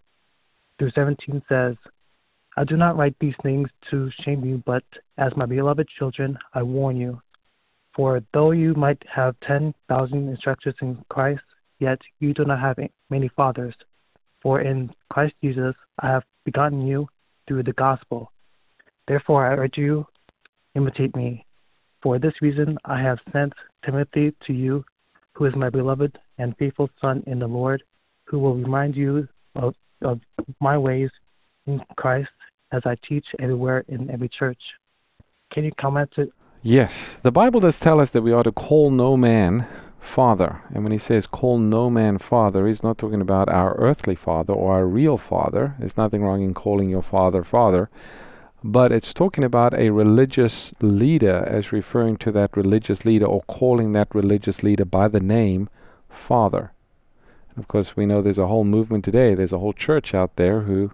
through 0.79 0.91
17 0.95 1.43
says, 1.47 1.75
I 2.57 2.63
do 2.63 2.77
not 2.77 2.97
write 2.97 3.15
these 3.21 3.35
things 3.43 3.69
to 3.91 4.09
shame 4.25 4.43
you, 4.43 4.63
but 4.65 4.83
as 5.19 5.31
my 5.37 5.45
beloved 5.45 5.87
children, 5.99 6.35
I 6.55 6.63
warn 6.63 6.97
you. 6.97 7.21
For 7.95 8.21
though 8.33 8.51
you 8.51 8.73
might 8.75 9.01
have 9.13 9.35
10,000 9.47 10.29
instructors 10.29 10.75
in 10.81 11.03
Christ, 11.09 11.41
yet 11.79 11.99
you 12.19 12.33
do 12.33 12.45
not 12.45 12.59
have 12.59 12.77
many 13.09 13.29
fathers. 13.35 13.75
For 14.41 14.61
in 14.61 14.91
Christ 15.09 15.33
Jesus 15.43 15.75
I 15.99 16.07
have 16.07 16.23
begotten 16.45 16.85
you 16.85 17.07
through 17.47 17.63
the 17.63 17.73
gospel. 17.73 18.31
Therefore 19.07 19.45
I 19.45 19.55
urge 19.55 19.77
you, 19.77 20.05
imitate 20.75 21.15
me. 21.15 21.45
For 22.01 22.19
this 22.19 22.33
reason 22.41 22.77
I 22.85 23.01
have 23.01 23.17
sent 23.33 23.53
Timothy 23.83 24.33
to 24.47 24.53
you, 24.53 24.85
who 25.33 25.45
is 25.45 25.55
my 25.55 25.69
beloved 25.69 26.17
and 26.37 26.55
faithful 26.57 26.89
son 27.01 27.23
in 27.27 27.39
the 27.39 27.47
Lord, 27.47 27.83
who 28.25 28.39
will 28.39 28.55
remind 28.55 28.95
you 28.95 29.27
of, 29.55 29.73
of 30.01 30.21
my 30.61 30.77
ways 30.77 31.09
in 31.65 31.81
Christ 31.97 32.29
as 32.71 32.81
I 32.85 32.95
teach 33.07 33.25
everywhere 33.39 33.83
in 33.87 34.09
every 34.09 34.29
church. 34.29 34.59
Can 35.51 35.65
you 35.65 35.71
comment 35.79 36.11
Yes, 36.61 37.17
the 37.23 37.31
Bible 37.31 37.61
does 37.61 37.79
tell 37.79 38.01
us 38.01 38.09
that 38.09 38.21
we 38.21 38.33
ought 38.33 38.43
to 38.43 38.51
call 38.51 38.91
no 38.91 39.15
man 39.15 39.65
father. 39.97 40.61
And 40.73 40.83
when 40.83 40.91
he 40.91 40.97
says 40.97 41.25
call 41.25 41.57
no 41.57 41.89
man 41.89 42.17
father, 42.17 42.67
he's 42.67 42.83
not 42.83 42.97
talking 42.97 43.21
about 43.21 43.47
our 43.47 43.75
earthly 43.75 44.15
father 44.15 44.53
or 44.53 44.73
our 44.73 44.85
real 44.85 45.17
father. 45.17 45.75
There's 45.79 45.95
nothing 45.95 46.21
wrong 46.21 46.41
in 46.41 46.53
calling 46.53 46.89
your 46.89 47.01
father 47.01 47.45
father. 47.45 47.89
But 48.61 48.91
it's 48.91 49.13
talking 49.13 49.45
about 49.45 49.73
a 49.73 49.91
religious 49.91 50.73
leader 50.81 51.45
as 51.47 51.71
referring 51.71 52.17
to 52.17 52.31
that 52.33 52.57
religious 52.57 53.05
leader 53.05 53.25
or 53.25 53.41
calling 53.43 53.93
that 53.93 54.13
religious 54.13 54.61
leader 54.61 54.83
by 54.83 55.07
the 55.07 55.21
name 55.21 55.69
father. 56.09 56.73
And 57.51 57.63
of 57.63 57.69
course, 57.69 57.95
we 57.95 58.05
know 58.05 58.21
there's 58.21 58.37
a 58.37 58.47
whole 58.47 58.65
movement 58.65 59.05
today. 59.05 59.33
There's 59.33 59.53
a 59.53 59.59
whole 59.59 59.71
church 59.71 60.13
out 60.13 60.35
there 60.35 60.61
who 60.61 60.91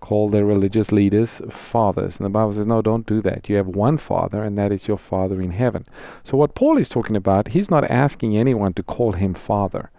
call 0.00 0.28
their 0.28 0.44
religious 0.44 0.92
leaders 0.92 1.40
fathers. 1.50 2.18
And 2.18 2.24
the 2.24 2.30
Bible 2.30 2.52
says, 2.52 2.66
no, 2.66 2.82
don't 2.82 3.06
do 3.06 3.20
that. 3.22 3.48
You 3.48 3.56
have 3.56 3.66
one 3.66 3.98
Father, 3.98 4.42
and 4.42 4.56
that 4.56 4.72
is 4.72 4.88
your 4.88 4.98
Father 4.98 5.40
in 5.40 5.50
heaven. 5.50 5.86
So, 6.24 6.36
what 6.36 6.54
Paul 6.54 6.78
is 6.78 6.88
talking 6.88 7.16
about, 7.16 7.48
he's 7.48 7.70
not 7.70 7.90
asking 7.90 8.36
anyone 8.36 8.74
to 8.74 8.82
call 8.82 9.12
him 9.12 9.34
Father. 9.34 9.90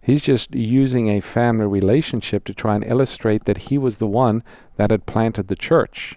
He's 0.00 0.22
just 0.22 0.54
using 0.54 1.08
a 1.08 1.20
family 1.20 1.66
relationship 1.66 2.44
to 2.44 2.54
try 2.54 2.76
and 2.76 2.84
illustrate 2.84 3.44
that 3.46 3.58
he 3.58 3.76
was 3.76 3.98
the 3.98 4.06
one 4.06 4.44
that 4.76 4.92
had 4.92 5.06
planted 5.06 5.48
the 5.48 5.56
church, 5.56 6.16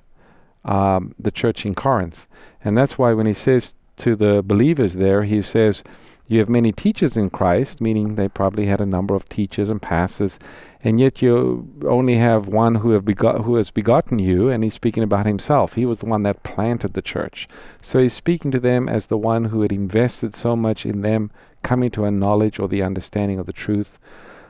um, 0.63 1.15
the 1.17 1.31
church 1.31 1.65
in 1.65 1.73
Corinth. 1.73 2.27
And 2.63 2.77
that's 2.77 2.99
why 2.99 3.13
when 3.13 3.25
he 3.25 3.33
says 3.33 3.73
to 3.97 4.15
the 4.15 4.43
believers 4.43 4.93
there, 4.93 5.23
he 5.23 5.41
says, 5.41 5.83
you 6.29 6.37
have 6.37 6.47
many 6.47 6.71
teachers 6.71 7.17
in 7.17 7.31
Christ, 7.31 7.81
meaning 7.81 8.13
they 8.13 8.27
probably 8.27 8.67
had 8.67 8.79
a 8.79 8.85
number 8.85 9.15
of 9.15 9.27
teachers 9.27 9.67
and 9.67 9.81
pastors, 9.81 10.37
and 10.83 10.99
yet 10.99 11.23
you 11.23 11.67
only 11.87 12.17
have 12.17 12.47
one 12.47 12.75
who 12.75 12.91
have 12.91 13.03
begot 13.03 13.41
who 13.41 13.55
has 13.55 13.71
begotten 13.71 14.19
you, 14.19 14.47
and 14.47 14.63
he's 14.63 14.75
speaking 14.75 15.01
about 15.01 15.25
himself. 15.25 15.73
He 15.73 15.87
was 15.87 15.97
the 15.97 16.05
one 16.05 16.21
that 16.23 16.43
planted 16.43 16.93
the 16.93 17.01
church. 17.01 17.47
So 17.81 17.97
he's 17.97 18.13
speaking 18.13 18.51
to 18.51 18.59
them 18.59 18.87
as 18.87 19.07
the 19.07 19.17
one 19.17 19.45
who 19.45 19.63
had 19.63 19.71
invested 19.71 20.35
so 20.35 20.55
much 20.55 20.85
in 20.85 21.01
them 21.01 21.31
coming 21.63 21.89
to 21.91 22.05
a 22.05 22.11
knowledge 22.11 22.59
or 22.59 22.67
the 22.67 22.83
understanding 22.83 23.39
of 23.39 23.47
the 23.47 23.51
truth. 23.51 23.97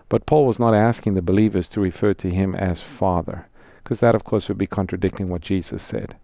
But 0.09 0.25
Paul 0.25 0.45
was 0.45 0.59
not 0.59 0.75
asking 0.75 1.13
the 1.13 1.21
believers 1.21 1.69
to 1.69 1.79
refer 1.79 2.13
to 2.15 2.29
him 2.29 2.55
as 2.55 2.81
Father, 2.81 3.47
because 3.85 4.01
that 4.01 4.15
of 4.15 4.25
course 4.25 4.49
would 4.49 4.57
be 4.57 4.67
contradicting 4.67 5.29
what 5.29 5.41
Jesus 5.41 5.81
said. 5.81 6.17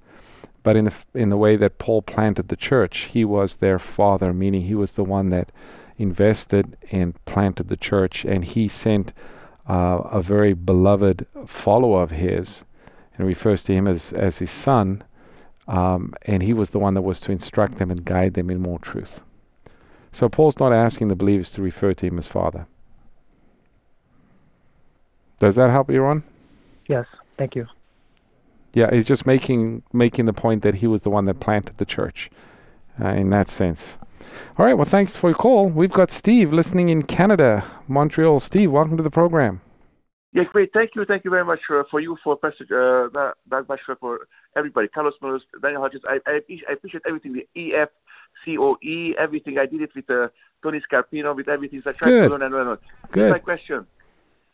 But 0.65 0.75
in 0.75 0.85
the 0.85 0.93
in 1.13 1.29
the 1.29 1.37
way 1.37 1.55
that 1.57 1.77
Paul 1.77 2.01
planted 2.01 2.47
the 2.47 2.55
church, 2.55 3.01
he 3.13 3.23
was 3.23 3.57
their 3.57 3.77
father, 3.77 4.33
meaning 4.33 4.63
he 4.63 4.73
was 4.73 4.93
the 4.93 5.03
one 5.03 5.29
that 5.29 5.51
invested 5.99 6.75
and 6.91 7.23
planted 7.25 7.69
the 7.69 7.77
church, 7.77 8.25
and 8.25 8.43
he 8.43 8.67
sent 8.67 9.13
uh, 9.69 10.01
a 10.11 10.23
very 10.23 10.55
beloved 10.55 11.27
follower 11.45 12.01
of 12.01 12.09
his, 12.09 12.65
and 13.15 13.27
refers 13.27 13.63
to 13.65 13.75
him 13.75 13.87
as 13.87 14.11
as 14.13 14.39
his 14.39 14.49
son, 14.49 15.03
um, 15.67 16.15
and 16.23 16.41
he 16.41 16.51
was 16.51 16.71
the 16.71 16.79
one 16.79 16.95
that 16.95 17.03
was 17.03 17.21
to 17.21 17.31
instruct 17.31 17.77
them 17.77 17.91
and 17.91 18.03
guide 18.03 18.33
them 18.33 18.49
in 18.49 18.59
more 18.59 18.79
truth. 18.79 19.21
So 20.11 20.27
Paul's 20.29 20.59
not 20.59 20.73
asking 20.73 21.09
the 21.09 21.15
believers 21.15 21.51
to 21.51 21.61
refer 21.61 21.93
to 21.93 22.07
him 22.07 22.17
as 22.17 22.25
father. 22.25 22.65
Does 25.37 25.57
that 25.57 25.69
help 25.69 25.91
you, 25.91 26.01
Ron? 26.01 26.23
Yes, 26.87 27.05
thank 27.37 27.55
you. 27.55 27.67
Yeah, 28.75 28.93
he's 28.93 29.05
just 29.05 29.25
making 29.25 29.83
making 29.93 30.25
the 30.25 30.33
point 30.33 30.61
that 30.63 30.75
he 30.75 30.87
was 30.87 31.01
the 31.01 31.09
one 31.09 31.25
that 31.25 31.39
planted 31.39 31.77
the 31.77 31.85
church, 31.85 32.29
uh, 33.01 33.07
in 33.07 33.29
that 33.29 33.47
sense. 33.47 33.97
All 34.57 34.65
right. 34.65 34.73
Well, 34.73 34.85
thanks 34.85 35.15
for 35.15 35.29
your 35.29 35.37
call. 35.37 35.67
We've 35.69 35.91
got 35.91 36.11
Steve 36.11 36.51
listening 36.51 36.89
in 36.89 37.03
Canada, 37.03 37.63
Montreal. 37.87 38.41
Steve, 38.41 38.71
welcome 38.71 38.97
to 38.97 39.03
the 39.03 39.09
program. 39.09 39.61
Yeah, 40.33 40.43
great. 40.43 40.71
Thank 40.73 40.91
you. 40.95 41.05
Thank 41.05 41.23
you 41.23 41.31
very 41.31 41.45
much 41.45 41.61
for, 41.65 41.85
for 41.89 42.01
you, 42.01 42.17
for 42.21 42.35
Pastor, 42.35 42.65
uh, 42.65 43.09
that, 43.13 43.35
that 43.49 43.69
much 43.69 43.79
for 43.85 44.27
everybody. 44.57 44.89
Carlos 44.89 45.13
Munoz, 45.21 45.43
Daniel 45.61 45.81
Hodges. 45.81 46.01
I, 46.05 46.19
I, 46.27 46.41
I 46.69 46.73
appreciate 46.73 47.03
everything. 47.07 47.31
The 47.31 47.47
EF, 47.55 47.87
COE, 48.43 49.13
everything. 49.17 49.57
I 49.57 49.65
did 49.65 49.83
it 49.83 49.91
with 49.95 50.09
uh, 50.09 50.27
Tony 50.61 50.81
Scarpino, 50.91 51.33
with 51.33 51.47
everything. 51.47 51.81
So 51.81 51.91
I 51.91 51.93
tried 51.93 52.09
Good. 52.09 52.23
to 52.23 52.29
learn 52.31 52.41
and 52.41 52.53
learn. 52.53 52.77
Good. 53.11 53.31
My 53.31 53.37
question. 53.37 53.87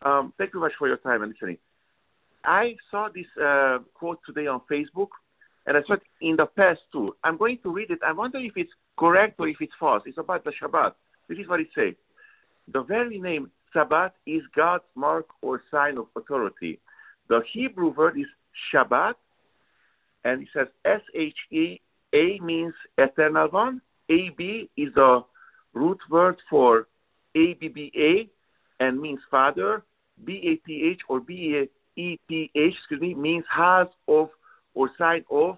Um, 0.04 0.32
thank 0.38 0.54
you 0.54 0.60
very 0.60 0.70
much 0.70 0.78
for 0.78 0.88
your 0.88 0.98
time 0.98 1.24
and 1.24 1.32
listening. 1.32 1.58
I 2.44 2.76
saw 2.90 3.10
this 3.14 3.26
uh, 3.42 3.80
quote 3.94 4.20
today 4.26 4.48
on 4.48 4.62
Facebook, 4.72 5.10
and 5.66 5.78
I 5.78 5.82
saw 5.86 5.94
it 5.94 6.02
in 6.22 6.36
the 6.36 6.46
past 6.46 6.80
too. 6.92 7.16
I'm 7.24 7.38
going 7.38 7.60
to 7.64 7.72
read 7.72 7.92
it. 7.92 8.00
I 8.06 8.12
wonder 8.12 8.40
if 8.40 8.54
it's 8.56 8.72
correct 8.98 9.40
or 9.40 9.48
if 9.48 9.58
it's 9.60 9.74
false. 9.80 10.04
It's 10.06 10.18
about 10.18 10.44
the 10.44 10.52
Shabbat. 10.62 10.94
This 11.30 11.38
is 11.40 11.48
what 11.48 11.60
it 11.60 11.68
says. 11.76 11.94
The 12.72 12.84
very 12.84 13.20
name 13.20 13.52
Shabbat 13.76 14.12
is 14.26 14.42
God's 14.56 14.84
mark 14.96 15.28
or 15.42 15.62
sign 15.72 15.98
of 15.98 16.08
authority. 16.16 16.80
The 17.30 17.42
Hebrew 17.54 17.94
word 17.94 18.20
is 18.20 18.26
Shabbat, 18.74 19.14
and 20.24 20.42
it 20.42 20.48
says 20.54 20.68
S 20.86 21.02
H 21.16 21.38
E 21.52 21.80
A 22.14 22.40
means 22.42 22.74
eternal 22.98 23.48
one. 23.50 23.82
A 24.10 24.30
B 24.38 24.70
is 24.78 24.94
the 24.96 25.24
root 25.74 26.00
word 26.10 26.38
for 26.50 26.88
A 27.36 27.54
B 27.54 27.68
B 27.68 27.92
A 27.96 28.84
and 28.84 29.00
means 29.00 29.20
father. 29.30 29.84
B 30.24 30.42
A 30.46 30.68
T 30.68 30.92
H 30.92 31.02
or 31.08 31.20
B 31.20 31.56
A 31.56 31.70
E 31.96 32.20
T 32.28 32.52
H, 32.56 32.74
excuse 32.78 33.02
me, 33.02 33.14
means 33.14 33.46
house 33.50 33.92
of 34.08 34.30
or 34.74 34.90
sign 34.98 35.26
of 35.30 35.58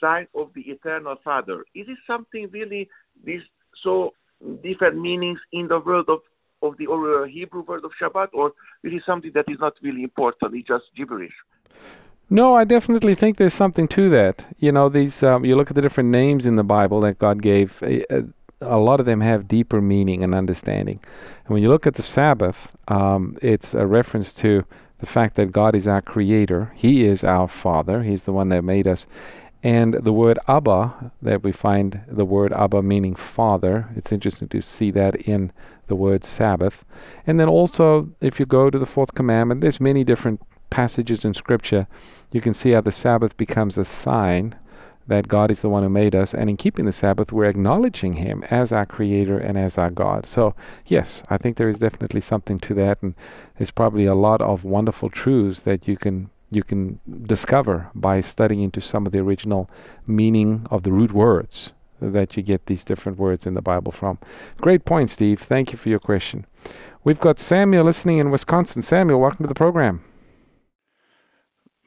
sign 0.00 0.26
of 0.34 0.50
the 0.54 0.62
eternal 0.62 1.16
father. 1.22 1.64
Is 1.74 1.86
it 1.88 1.98
something 2.06 2.48
really 2.50 2.88
this 3.24 3.42
so 3.82 4.14
different 4.62 5.00
meanings 5.00 5.38
in 5.52 5.68
the 5.68 5.78
world 5.78 6.08
of 6.08 6.20
of 6.62 6.76
the 6.78 6.86
or, 6.86 7.26
Hebrew 7.26 7.62
word 7.62 7.84
of 7.84 7.90
Shabbat, 8.00 8.28
or 8.32 8.52
is 8.84 9.02
something 9.04 9.32
that 9.34 9.46
is 9.48 9.58
not 9.60 9.74
really 9.82 10.02
important? 10.02 10.54
It's 10.54 10.68
just 10.68 10.84
gibberish. 10.96 11.32
No, 12.30 12.54
I 12.54 12.64
definitely 12.64 13.14
think 13.14 13.36
there's 13.36 13.54
something 13.54 13.88
to 13.88 14.08
that. 14.10 14.46
You 14.58 14.72
know, 14.72 14.88
these 14.88 15.22
um, 15.22 15.44
you 15.44 15.56
look 15.56 15.70
at 15.70 15.76
the 15.76 15.82
different 15.82 16.10
names 16.10 16.46
in 16.46 16.56
the 16.56 16.64
Bible 16.64 17.00
that 17.00 17.18
God 17.18 17.42
gave. 17.42 17.82
Uh, 17.82 18.22
a 18.60 18.78
lot 18.78 19.00
of 19.00 19.06
them 19.06 19.20
have 19.20 19.48
deeper 19.48 19.80
meaning 19.80 20.22
and 20.22 20.34
understanding. 20.34 21.00
And 21.44 21.52
when 21.52 21.64
you 21.64 21.68
look 21.68 21.84
at 21.84 21.94
the 21.94 22.02
Sabbath, 22.02 22.76
um, 22.86 23.36
it's 23.42 23.74
a 23.74 23.86
reference 23.86 24.32
to 24.34 24.64
the 25.02 25.06
fact 25.06 25.34
that 25.34 25.50
God 25.50 25.74
is 25.74 25.88
our 25.88 26.00
creator. 26.00 26.70
He 26.76 27.04
is 27.04 27.24
our 27.24 27.48
Father. 27.48 28.04
He's 28.04 28.22
the 28.22 28.32
one 28.32 28.50
that 28.50 28.62
made 28.62 28.86
us. 28.86 29.08
And 29.60 29.94
the 29.94 30.12
word 30.12 30.38
Abba, 30.46 31.10
that 31.20 31.42
we 31.42 31.50
find 31.50 32.02
the 32.06 32.24
word 32.24 32.52
Abba 32.52 32.82
meaning 32.82 33.16
Father, 33.16 33.88
it's 33.96 34.12
interesting 34.12 34.46
to 34.46 34.60
see 34.60 34.92
that 34.92 35.16
in 35.16 35.50
the 35.88 35.96
word 35.96 36.22
Sabbath. 36.22 36.84
And 37.26 37.40
then 37.40 37.48
also, 37.48 38.10
if 38.20 38.38
you 38.38 38.46
go 38.46 38.70
to 38.70 38.78
the 38.78 38.86
fourth 38.86 39.16
commandment, 39.16 39.60
there's 39.60 39.80
many 39.80 40.04
different 40.04 40.40
passages 40.70 41.24
in 41.24 41.34
Scripture. 41.34 41.88
You 42.30 42.40
can 42.40 42.54
see 42.54 42.70
how 42.70 42.80
the 42.80 42.92
Sabbath 42.92 43.36
becomes 43.36 43.76
a 43.76 43.84
sign 43.84 44.54
that 45.06 45.28
God 45.28 45.50
is 45.50 45.60
the 45.60 45.68
one 45.68 45.82
who 45.82 45.88
made 45.88 46.14
us, 46.14 46.34
and 46.34 46.48
in 46.48 46.56
keeping 46.56 46.86
the 46.86 46.92
Sabbath, 46.92 47.32
we're 47.32 47.44
acknowledging 47.44 48.14
Him 48.14 48.44
as 48.50 48.72
our 48.72 48.86
Creator 48.86 49.38
and 49.38 49.58
as 49.58 49.78
our 49.78 49.90
God. 49.90 50.26
So, 50.26 50.54
yes, 50.86 51.22
I 51.28 51.38
think 51.38 51.56
there 51.56 51.68
is 51.68 51.78
definitely 51.78 52.20
something 52.20 52.58
to 52.60 52.74
that, 52.74 53.02
and 53.02 53.14
there's 53.58 53.70
probably 53.70 54.06
a 54.06 54.14
lot 54.14 54.40
of 54.40 54.64
wonderful 54.64 55.10
truths 55.10 55.62
that 55.62 55.88
you 55.88 55.96
can 55.96 56.30
you 56.50 56.62
can 56.62 57.00
discover 57.22 57.90
by 57.94 58.20
studying 58.20 58.60
into 58.60 58.80
some 58.80 59.06
of 59.06 59.12
the 59.12 59.18
original 59.18 59.70
meaning 60.06 60.66
of 60.70 60.82
the 60.82 60.92
root 60.92 61.10
words 61.10 61.72
that 61.98 62.36
you 62.36 62.42
get 62.42 62.66
these 62.66 62.84
different 62.84 63.16
words 63.18 63.46
in 63.46 63.54
the 63.54 63.62
Bible 63.62 63.92
from. 63.92 64.18
Great 64.60 64.84
point, 64.84 65.08
Steve. 65.08 65.40
Thank 65.40 65.72
you 65.72 65.78
for 65.78 65.88
your 65.88 65.98
question. 65.98 66.46
We've 67.04 67.20
got 67.20 67.38
Samuel 67.38 67.84
listening 67.84 68.18
in 68.18 68.30
Wisconsin. 68.30 68.82
Samuel, 68.82 69.20
welcome 69.20 69.44
to 69.44 69.48
the 69.48 69.54
program. 69.54 70.04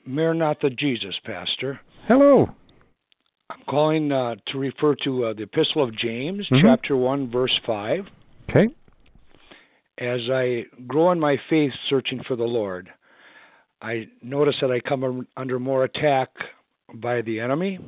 Maranatha 0.05 0.70
Jesus, 0.70 1.16
Pastor. 1.24 1.80
Hello. 2.07 2.55
I'm 3.50 3.62
calling 3.70 4.12
uh, 4.12 4.36
to 4.48 4.58
refer 4.58 4.96
to 5.04 5.26
uh, 5.26 5.34
the 5.34 5.43
Epistle 5.43 5.84
of 5.84 5.96
James, 5.96 6.48
Mhm. 6.52 6.62
chapter 6.62 6.96
1, 6.98 7.30
verse 7.30 7.58
5. 7.66 8.08
Okay. 8.50 8.70
As 9.98 10.20
I 10.32 10.66
grow 10.88 11.12
in 11.12 11.20
my 11.20 11.38
faith 11.50 11.72
searching 11.89 12.22
for 12.28 12.36
the 12.36 12.43
Lord, 12.43 12.89
I 13.82 14.08
notice 14.22 14.56
that 14.62 14.72
I 14.72 14.80
come 14.80 15.28
under 15.38 15.60
more 15.60 15.84
attack 15.84 16.30
by 16.93 17.22
the 17.22 17.39
enemy, 17.39 17.80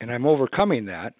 and 0.00 0.10
I'm 0.12 0.26
overcoming 0.26 0.86
that 0.86 1.14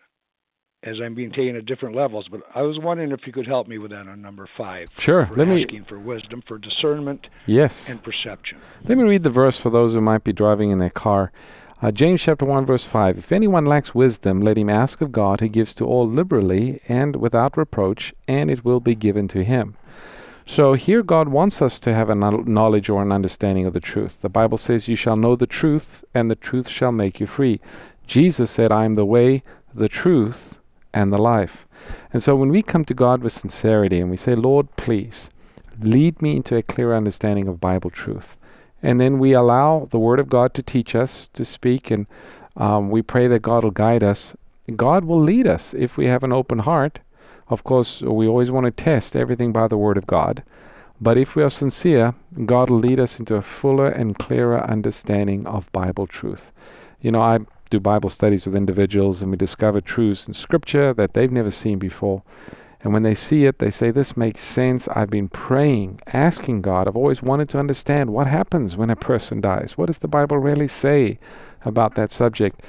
as 0.82 0.96
I'm 1.03 1.14
being 1.14 1.30
taken 1.30 1.57
at 1.57 1.66
different 1.66 1.94
levels. 1.96 2.26
But 2.30 2.42
I 2.55 2.62
was 2.62 2.78
wondering 2.78 3.12
if 3.12 3.26
you 3.26 3.32
could 3.32 3.46
help 3.46 3.66
me 3.66 3.78
with 3.78 3.90
that 3.90 4.09
on 4.09 4.20
number 4.22 4.46
5. 4.57 4.88
Sure. 4.98 5.28
Let 5.36 5.48
me- 5.48 5.64
for 5.88 5.98
wisdom, 5.98 6.42
for 6.46 6.59
discernment, 6.59 7.26
Yes. 7.46 7.88
and 7.88 8.03
perception. 8.03 8.59
Let 8.84 8.98
me 8.98 9.05
read 9.05 9.22
the 9.22 9.30
verse 9.30 9.59
for 9.61 9.70
those 9.70 9.94
who 9.94 10.01
might 10.01 10.22
be 10.24 10.32
driving 10.32 10.70
in 10.70 10.78
their 10.78 10.90
car. 10.90 11.32
Uh, 11.82 11.90
James 11.90 12.20
chapter 12.20 12.44
1 12.44 12.66
verse 12.66 12.84
5 12.84 13.16
If 13.16 13.32
anyone 13.32 13.64
lacks 13.64 13.94
wisdom 13.94 14.42
let 14.42 14.58
him 14.58 14.68
ask 14.68 15.00
of 15.00 15.12
God 15.12 15.40
who 15.40 15.48
gives 15.48 15.72
to 15.74 15.86
all 15.86 16.06
liberally 16.06 16.82
and 16.86 17.16
without 17.16 17.56
reproach 17.56 18.12
and 18.28 18.50
it 18.50 18.66
will 18.66 18.80
be 18.80 18.94
given 18.94 19.26
to 19.28 19.42
him. 19.42 19.78
So 20.44 20.74
here 20.74 21.02
God 21.02 21.30
wants 21.30 21.62
us 21.62 21.80
to 21.80 21.94
have 21.94 22.10
a 22.10 22.14
knowledge 22.14 22.90
or 22.90 23.00
an 23.00 23.12
understanding 23.12 23.64
of 23.64 23.72
the 23.72 23.80
truth. 23.80 24.20
The 24.20 24.28
Bible 24.28 24.58
says 24.58 24.88
you 24.88 24.96
shall 24.96 25.16
know 25.16 25.36
the 25.36 25.46
truth 25.46 26.04
and 26.12 26.30
the 26.30 26.34
truth 26.34 26.68
shall 26.68 26.92
make 26.92 27.18
you 27.18 27.26
free. 27.26 27.62
Jesus 28.06 28.50
said 28.50 28.70
I 28.70 28.84
am 28.84 28.94
the 28.94 29.06
way, 29.06 29.42
the 29.74 29.88
truth 29.88 30.58
and 30.92 31.10
the 31.10 31.22
life. 31.22 31.66
And 32.12 32.22
so 32.22 32.36
when 32.36 32.50
we 32.50 32.60
come 32.60 32.84
to 32.84 32.94
God 32.94 33.22
with 33.22 33.32
sincerity 33.32 34.00
and 34.00 34.10
we 34.10 34.18
say 34.18 34.34
Lord 34.34 34.76
please 34.76 35.30
lead 35.80 36.20
me 36.20 36.36
into 36.36 36.56
a 36.56 36.62
clear 36.62 36.94
understanding 36.94 37.48
of 37.48 37.58
Bible 37.58 37.88
truth 37.88 38.36
and 38.82 39.00
then 39.00 39.18
we 39.18 39.32
allow 39.32 39.86
the 39.90 39.98
Word 39.98 40.20
of 40.20 40.28
God 40.28 40.54
to 40.54 40.62
teach 40.62 40.94
us, 40.94 41.28
to 41.32 41.44
speak, 41.44 41.90
and 41.90 42.06
um, 42.56 42.90
we 42.90 43.02
pray 43.02 43.26
that 43.28 43.42
God 43.42 43.64
will 43.64 43.70
guide 43.70 44.02
us. 44.02 44.34
God 44.76 45.04
will 45.04 45.20
lead 45.20 45.46
us 45.46 45.74
if 45.74 45.96
we 45.96 46.06
have 46.06 46.22
an 46.22 46.32
open 46.32 46.60
heart. 46.60 47.00
Of 47.48 47.64
course, 47.64 48.02
we 48.02 48.28
always 48.28 48.50
want 48.50 48.66
to 48.66 48.70
test 48.70 49.16
everything 49.16 49.52
by 49.52 49.66
the 49.68 49.76
Word 49.76 49.96
of 49.96 50.06
God. 50.06 50.42
But 51.00 51.16
if 51.16 51.34
we 51.34 51.42
are 51.42 51.50
sincere, 51.50 52.14
God 52.44 52.70
will 52.70 52.78
lead 52.78 53.00
us 53.00 53.18
into 53.18 53.34
a 53.34 53.42
fuller 53.42 53.88
and 53.88 54.18
clearer 54.18 54.60
understanding 54.62 55.46
of 55.46 55.72
Bible 55.72 56.06
truth. 56.06 56.52
You 57.00 57.10
know, 57.10 57.22
I 57.22 57.38
do 57.70 57.80
Bible 57.80 58.10
studies 58.10 58.46
with 58.46 58.54
individuals 58.54 59.22
and 59.22 59.30
we 59.30 59.36
discover 59.36 59.80
truths 59.80 60.26
in 60.26 60.34
Scripture 60.34 60.92
that 60.94 61.14
they've 61.14 61.32
never 61.32 61.50
seen 61.50 61.78
before. 61.78 62.22
And 62.82 62.92
when 62.92 63.02
they 63.02 63.14
see 63.14 63.44
it, 63.44 63.58
they 63.58 63.70
say, 63.70 63.90
This 63.90 64.16
makes 64.16 64.42
sense. 64.42 64.88
I've 64.88 65.10
been 65.10 65.28
praying, 65.28 66.00
asking 66.06 66.62
God. 66.62 66.88
I've 66.88 66.96
always 66.96 67.22
wanted 67.22 67.48
to 67.50 67.58
understand 67.58 68.10
what 68.10 68.26
happens 68.26 68.76
when 68.76 68.90
a 68.90 68.96
person 68.96 69.40
dies. 69.40 69.76
What 69.76 69.86
does 69.86 69.98
the 69.98 70.08
Bible 70.08 70.38
really 70.38 70.68
say 70.68 71.18
about 71.64 71.94
that 71.96 72.10
subject? 72.10 72.62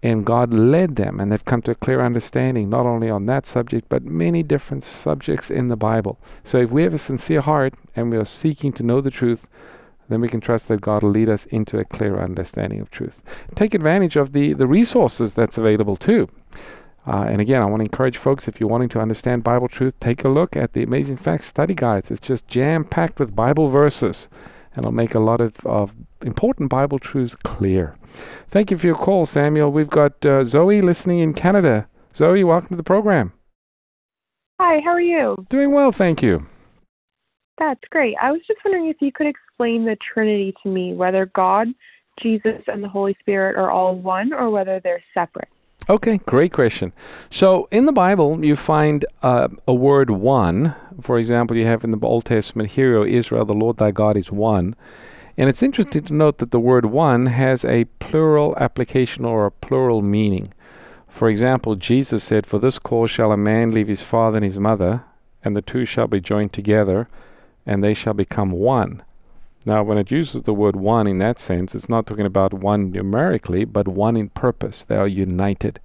And 0.00 0.24
God 0.24 0.54
led 0.54 0.94
them, 0.94 1.18
and 1.18 1.32
they've 1.32 1.44
come 1.44 1.62
to 1.62 1.72
a 1.72 1.74
clear 1.74 2.00
understanding, 2.00 2.68
not 2.68 2.86
only 2.86 3.10
on 3.10 3.26
that 3.26 3.46
subject, 3.46 3.88
but 3.88 4.04
many 4.04 4.44
different 4.44 4.84
subjects 4.84 5.50
in 5.50 5.68
the 5.68 5.76
Bible. 5.76 6.20
So 6.44 6.58
if 6.58 6.70
we 6.70 6.84
have 6.84 6.94
a 6.94 6.98
sincere 6.98 7.40
heart 7.40 7.74
and 7.96 8.10
we 8.10 8.16
are 8.16 8.24
seeking 8.24 8.72
to 8.74 8.84
know 8.84 9.00
the 9.00 9.10
truth, 9.10 9.48
then 10.08 10.20
we 10.20 10.28
can 10.28 10.40
trust 10.40 10.68
that 10.68 10.80
God 10.80 11.02
will 11.02 11.10
lead 11.10 11.28
us 11.28 11.46
into 11.46 11.78
a 11.78 11.84
clear 11.84 12.18
understanding 12.18 12.80
of 12.80 12.90
truth. 12.90 13.22
Take 13.56 13.74
advantage 13.74 14.16
of 14.16 14.32
the, 14.32 14.52
the 14.52 14.66
resources 14.66 15.34
that's 15.34 15.58
available 15.58 15.96
too. 15.96 16.28
Uh, 17.08 17.22
and 17.22 17.40
again, 17.40 17.62
I 17.62 17.64
want 17.64 17.80
to 17.80 17.84
encourage 17.84 18.18
folks 18.18 18.48
if 18.48 18.60
you're 18.60 18.68
wanting 18.68 18.90
to 18.90 19.00
understand 19.00 19.42
Bible 19.42 19.66
truth, 19.66 19.98
take 19.98 20.24
a 20.24 20.28
look 20.28 20.56
at 20.56 20.74
the 20.74 20.82
Amazing 20.82 21.16
Facts 21.16 21.46
study 21.46 21.74
guides. 21.74 22.10
It's 22.10 22.20
just 22.20 22.46
jam 22.48 22.84
packed 22.84 23.18
with 23.18 23.34
Bible 23.34 23.68
verses, 23.68 24.28
and 24.76 24.84
it'll 24.84 24.92
make 24.92 25.14
a 25.14 25.18
lot 25.18 25.40
of, 25.40 25.54
of 25.64 25.94
important 26.20 26.68
Bible 26.68 26.98
truths 26.98 27.34
clear. 27.34 27.96
Thank 28.48 28.70
you 28.70 28.76
for 28.76 28.86
your 28.86 28.96
call, 28.96 29.24
Samuel. 29.24 29.72
We've 29.72 29.88
got 29.88 30.24
uh, 30.26 30.44
Zoe 30.44 30.82
listening 30.82 31.20
in 31.20 31.32
Canada. 31.32 31.88
Zoe, 32.14 32.44
welcome 32.44 32.68
to 32.68 32.76
the 32.76 32.82
program. 32.82 33.32
Hi, 34.60 34.80
how 34.84 34.90
are 34.90 35.00
you? 35.00 35.46
Doing 35.48 35.72
well, 35.72 35.92
thank 35.92 36.22
you. 36.22 36.46
That's 37.58 37.80
great. 37.90 38.16
I 38.20 38.32
was 38.32 38.42
just 38.46 38.60
wondering 38.64 38.88
if 38.88 38.96
you 39.00 39.12
could 39.12 39.26
explain 39.26 39.86
the 39.86 39.96
Trinity 40.12 40.54
to 40.62 40.68
me, 40.68 40.92
whether 40.92 41.24
God 41.34 41.68
Jesus 42.22 42.60
and 42.66 42.84
the 42.84 42.88
Holy 42.88 43.16
Spirit 43.20 43.56
are 43.56 43.70
all 43.70 43.96
one 43.96 44.34
or 44.34 44.50
whether 44.50 44.78
they're 44.80 45.02
separate. 45.14 45.48
Okay, 45.90 46.18
great 46.26 46.52
question. 46.52 46.92
So 47.30 47.66
in 47.70 47.86
the 47.86 47.92
Bible, 47.92 48.44
you 48.44 48.56
find 48.56 49.06
uh, 49.22 49.48
a 49.66 49.72
word 49.72 50.10
one. 50.10 50.76
For 51.00 51.18
example, 51.18 51.56
you 51.56 51.64
have 51.64 51.82
in 51.82 51.92
the 51.92 51.98
Old 52.02 52.26
Testament, 52.26 52.72
Hear, 52.72 52.98
O 52.98 53.04
Israel, 53.04 53.46
the 53.46 53.54
Lord 53.54 53.78
thy 53.78 53.90
God 53.90 54.14
is 54.14 54.30
one. 54.30 54.76
And 55.38 55.48
it's 55.48 55.62
interesting 55.62 56.02
to 56.02 56.12
note 56.12 56.38
that 56.38 56.50
the 56.50 56.60
word 56.60 56.84
one 56.84 57.26
has 57.26 57.64
a 57.64 57.86
plural 58.00 58.54
application 58.58 59.24
or 59.24 59.46
a 59.46 59.50
plural 59.50 60.02
meaning. 60.02 60.52
For 61.06 61.30
example, 61.30 61.74
Jesus 61.74 62.22
said, 62.22 62.44
For 62.44 62.58
this 62.58 62.78
cause 62.78 63.10
shall 63.10 63.32
a 63.32 63.38
man 63.38 63.70
leave 63.70 63.88
his 63.88 64.02
father 64.02 64.36
and 64.36 64.44
his 64.44 64.58
mother, 64.58 65.04
and 65.42 65.56
the 65.56 65.62
two 65.62 65.86
shall 65.86 66.06
be 66.06 66.20
joined 66.20 66.52
together, 66.52 67.08
and 67.64 67.82
they 67.82 67.94
shall 67.94 68.14
become 68.14 68.50
one. 68.50 69.02
Now, 69.64 69.82
when 69.82 69.98
it 69.98 70.10
uses 70.10 70.42
the 70.42 70.54
word 70.54 70.76
one 70.76 71.06
in 71.06 71.18
that 71.18 71.38
sense, 71.38 71.74
it's 71.74 71.88
not 71.88 72.06
talking 72.06 72.26
about 72.26 72.54
one 72.54 72.90
numerically, 72.90 73.64
but 73.64 73.88
one 73.88 74.16
in 74.16 74.30
purpose. 74.30 74.84
They 74.84 74.96
are 74.96 75.08
united. 75.08 75.80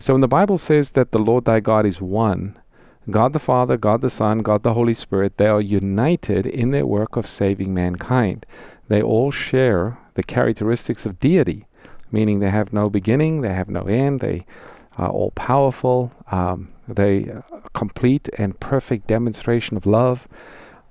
So 0.00 0.14
when 0.14 0.20
the 0.20 0.28
Bible 0.28 0.58
says 0.58 0.92
that 0.92 1.10
the 1.10 1.18
Lord 1.18 1.44
thy 1.44 1.60
God 1.60 1.84
is 1.84 2.00
one, 2.00 2.56
God 3.10 3.32
the 3.32 3.38
Father, 3.38 3.76
God 3.76 4.00
the 4.00 4.10
Son, 4.10 4.40
God 4.40 4.62
the 4.62 4.74
Holy 4.74 4.94
Spirit, 4.94 5.36
they 5.36 5.46
are 5.46 5.60
united 5.60 6.46
in 6.46 6.70
their 6.70 6.86
work 6.86 7.16
of 7.16 7.26
saving 7.26 7.74
mankind. 7.74 8.46
They 8.88 9.02
all 9.02 9.30
share 9.30 9.98
the 10.14 10.22
characteristics 10.22 11.04
of 11.04 11.18
deity, 11.18 11.66
meaning 12.12 12.38
they 12.38 12.50
have 12.50 12.72
no 12.72 12.88
beginning, 12.88 13.40
they 13.40 13.52
have 13.52 13.68
no 13.68 13.82
end, 13.82 14.20
they 14.20 14.46
are 14.96 15.08
all 15.10 15.30
powerful, 15.32 16.12
um, 16.30 16.68
they 16.86 17.24
a 17.24 17.44
complete 17.74 18.28
and 18.38 18.58
perfect 18.60 19.06
demonstration 19.06 19.76
of 19.76 19.86
love. 19.86 20.28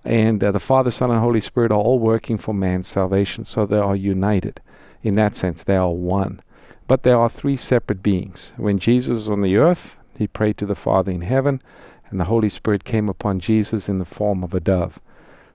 And 0.08 0.42
uh, 0.42 0.54
the 0.54 0.60
Father, 0.60 0.90
Son, 0.90 1.12
and 1.12 1.20
Holy 1.20 1.42
Spirit 1.42 1.70
are 1.70 1.78
all 1.78 2.00
working 2.00 2.38
for 2.38 2.54
man's 2.54 2.88
salvation, 2.88 3.44
so 3.44 3.66
they 3.66 3.78
are 3.78 3.94
united. 3.94 4.62
In 5.04 5.16
that 5.16 5.36
sense, 5.36 5.64
they 5.64 5.76
are 5.76 5.92
one. 5.92 6.42
But 6.88 7.04
they 7.04 7.12
are 7.12 7.28
three 7.28 7.58
separate 7.58 8.02
beings. 8.02 8.54
When 8.56 8.80
Jesus 8.80 9.18
was 9.18 9.30
on 9.30 9.42
the 9.42 9.58
earth, 9.58 10.00
he 10.18 10.26
prayed 10.26 10.58
to 10.60 10.66
the 10.66 10.76
Father 10.76 11.12
in 11.12 11.24
heaven, 11.24 11.62
and 12.10 12.22
the 12.22 12.32
Holy 12.32 12.48
Spirit 12.48 12.86
came 12.86 13.10
upon 13.10 13.42
Jesus 13.42 13.90
in 13.90 14.00
the 14.00 14.06
form 14.06 14.46
of 14.46 14.54
a 14.54 14.62
dove. 14.62 15.02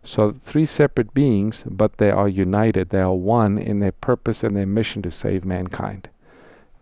So, 0.04 0.32
three 0.32 0.66
separate 0.66 1.14
beings, 1.14 1.64
but 1.66 1.96
they 1.96 2.10
are 2.10 2.28
united. 2.28 2.90
They 2.90 3.00
are 3.00 3.14
one 3.14 3.56
in 3.56 3.80
their 3.80 3.92
purpose 3.92 4.44
and 4.44 4.54
their 4.54 4.66
mission 4.66 5.00
to 5.00 5.10
save 5.10 5.46
mankind. 5.46 6.10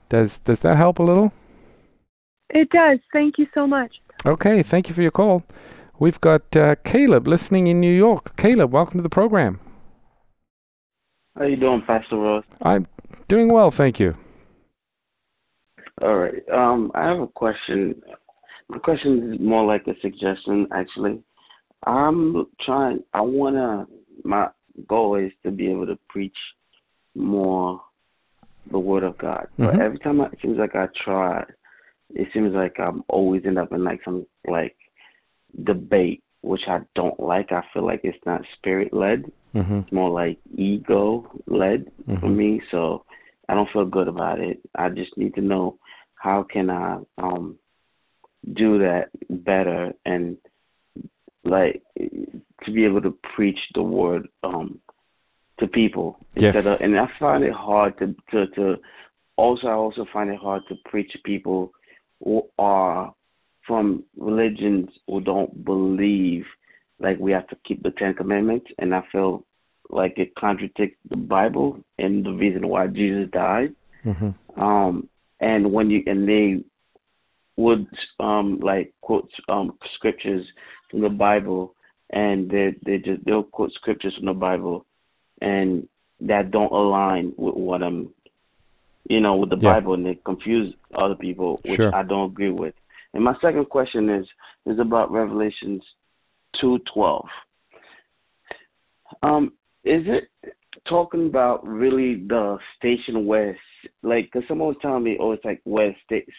Does 0.08 0.40
does 0.40 0.58
that 0.60 0.76
help 0.76 0.98
a 0.98 1.04
little? 1.04 1.32
It 2.48 2.70
does. 2.70 2.98
Thank 3.12 3.38
you 3.38 3.46
so 3.54 3.68
much. 3.68 4.00
Okay, 4.26 4.64
thank 4.64 4.88
you 4.88 4.94
for 4.94 5.02
your 5.02 5.12
call. 5.12 5.44
We've 6.00 6.18
got 6.18 6.56
uh, 6.56 6.76
Caleb 6.76 7.28
listening 7.28 7.66
in 7.66 7.78
New 7.78 7.92
York. 7.92 8.34
Caleb, 8.38 8.72
welcome 8.72 8.98
to 8.98 9.02
the 9.02 9.10
program. 9.10 9.60
How 11.36 11.44
you 11.44 11.56
doing, 11.56 11.82
Pastor 11.86 12.16
Ross? 12.16 12.44
I'm 12.62 12.86
doing 13.28 13.52
well, 13.52 13.70
thank 13.70 14.00
you. 14.00 14.14
All 16.00 16.16
right. 16.16 16.42
Um, 16.50 16.90
I 16.94 17.06
have 17.06 17.20
a 17.20 17.26
question. 17.26 18.00
My 18.70 18.78
question 18.78 19.34
is 19.34 19.40
more 19.40 19.66
like 19.66 19.86
a 19.88 19.94
suggestion, 20.00 20.66
actually. 20.72 21.22
I'm 21.86 22.46
trying. 22.64 23.04
I 23.12 23.20
wanna. 23.20 23.86
My 24.24 24.48
goal 24.88 25.16
is 25.16 25.32
to 25.42 25.50
be 25.50 25.70
able 25.70 25.86
to 25.86 25.98
preach 26.08 26.36
more 27.14 27.78
the 28.70 28.78
Word 28.78 29.02
of 29.02 29.18
God. 29.18 29.48
But 29.58 29.74
Mhm. 29.74 29.80
every 29.80 29.98
time 29.98 30.22
I, 30.22 30.26
it 30.26 30.38
seems 30.40 30.56
like 30.56 30.74
I 30.74 30.88
try, 31.04 31.44
it 32.14 32.28
seems 32.32 32.54
like 32.54 32.80
I'm 32.80 33.04
always 33.08 33.44
end 33.44 33.58
up 33.58 33.72
in 33.72 33.84
like 33.84 34.02
some 34.02 34.26
like 34.48 34.76
debate, 35.64 36.22
which 36.42 36.62
I 36.68 36.80
don't 36.94 37.18
like. 37.20 37.52
I 37.52 37.62
feel 37.72 37.84
like 37.84 38.00
it's 38.04 38.24
not 38.26 38.42
spirit 38.56 38.92
led. 38.92 39.30
Mm-hmm. 39.54 39.78
It's 39.80 39.92
more 39.92 40.10
like 40.10 40.38
ego 40.56 41.30
led 41.46 41.90
for 42.06 42.28
Mhm. 42.28 42.36
me. 42.36 42.62
So 42.70 43.04
I 43.48 43.54
don't 43.54 43.68
feel 43.70 43.84
good 43.84 44.08
about 44.08 44.38
it. 44.38 44.60
I 44.74 44.88
just 44.90 45.16
need 45.16 45.34
to 45.34 45.40
know 45.40 45.78
how 46.14 46.42
can 46.42 46.70
I 46.70 46.98
um 47.18 47.58
do 48.54 48.78
that 48.78 49.10
better 49.28 49.92
and 50.04 50.36
like 51.44 51.82
to 51.96 52.70
be 52.72 52.84
able 52.84 53.00
to 53.02 53.16
preach 53.34 53.58
the 53.74 53.82
word 53.82 54.28
um 54.42 54.80
to 55.58 55.66
people 55.66 56.18
Yes. 56.36 56.54
instead 56.54 56.66
of 56.72 56.80
and 56.80 56.98
I 56.98 57.06
find 57.18 57.44
it 57.44 57.52
hard 57.52 57.98
to 57.98 58.14
to 58.30 58.46
to 58.56 58.76
also 59.36 59.66
I 59.68 59.72
also 59.72 60.04
find 60.12 60.30
it 60.30 60.38
hard 60.38 60.62
to 60.68 60.76
preach 60.86 61.10
to 61.12 61.18
people 61.24 61.72
who 62.22 62.42
are 62.58 63.14
from 63.66 64.04
religions 64.16 64.88
who 65.06 65.20
don't 65.20 65.64
believe 65.64 66.44
like 66.98 67.18
we 67.18 67.32
have 67.32 67.46
to 67.48 67.56
keep 67.64 67.82
the 67.82 67.90
Ten 67.92 68.14
Commandments 68.14 68.66
and 68.78 68.94
I 68.94 69.02
feel 69.10 69.44
like 69.88 70.18
it 70.18 70.34
contradicts 70.34 70.98
the 71.08 71.16
Bible 71.16 71.80
and 71.98 72.24
the 72.24 72.32
reason 72.32 72.68
why 72.68 72.86
Jesus 72.86 73.30
died. 73.32 73.74
Mm-hmm. 74.04 74.60
Um 74.60 75.08
and 75.40 75.72
when 75.72 75.90
you 75.90 76.02
and 76.06 76.28
they 76.28 76.64
would 77.56 77.86
um 78.18 78.60
like 78.60 78.92
quote 79.00 79.30
um 79.48 79.78
scriptures 79.94 80.46
from 80.90 81.00
the 81.00 81.08
Bible 81.08 81.74
and 82.10 82.50
they 82.50 82.74
they 82.84 82.98
just 82.98 83.24
they'll 83.24 83.42
quote 83.42 83.72
scriptures 83.72 84.14
from 84.16 84.26
the 84.26 84.34
Bible 84.34 84.86
and 85.40 85.88
that 86.20 86.50
don't 86.50 86.72
align 86.72 87.32
with 87.36 87.54
what 87.54 87.82
I'm 87.82 88.10
you 89.08 89.20
know, 89.20 89.36
with 89.36 89.50
the 89.50 89.56
Yeah. 89.56 89.74
Bible 89.74 89.94
and 89.94 90.06
they 90.06 90.14
confuse 90.24 90.72
other 90.94 91.16
people, 91.16 91.60
which 91.64 91.76
Sure. 91.76 91.94
I 91.94 92.04
don't 92.04 92.30
agree 92.30 92.50
with. 92.50 92.74
And 93.14 93.24
my 93.24 93.34
second 93.40 93.68
question 93.68 94.08
is 94.08 94.26
is 94.66 94.78
about 94.78 95.10
Revelations 95.10 95.82
two 96.60 96.78
twelve. 96.92 97.26
Um, 99.22 99.52
is 99.84 100.02
it 100.06 100.54
talking 100.88 101.26
about 101.26 101.66
really 101.66 102.16
the 102.26 102.58
station 102.76 103.26
where, 103.26 103.58
like, 104.02 104.30
cause 104.32 104.42
someone 104.46 104.68
was 104.68 104.76
telling 104.80 105.02
me, 105.02 105.16
oh, 105.20 105.32
it's 105.32 105.44
like 105.44 105.60
where 105.64 105.94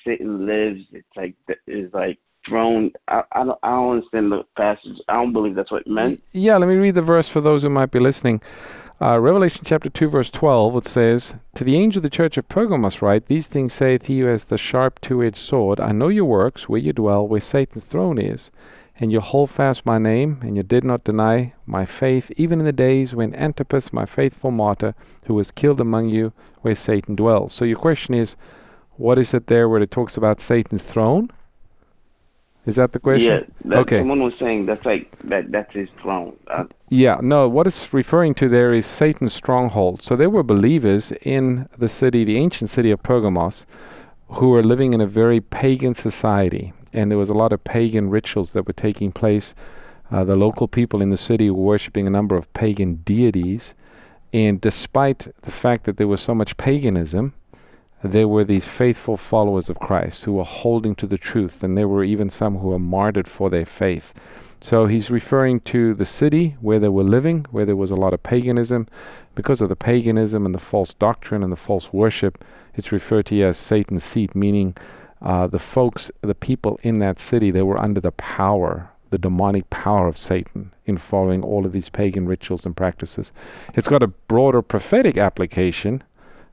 Satan 0.06 0.46
lives. 0.46 0.82
It's 0.92 1.08
like 1.16 1.36
is 1.68 1.92
like 1.94 2.18
throne. 2.48 2.92
I 3.08 3.24
I 3.32 3.44
don't 3.44 3.60
I 3.64 3.70
don't 3.70 3.98
understand 3.98 4.32
the 4.32 4.44
passage. 4.56 4.98
I 5.10 5.14
don't 5.14 5.34
believe 5.34 5.56
that's 5.56 5.72
what 5.72 5.82
it 5.82 5.88
meant. 5.88 6.24
Yeah, 6.32 6.58
let 6.58 6.68
me 6.68 6.76
read 6.76 6.96
the 6.96 7.02
verse 7.02 7.28
for 7.28 7.42
those 7.42 7.64
who 7.64 7.70
might 7.70 7.92
be 7.92 8.00
listening. 8.00 8.42
Uh, 9.02 9.20
Revelation 9.20 9.64
chapter 9.66 9.90
2, 9.90 10.10
verse 10.10 10.30
12, 10.30 10.76
it 10.76 10.86
says, 10.86 11.36
To 11.56 11.64
the 11.64 11.76
angel 11.76 11.98
of 11.98 12.04
the 12.04 12.10
church 12.12 12.38
of 12.38 12.48
Pergamos 12.48 13.02
write, 13.02 13.26
These 13.26 13.48
things 13.48 13.74
saith 13.74 14.06
he 14.06 14.20
who 14.20 14.28
has 14.28 14.46
the 14.46 14.60
sharp 14.60 15.02
two 15.02 15.24
edged 15.24 15.38
sword. 15.38 15.80
I 15.80 15.92
know 15.92 16.10
your 16.10 16.26
works, 16.26 16.70
where 16.70 16.80
you 16.80 16.94
dwell, 16.94 17.28
where 17.28 17.42
Satan's 17.42 17.84
throne 17.84 18.20
is, 18.20 18.52
and 19.00 19.12
you 19.12 19.20
hold 19.20 19.50
fast 19.50 19.88
my 19.88 19.98
name, 19.98 20.38
and 20.44 20.56
you 20.56 20.62
did 20.62 20.84
not 20.84 21.04
deny 21.04 21.54
my 21.66 21.84
faith, 21.84 22.30
even 22.38 22.60
in 22.60 22.66
the 22.68 22.72
days 22.72 23.16
when 23.16 23.34
Antipas, 23.34 23.92
my 23.92 24.06
faithful 24.06 24.52
martyr, 24.52 24.94
who 25.26 25.34
was 25.34 25.50
killed 25.50 25.82
among 25.82 26.10
you, 26.10 26.32
where 26.62 26.76
Satan 26.76 27.16
dwells. 27.16 27.54
So 27.54 27.66
your 27.66 27.80
question 27.80 28.14
is, 28.14 28.36
what 28.98 29.18
is 29.18 29.34
it 29.34 29.48
there 29.48 29.68
where 29.68 29.82
it 29.82 29.90
talks 29.90 30.16
about 30.16 30.40
Satan's 30.40 30.84
throne? 30.84 31.32
Is 32.66 32.76
that 32.76 32.92
the 32.92 33.00
question? 33.00 33.48
Yeah, 33.66 33.80
okay. 33.80 33.98
someone 33.98 34.22
was 34.22 34.34
saying 34.40 34.68
that's 34.68 34.86
like 34.86 35.18
that. 35.24 35.52
That's 35.52 35.74
his 35.74 35.90
throne. 36.02 36.38
Uh, 36.48 36.66
Yeah, 36.90 37.20
no, 37.22 37.50
what 37.50 37.66
it's 37.66 37.92
referring 37.92 38.36
to 38.36 38.48
there 38.48 38.72
is 38.74 38.86
Satan's 38.86 39.34
stronghold. 39.34 40.04
So 40.04 40.16
there 40.16 40.30
were 40.30 40.44
believers 40.44 41.12
in 41.24 41.68
the 41.78 41.90
city, 41.90 42.24
the 42.24 42.38
ancient 42.38 42.70
city 42.70 42.92
of 42.92 43.02
Pergamos, 43.02 43.66
who 44.30 44.50
were 44.52 44.64
living 44.64 44.94
in 44.94 45.02
a 45.02 45.08
very 45.08 45.42
pagan 45.42 45.96
society. 45.96 46.74
And 46.94 47.10
there 47.10 47.18
was 47.18 47.30
a 47.30 47.34
lot 47.34 47.52
of 47.52 47.64
pagan 47.64 48.10
rituals 48.10 48.52
that 48.52 48.68
were 48.68 48.74
taking 48.74 49.12
place. 49.12 49.56
Uh, 50.12 50.24
the 50.24 50.36
local 50.36 50.68
people 50.68 51.02
in 51.02 51.10
the 51.10 51.18
city 51.18 51.50
were 51.50 51.64
worshipping 51.64 52.06
a 52.06 52.12
number 52.12 52.36
of 52.36 52.52
pagan 52.54 53.02
deities. 53.04 53.74
And 54.34 54.62
despite 54.62 55.28
the 55.42 55.52
fact 55.52 55.86
that 55.86 55.98
there 55.98 56.08
was 56.08 56.22
so 56.22 56.36
much 56.36 56.58
paganism, 56.58 57.34
there 58.04 58.28
were 58.28 58.44
these 58.44 58.66
faithful 58.66 59.18
followers 59.18 59.70
of 59.70 59.80
Christ 59.80 60.24
who 60.24 60.34
were 60.34 60.44
holding 60.44 60.96
to 60.96 61.08
the 61.08 61.18
truth. 61.18 61.64
And 61.64 61.78
there 61.78 61.88
were 61.88 62.04
even 62.04 62.30
some 62.30 62.58
who 62.58 62.70
were 62.70 62.80
martyred 62.80 63.28
for 63.28 63.50
their 63.50 63.66
faith. 63.66 64.14
So 64.60 64.86
he's 64.86 65.10
referring 65.10 65.62
to 65.62 65.94
the 65.94 66.06
city 66.06 66.56
where 66.62 66.80
they 66.80 66.90
were 66.90 67.04
living, 67.04 67.46
where 67.52 67.66
there 67.66 67.76
was 67.76 67.92
a 67.92 67.96
lot 67.96 68.14
of 68.14 68.24
paganism. 68.24 68.88
Because 69.34 69.62
of 69.62 69.70
the 69.70 69.76
paganism 69.76 70.46
and 70.46 70.54
the 70.54 70.60
false 70.60 70.94
doctrine 70.94 71.44
and 71.44 71.52
the 71.52 71.58
false 71.58 71.92
worship, 71.92 72.44
it's 72.76 72.92
referred 72.92 73.26
to 73.28 73.44
as 73.44 73.58
Satan's 73.58 74.04
seat, 74.04 74.36
meaning 74.36 74.76
uh, 75.22 75.48
the 75.48 75.60
folks, 75.60 76.12
the 76.22 76.36
people 76.36 76.80
in 76.84 77.00
that 77.00 77.20
city, 77.20 77.52
they 77.52 77.62
were 77.62 77.82
under 77.82 78.02
the 78.02 78.12
power, 78.12 78.90
the 79.10 79.18
demonic 79.18 79.70
power 79.70 80.08
of 80.08 80.18
Satan 80.18 80.72
in 80.86 80.98
following 80.98 81.44
all 81.44 81.66
of 81.66 81.72
these 81.72 81.90
pagan 81.90 82.28
rituals 82.28 82.66
and 82.66 82.76
practices. 82.76 83.32
It's 83.74 83.88
got 83.88 84.04
a 84.04 84.08
broader 84.08 84.62
prophetic 84.62 85.18
application 85.18 86.04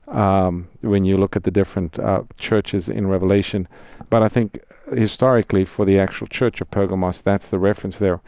um, 0.09 0.67
when 0.81 1.05
you 1.05 1.17
look 1.17 1.35
at 1.35 1.43
the 1.43 1.51
different 1.51 1.99
uh, 1.99 2.23
churches 2.37 2.89
in 2.89 3.07
Revelation. 3.07 3.67
But 4.09 4.23
I 4.23 4.29
think 4.29 4.59
historically, 4.95 5.65
for 5.65 5.85
the 5.85 5.99
actual 5.99 6.27
church 6.27 6.61
of 6.61 6.71
Pergamos, 6.71 7.21
that's 7.21 7.47
the 7.47 7.59
reference 7.59 7.97
there. 7.97 8.21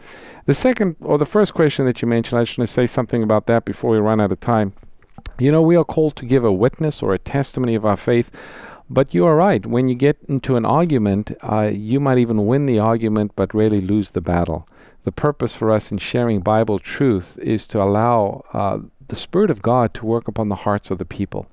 The 0.46 0.54
second, 0.54 0.96
or 1.02 1.18
the 1.18 1.26
first 1.26 1.54
question 1.54 1.86
that 1.86 2.02
you 2.02 2.08
mentioned, 2.08 2.40
I 2.40 2.44
just 2.44 2.58
want 2.58 2.68
to 2.68 2.74
say 2.74 2.88
something 2.88 3.24
about 3.24 3.48
that 3.48 3.66
before 3.66 3.92
we 3.92 3.98
run 3.98 4.22
out 4.22 4.32
of 4.32 4.40
time. 4.40 4.74
You 5.40 5.52
know, 5.52 5.62
we 5.62 5.76
are 5.76 5.84
called 5.84 6.16
to 6.18 6.26
give 6.26 6.44
a 6.44 6.52
witness 6.52 7.02
or 7.02 7.14
a 7.14 7.20
testimony 7.20 7.76
of 7.76 7.86
our 7.86 7.98
faith. 7.98 8.32
But 8.90 9.14
you 9.14 9.26
are 9.26 9.36
right. 9.38 9.66
When 9.66 9.88
you 9.88 9.96
get 9.96 10.18
into 10.28 10.58
an 10.58 10.66
argument, 10.66 11.32
uh, 11.42 11.72
you 11.74 12.02
might 12.02 12.18
even 12.18 12.46
win 12.46 12.66
the 12.66 12.80
argument, 12.80 13.32
but 13.38 13.54
really 13.54 13.78
lose 13.78 14.12
the 14.12 14.20
battle. 14.20 14.68
The 15.06 15.14
purpose 15.14 15.54
for 15.54 15.72
us 15.72 15.92
in 15.92 15.98
sharing 15.98 16.42
Bible 16.42 16.78
truth 16.78 17.38
is 17.42 17.66
to 17.68 17.82
allow 17.82 18.44
uh, 18.54 18.80
the 19.12 19.16
Spirit 19.18 19.51
of 19.51 19.62
God 19.62 19.93
to 19.93 20.05
work 20.05 20.28
upon 20.28 20.49
the 20.49 20.64
hearts 20.66 20.89
of 20.89 20.97
the 20.97 21.05
people. 21.05 21.45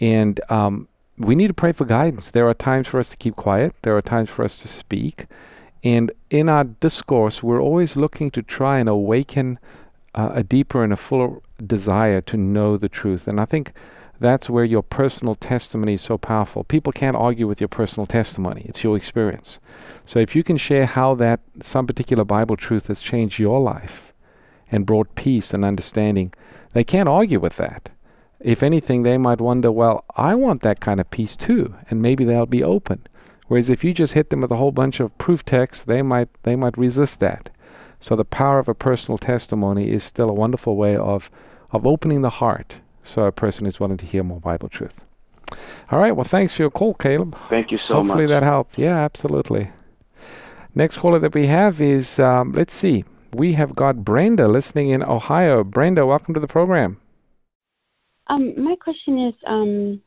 And 0.00 0.40
um, 0.48 0.86
we 1.18 1.34
need 1.34 1.48
to 1.48 1.54
pray 1.54 1.72
for 1.72 1.84
guidance. 1.84 2.30
There 2.30 2.48
are 2.48 2.54
times 2.54 2.86
for 2.86 3.00
us 3.00 3.08
to 3.10 3.16
keep 3.16 3.34
quiet, 3.34 3.74
there 3.82 3.96
are 3.96 4.02
times 4.02 4.30
for 4.30 4.44
us 4.44 4.62
to 4.62 4.68
speak. 4.68 5.26
And 5.82 6.12
in 6.30 6.48
our 6.48 6.62
discourse, 6.64 7.42
we're 7.42 7.60
always 7.60 7.96
looking 7.96 8.30
to 8.30 8.42
try 8.42 8.78
and 8.78 8.88
awaken 8.88 9.58
uh, 10.14 10.30
a 10.32 10.42
deeper 10.42 10.84
and 10.84 10.92
a 10.92 10.96
fuller 10.96 11.40
desire 11.64 12.20
to 12.22 12.36
know 12.36 12.76
the 12.76 12.88
truth. 12.88 13.26
And 13.26 13.40
I 13.40 13.46
think 13.46 13.72
that's 14.20 14.48
where 14.48 14.64
your 14.64 14.82
personal 14.82 15.34
testimony 15.34 15.94
is 15.94 16.02
so 16.02 16.16
powerful. 16.16 16.62
People 16.64 16.92
can't 16.92 17.16
argue 17.16 17.48
with 17.48 17.60
your 17.60 17.68
personal 17.68 18.06
testimony, 18.06 18.62
it's 18.64 18.84
your 18.84 18.96
experience. 18.96 19.58
So 20.06 20.20
if 20.20 20.36
you 20.36 20.42
can 20.42 20.56
share 20.56 20.86
how 20.86 21.16
that 21.16 21.40
some 21.62 21.86
particular 21.86 22.24
Bible 22.24 22.56
truth 22.56 22.86
has 22.86 23.00
changed 23.00 23.38
your 23.38 23.60
life 23.60 24.12
and 24.70 24.86
brought 24.86 25.14
peace 25.14 25.52
and 25.52 25.64
understanding, 25.64 26.32
they 26.76 26.84
can't 26.84 27.08
argue 27.08 27.40
with 27.40 27.56
that. 27.56 27.90
If 28.38 28.62
anything, 28.62 29.02
they 29.02 29.16
might 29.16 29.40
wonder, 29.40 29.72
well, 29.72 30.04
I 30.14 30.34
want 30.34 30.60
that 30.62 30.80
kind 30.80 31.00
of 31.00 31.10
peace 31.10 31.34
too, 31.34 31.74
and 31.88 32.02
maybe 32.02 32.24
they'll 32.24 32.46
be 32.46 32.62
open. 32.62 33.06
Whereas 33.48 33.70
if 33.70 33.82
you 33.82 33.94
just 33.94 34.12
hit 34.12 34.30
them 34.30 34.42
with 34.42 34.50
a 34.50 34.56
whole 34.56 34.72
bunch 34.72 35.00
of 35.00 35.16
proof 35.18 35.44
text, 35.44 35.86
they 35.86 36.02
might 36.02 36.28
they 36.42 36.56
might 36.56 36.76
resist 36.76 37.20
that. 37.20 37.48
So 37.98 38.14
the 38.14 38.24
power 38.24 38.58
of 38.58 38.68
a 38.68 38.74
personal 38.74 39.18
testimony 39.18 39.90
is 39.90 40.04
still 40.04 40.28
a 40.28 40.34
wonderful 40.34 40.76
way 40.76 40.96
of 40.96 41.30
of 41.70 41.86
opening 41.86 42.22
the 42.22 42.30
heart 42.30 42.76
so 43.02 43.24
a 43.24 43.32
person 43.32 43.66
is 43.66 43.80
willing 43.80 43.96
to 43.98 44.06
hear 44.06 44.22
more 44.22 44.40
Bible 44.40 44.68
truth. 44.68 45.00
All 45.90 45.98
right. 45.98 46.12
Well, 46.12 46.24
thanks 46.24 46.54
for 46.54 46.62
your 46.62 46.70
call, 46.70 46.94
Caleb. 46.94 47.36
Thank 47.48 47.70
you 47.70 47.78
so 47.78 47.94
Hopefully 47.94 48.02
much. 48.02 48.08
Hopefully 48.08 48.26
that 48.26 48.42
helped. 48.42 48.78
Yeah, 48.78 48.96
absolutely. 48.96 49.70
Next 50.74 50.98
caller 50.98 51.20
that 51.20 51.34
we 51.34 51.46
have 51.46 51.80
is, 51.80 52.18
um, 52.18 52.52
let's 52.52 52.74
see, 52.74 53.04
we 53.36 53.52
have 53.52 53.74
got 53.74 54.02
Brenda 54.02 54.48
listening 54.48 54.88
in 54.90 55.02
Ohio. 55.02 55.62
Brenda, 55.62 56.06
welcome 56.06 56.32
to 56.32 56.40
the 56.40 56.48
program. 56.48 56.98
Um, 58.28 58.54
my 58.56 58.74
question 58.76 59.28
is, 59.28 59.34
um, 59.46 60.00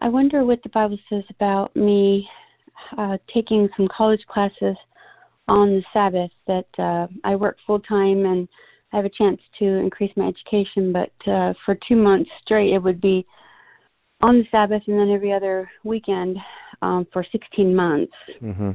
I 0.00 0.08
wonder 0.08 0.44
what 0.44 0.62
the 0.62 0.68
Bible 0.68 0.98
says 1.08 1.22
about 1.30 1.74
me 1.76 2.28
uh, 2.98 3.18
taking 3.32 3.68
some 3.76 3.88
college 3.96 4.20
classes 4.28 4.76
on 5.46 5.76
the 5.76 5.82
Sabbath. 5.92 6.32
That 6.48 6.66
uh, 6.76 7.06
I 7.22 7.36
work 7.36 7.56
full 7.66 7.80
time 7.80 8.26
and 8.26 8.48
I 8.92 8.96
have 8.96 9.04
a 9.04 9.10
chance 9.10 9.40
to 9.60 9.64
increase 9.64 10.12
my 10.16 10.28
education, 10.28 10.92
but 10.92 11.30
uh, 11.30 11.54
for 11.64 11.78
two 11.88 11.96
months 11.96 12.30
straight, 12.44 12.74
it 12.74 12.82
would 12.82 13.00
be 13.00 13.24
on 14.22 14.38
the 14.38 14.44
Sabbath 14.50 14.82
and 14.88 14.98
then 14.98 15.10
every 15.10 15.32
other 15.32 15.70
weekend 15.84 16.36
um, 16.82 17.06
for 17.12 17.24
16 17.30 17.74
months. 17.74 18.12
Mm-hmm. 18.42 18.72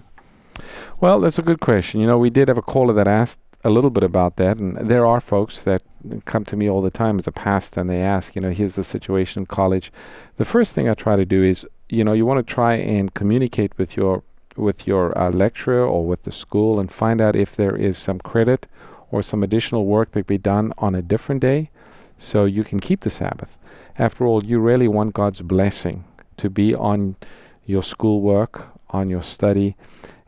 Well, 1.01 1.19
that's 1.19 1.39
a 1.39 1.41
good 1.41 1.59
question. 1.59 1.99
You 2.01 2.07
know, 2.07 2.17
we 2.17 2.29
did 2.29 2.47
have 2.47 2.57
a 2.57 2.61
caller 2.61 2.93
that 2.93 3.07
asked 3.07 3.39
a 3.63 3.69
little 3.69 3.89
bit 3.89 4.03
about 4.03 4.37
that, 4.37 4.57
and 4.57 4.77
there 4.77 5.05
are 5.05 5.19
folks 5.19 5.61
that 5.63 5.81
come 6.25 6.45
to 6.45 6.55
me 6.55 6.69
all 6.69 6.81
the 6.81 6.89
time 6.89 7.19
as 7.19 7.27
a 7.27 7.31
pastor 7.31 7.81
and 7.81 7.89
they 7.89 8.01
ask, 8.01 8.35
you 8.35 8.41
know, 8.41 8.51
here's 8.51 8.75
the 8.75 8.83
situation 8.83 9.41
in 9.41 9.45
college. 9.45 9.91
The 10.37 10.45
first 10.45 10.73
thing 10.73 10.87
I 10.87 10.93
try 10.93 11.15
to 11.15 11.25
do 11.25 11.43
is, 11.43 11.67
you 11.89 12.03
know, 12.03 12.13
you 12.13 12.25
want 12.25 12.45
to 12.45 12.53
try 12.53 12.75
and 12.75 13.13
communicate 13.13 13.77
with 13.77 13.97
your 13.97 14.23
with 14.55 14.87
your 14.87 15.17
uh, 15.17 15.31
lecturer 15.31 15.85
or 15.85 16.05
with 16.05 16.23
the 16.23 16.31
school 16.31 16.79
and 16.79 16.91
find 16.91 17.21
out 17.21 17.35
if 17.35 17.55
there 17.55 17.75
is 17.75 17.97
some 17.97 18.19
credit 18.19 18.67
or 19.09 19.23
some 19.23 19.41
additional 19.41 19.85
work 19.85 20.11
that 20.11 20.19
could 20.19 20.27
be 20.27 20.37
done 20.37 20.73
on 20.77 20.95
a 20.95 21.01
different 21.01 21.41
day 21.41 21.69
so 22.17 22.43
you 22.43 22.63
can 22.63 22.79
keep 22.79 23.01
the 23.01 23.09
Sabbath. 23.09 23.55
After 23.97 24.25
all, 24.25 24.43
you 24.43 24.59
really 24.59 24.87
want 24.87 25.13
God's 25.13 25.41
blessing 25.41 26.03
to 26.37 26.49
be 26.49 26.75
on 26.75 27.15
your 27.65 27.83
schoolwork, 27.83 28.67
on 28.89 29.09
your 29.09 29.23
study. 29.23 29.75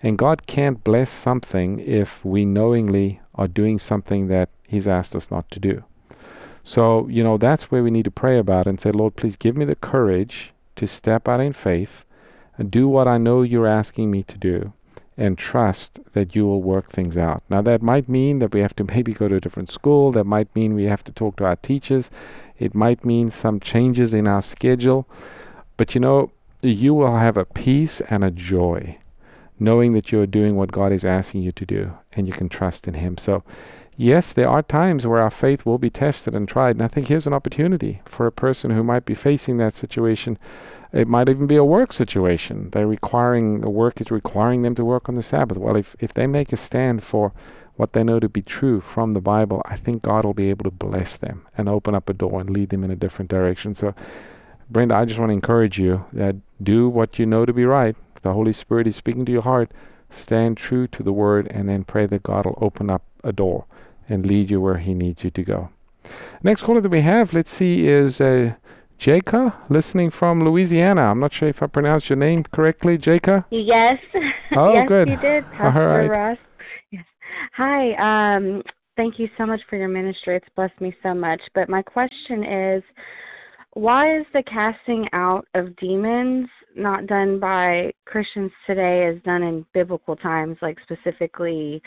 And 0.04 0.18
God 0.18 0.48
can't 0.48 0.84
bless 0.84 1.12
something 1.12 1.80
if 1.80 2.26
we 2.26 2.44
knowingly 2.44 3.22
are 3.36 3.48
doing 3.48 3.78
something 3.78 4.28
that 4.28 4.50
He's 4.68 4.88
asked 4.88 5.16
us 5.16 5.30
not 5.30 5.50
to 5.52 5.60
do. 5.60 5.84
So, 6.64 7.08
you 7.08 7.24
know, 7.24 7.38
that's 7.38 7.72
where 7.72 7.84
we 7.84 7.92
need 7.92 8.06
to 8.06 8.12
pray 8.12 8.38
about 8.38 8.68
and 8.68 8.80
say, 8.80 8.92
Lord, 8.92 9.16
please 9.16 9.36
give 9.36 9.58
me 9.58 9.66
the 9.66 9.76
courage 9.76 10.54
to 10.76 10.88
step 10.88 11.28
out 11.28 11.42
in 11.42 11.54
faith 11.54 12.06
and 12.58 12.72
do 12.72 12.88
what 12.88 13.08
I 13.08 13.18
know 13.18 13.42
you're 13.42 13.68
asking 13.68 14.12
me 14.12 14.24
to 14.24 14.38
do 14.38 14.74
and 15.18 15.38
trust 15.38 16.00
that 16.14 16.36
you 16.36 16.46
will 16.46 16.62
work 16.62 16.90
things 16.90 17.18
out. 17.18 17.44
Now, 17.50 17.62
that 17.64 17.82
might 17.82 18.08
mean 18.08 18.40
that 18.40 18.54
we 18.54 18.62
have 18.62 18.76
to 18.78 18.84
maybe 18.96 19.14
go 19.14 19.28
to 19.28 19.36
a 19.36 19.42
different 19.42 19.70
school. 19.70 20.12
That 20.12 20.26
might 20.26 20.56
mean 20.56 20.74
we 20.74 20.86
have 20.86 21.04
to 21.06 21.12
talk 21.12 21.36
to 21.38 21.46
our 21.46 21.58
teachers. 21.58 22.10
It 22.58 22.74
might 22.74 23.06
mean 23.06 23.30
some 23.30 23.60
changes 23.60 24.14
in 24.14 24.28
our 24.28 24.42
schedule. 24.42 25.08
But 25.78 25.94
you 25.96 26.02
know, 26.02 26.32
you 26.62 26.94
will 26.94 27.18
have 27.18 27.38
a 27.38 27.46
peace 27.46 28.02
and 28.10 28.24
a 28.24 28.32
joy 28.32 28.98
knowing 29.62 29.94
that 29.94 30.12
you're 30.12 30.26
doing 30.26 30.56
what 30.56 30.72
God 30.72 30.92
is 30.92 31.06
asking 31.06 31.44
you 31.44 31.52
to 31.52 31.66
do 31.66 31.94
and 32.14 32.28
you 32.28 32.34
can 32.34 32.50
trust 32.50 32.88
in 32.88 32.96
Him. 32.96 33.18
So, 33.18 33.44
yes, 33.96 34.34
there 34.34 34.50
are 34.50 34.64
times 34.64 35.06
where 35.06 35.22
our 35.22 35.30
faith 35.30 35.66
will 35.66 35.78
be 35.78 35.90
tested 35.90 36.36
and 36.36 36.48
tried. 36.48 36.76
And 36.76 36.82
I 36.82 36.88
think 36.88 37.08
here's 37.08 37.28
an 37.28 37.34
opportunity 37.34 38.02
for 38.06 38.26
a 38.26 38.32
person 38.32 38.72
who 38.72 38.84
might 38.84 39.06
be 39.06 39.14
facing 39.14 39.58
that 39.58 39.74
situation 39.74 40.38
it 40.94 41.08
might 41.08 41.30
even 41.30 41.48
be 41.48 41.56
a 41.56 41.64
work 41.64 41.94
situation. 41.94 42.70
They're 42.72 42.88
requiring, 42.88 43.62
the 43.62 43.70
work 43.70 44.02
is 44.02 44.12
requiring 44.12 44.62
them 44.62 44.76
to 44.76 44.84
work 44.84 45.08
on 45.08 45.16
the 45.16 45.24
Sabbath. 45.24 45.58
Well, 45.58 45.76
if, 45.76 45.96
if 46.00 46.14
they 46.14 46.28
make 46.28 46.52
a 46.52 46.58
stand 46.58 47.04
for 47.04 47.32
what 47.76 47.94
they 47.94 48.04
know 48.04 48.20
to 48.20 48.28
be 48.28 48.42
true 48.42 48.82
from 48.82 49.14
the 49.14 49.22
Bible, 49.22 49.62
I 49.66 49.78
think 49.78 50.02
God 50.02 50.26
will 50.26 50.34
be 50.34 50.50
able 50.50 50.66
to 50.66 50.72
bless 50.72 51.16
them 51.16 51.48
and 51.58 51.70
open 51.70 51.96
up 51.96 52.10
a 52.10 52.14
door 52.14 52.42
and 52.42 52.50
lead 52.50 52.70
them 52.70 52.84
in 52.84 52.92
a 52.92 52.96
different 52.96 53.32
direction. 53.32 53.74
So, 53.74 53.96
Brenda, 54.70 54.96
I 54.96 55.06
just 55.06 55.20
want 55.20 55.30
to 55.30 55.34
encourage 55.34 55.80
you 55.80 56.06
that 56.14 56.36
do 56.62 56.90
what 56.90 57.18
you 57.20 57.26
know 57.26 57.46
to 57.46 57.54
be 57.54 57.66
right. 57.66 57.96
The 58.22 58.34
Holy 58.34 58.54
Spirit 58.54 58.88
is 58.88 58.96
speaking 58.96 59.26
to 59.26 59.32
your 59.32 59.42
heart, 59.42 59.72
stand 60.10 60.58
true 60.58 60.88
to 60.88 61.04
the 61.04 61.14
Word 61.14 61.48
and 61.52 61.70
then 61.70 61.84
pray 61.84 62.06
that 62.06 62.24
God 62.24 62.46
will 62.46 62.60
open 62.62 62.90
up 62.90 63.04
a 63.24 63.32
door 63.32 63.66
and 64.08 64.26
lead 64.26 64.50
you 64.50 64.62
where 64.62 64.78
He 64.78 64.94
needs 64.94 65.24
you 65.24 65.30
to 65.32 65.44
go. 65.44 65.70
Next 66.44 66.64
caller 66.64 66.82
that 66.82 66.90
we 66.90 67.02
have, 67.02 67.34
let's 67.34 67.52
see, 67.52 67.88
is 67.88 68.20
uh, 68.20 68.56
Jaka, 69.00 69.56
listening 69.70 70.10
from 70.10 70.44
Louisiana. 70.44 71.04
I'm 71.04 71.20
not 71.20 71.34
sure 71.34 71.50
if 71.50 71.64
I 71.64 71.68
pronounced 71.68 72.10
your 72.10 72.18
name 72.18 72.44
correctly, 72.44 72.98
Jaka. 72.98 73.46
Yes. 73.52 74.00
Oh, 74.54 74.74
yes, 74.74 74.88
good. 74.88 75.10
you 75.10 75.18
did, 75.18 75.46
Pastor 75.52 75.82
All 75.82 75.88
right. 75.88 76.10
Ross. 76.10 76.38
Yes. 76.92 77.06
Hi. 77.56 78.36
Um, 78.36 78.64
thank 78.98 79.18
you 79.18 79.30
so 79.38 79.46
much 79.46 79.62
for 79.70 79.78
your 79.78 79.88
ministry. 79.88 80.36
It's 80.36 80.48
blessed 80.56 80.80
me 80.82 80.94
so 81.02 81.14
much. 81.14 81.42
But 81.56 81.70
my 81.70 81.82
question 81.82 82.44
is, 82.44 82.84
why 83.74 84.18
is 84.18 84.26
the 84.34 84.44
casting 84.44 85.08
out 85.14 85.48
of 85.56 85.76
demons 85.78 86.50
not 86.76 87.08
done 87.08 87.40
by 87.40 87.92
Christians 88.06 88.52
today 88.68 89.08
as 89.08 89.22
done 89.24 89.44
in 89.44 89.66
biblical 89.74 90.16
times, 90.16 90.58
like 90.62 90.78
specifically 90.84 91.82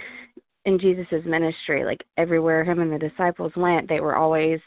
in 0.64 0.78
Jesus' 0.78 1.24
ministry? 1.24 1.84
Like 1.84 2.02
everywhere 2.16 2.64
him 2.64 2.80
and 2.80 2.92
the 2.92 2.98
disciples 2.98 3.52
went, 3.56 3.88
they 3.88 4.00
were 4.00 4.16
always 4.16 4.60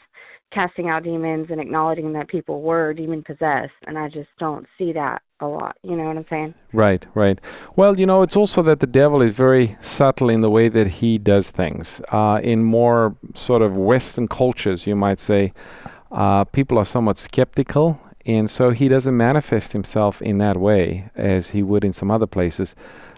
casting 0.52 0.88
out 0.88 1.04
demons 1.04 1.48
and 1.50 1.60
acknowledging 1.60 2.12
that 2.14 2.28
people 2.28 2.62
were 2.62 2.94
demon 2.94 3.22
possessed 3.22 3.72
and 3.86 3.98
I 3.98 4.08
just 4.08 4.30
don't 4.38 4.66
see 4.78 4.92
that 4.92 5.20
a 5.40 5.46
lot. 5.46 5.76
You 5.82 5.96
know 5.96 6.04
what 6.04 6.16
I'm 6.16 6.26
saying? 6.28 6.54
Right, 6.72 7.06
right. 7.14 7.38
Well, 7.76 7.98
you 7.98 8.06
know, 8.06 8.22
it's 8.22 8.36
also 8.36 8.62
that 8.62 8.80
the 8.80 8.86
devil 8.86 9.22
is 9.22 9.32
very 9.32 9.76
subtle 9.80 10.30
in 10.30 10.40
the 10.40 10.50
way 10.50 10.68
that 10.68 10.86
he 10.86 11.18
does 11.18 11.50
things. 11.50 12.00
Uh, 12.10 12.40
in 12.42 12.64
more 12.64 13.14
sort 13.34 13.62
of 13.62 13.76
Western 13.76 14.26
cultures, 14.26 14.86
you 14.86 14.96
might 14.96 15.20
say, 15.20 15.52
uh, 16.10 16.44
people 16.44 16.78
are 16.78 16.84
somewhat 16.84 17.18
skeptical, 17.18 18.00
and 18.28 18.50
so 18.50 18.70
he 18.70 18.88
doesn't 18.88 19.16
manifest 19.16 19.72
himself 19.72 20.20
in 20.20 20.36
that 20.36 20.58
way 20.58 21.08
as 21.16 21.50
he 21.50 21.62
would 21.62 21.82
in 21.82 21.94
some 21.94 22.10
other 22.10 22.26
places. 22.26 22.76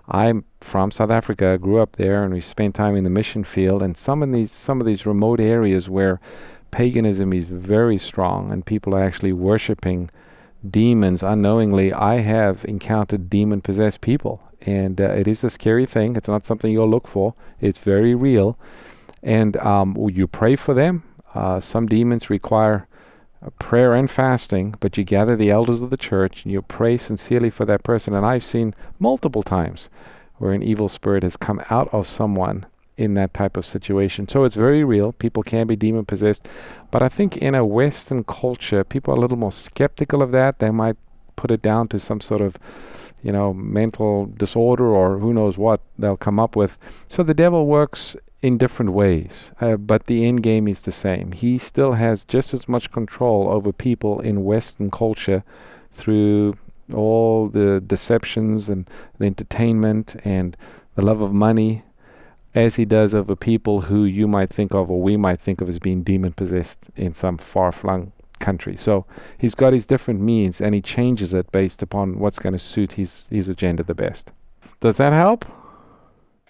I'm 0.09 0.45
from 0.61 0.93
South 0.93 1.11
Africa, 1.11 1.59
grew 1.59 1.81
up 1.81 1.97
there, 1.97 2.23
and 2.23 2.33
we 2.33 2.41
spent 2.41 2.77
time 2.77 2.95
in 2.95 3.03
the 3.03 3.11
mission 3.11 3.43
field. 3.43 3.83
And 3.83 3.97
some 3.97 4.23
of 4.23 4.31
these 4.31 4.53
some 4.53 4.81
of 4.81 4.87
these 4.87 5.07
remote 5.07 5.41
areas 5.41 5.89
where 5.89 6.21
paganism 6.71 7.33
is 7.33 7.43
very 7.43 7.99
strong 7.99 8.53
and 8.53 8.65
people 8.65 8.95
are 8.95 9.03
actually 9.03 9.33
worshiping 9.33 10.11
demons 10.69 11.25
unknowingly. 11.25 11.93
I 11.93 12.21
have 12.21 12.65
encountered 12.65 13.29
demon 13.29 13.63
possessed 13.63 14.03
people, 14.03 14.41
and 14.61 15.01
uh, 15.01 15.11
it 15.11 15.27
is 15.27 15.43
a 15.43 15.51
scary 15.51 15.87
thing. 15.87 16.15
It's 16.15 16.29
not 16.29 16.47
something 16.47 16.71
you'll 16.71 16.89
look 16.89 17.09
for, 17.09 17.35
it's 17.61 17.81
very 17.81 18.15
real. 18.15 18.57
And 19.25 19.57
um, 19.57 19.97
you 20.13 20.29
pray 20.29 20.55
for 20.55 20.73
them. 20.73 21.03
Uh, 21.35 21.59
some 21.59 21.87
demons 21.87 22.31
require 22.31 22.87
prayer 23.59 23.95
and 23.95 24.11
fasting, 24.11 24.75
but 24.81 24.99
you 24.99 25.05
gather 25.05 25.37
the 25.37 25.51
elders 25.51 25.81
of 25.81 25.91
the 25.91 25.97
church 25.97 26.45
and 26.45 26.53
you 26.53 26.63
pray 26.63 26.97
sincerely 26.97 27.51
for 27.51 27.65
that 27.65 27.83
person. 27.83 28.15
And 28.15 28.27
I've 28.27 28.45
seen 28.45 28.75
multiple 28.99 29.43
times 29.43 29.89
where 30.39 30.53
an 30.53 30.63
evil 30.63 30.89
spirit 30.89 31.23
has 31.23 31.37
come 31.37 31.63
out 31.71 31.89
of 31.93 32.07
someone 32.07 32.67
in 32.97 33.15
that 33.15 33.33
type 33.33 33.57
of 33.57 33.65
situation. 33.65 34.29
So 34.29 34.45
it's 34.45 34.57
very 34.57 34.85
real. 34.85 35.13
People 35.13 35.43
can 35.43 35.67
be 35.67 35.77
demon 35.77 36.05
possessed. 36.05 36.47
But 36.91 37.03
I 37.03 37.09
think 37.09 37.39
in 37.39 37.55
a 37.55 37.65
Western 37.65 38.25
culture, 38.25 38.85
people 38.85 39.15
are 39.15 39.17
a 39.17 39.21
little 39.21 39.39
more 39.39 39.53
skeptical 39.53 40.23
of 40.23 40.33
that. 40.33 40.59
They 40.59 40.71
might 40.71 40.97
put 41.37 41.51
it 41.51 41.63
down 41.63 41.89
to 41.89 41.99
some 41.99 42.21
sort 42.21 42.43
of, 42.43 42.59
you 43.23 43.33
know, 43.33 43.55
mental 43.55 44.27
disorder 44.27 44.87
or 44.87 45.19
who 45.19 45.33
knows 45.33 45.57
what 45.57 45.81
they'll 45.99 46.19
come 46.19 46.39
up 46.39 46.57
with. 46.57 46.77
So 47.09 47.23
the 47.23 47.33
devil 47.33 47.67
works 47.67 48.17
in 48.43 48.57
different 48.57 48.93
ways, 48.93 49.53
uh, 49.61 49.77
but 49.77 50.07
the 50.07 50.25
end 50.25 50.43
game 50.43 50.67
is 50.67 50.81
the 50.81 50.93
same. 50.93 51.33
He 51.33 51.59
still 51.59 51.93
has 51.93 52.25
just 52.25 52.55
as 52.55 52.69
much 52.69 52.91
control 52.91 53.49
over 53.51 53.73
people 53.73 54.21
in 54.21 54.45
Western 54.45 54.91
culture 54.91 55.45
through 55.91 56.55
all 56.95 57.49
the 57.49 57.81
deceptions 57.81 58.69
and 58.69 58.89
the 59.19 59.27
entertainment 59.27 60.17
and 60.25 60.57
the 60.95 61.05
love 61.05 61.21
of 61.21 61.33
money 61.33 61.83
as 62.55 62.77
he 62.77 62.85
does 62.85 63.15
over 63.15 63.37
people 63.37 63.83
who 63.83 64.05
you 64.05 64.27
might 64.27 64.51
think 64.51 64.75
of 64.75 64.91
or 64.91 65.01
we 65.01 65.17
might 65.17 65.39
think 65.39 65.61
of 65.61 65.69
as 65.69 65.79
being 65.79 66.03
demon 66.03 66.33
possessed 66.33 66.91
in 66.97 67.15
some 67.15 67.39
far 67.39 67.71
flung 67.71 68.11
country. 68.41 68.77
So 68.77 69.05
he's 69.39 69.55
got 69.55 69.73
his 69.73 69.87
different 69.87 70.21
means 70.21 70.61
and 70.61 70.75
he 70.75 70.81
changes 70.81 71.35
it 71.35 71.53
based 71.53 71.83
upon 71.83 72.19
what's 72.19 72.39
going 72.39 72.55
to 72.55 72.59
suit 72.59 72.95
his, 72.95 73.27
his 73.31 73.49
agenda 73.49 73.83
the 73.83 73.95
best. 73.95 74.33
Does 74.81 74.97
that 74.97 75.13
help? 75.13 75.45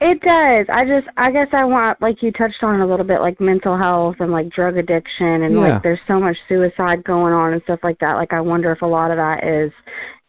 It 0.02 0.18
does. 0.22 0.66
I 0.72 0.84
just, 0.84 1.06
I 1.18 1.30
guess 1.30 1.48
I 1.52 1.64
want, 1.64 2.00
like 2.00 2.22
you 2.22 2.32
touched 2.32 2.62
on 2.62 2.80
a 2.80 2.86
little 2.86 3.04
bit, 3.04 3.20
like 3.20 3.38
mental 3.38 3.76
health 3.76 4.16
and 4.20 4.32
like 4.32 4.48
drug 4.48 4.78
addiction, 4.78 5.42
and 5.42 5.54
Yeah. 5.54 5.60
like 5.60 5.82
there's 5.82 6.00
so 6.08 6.18
much 6.18 6.36
suicide 6.48 7.04
going 7.04 7.34
on 7.34 7.52
and 7.52 7.62
stuff 7.64 7.80
like 7.82 7.98
that. 7.98 8.14
Like 8.14 8.32
I 8.32 8.40
wonder 8.40 8.72
if 8.72 8.80
a 8.80 8.86
lot 8.86 9.10
of 9.10 9.18
that 9.18 9.44
is 9.44 9.70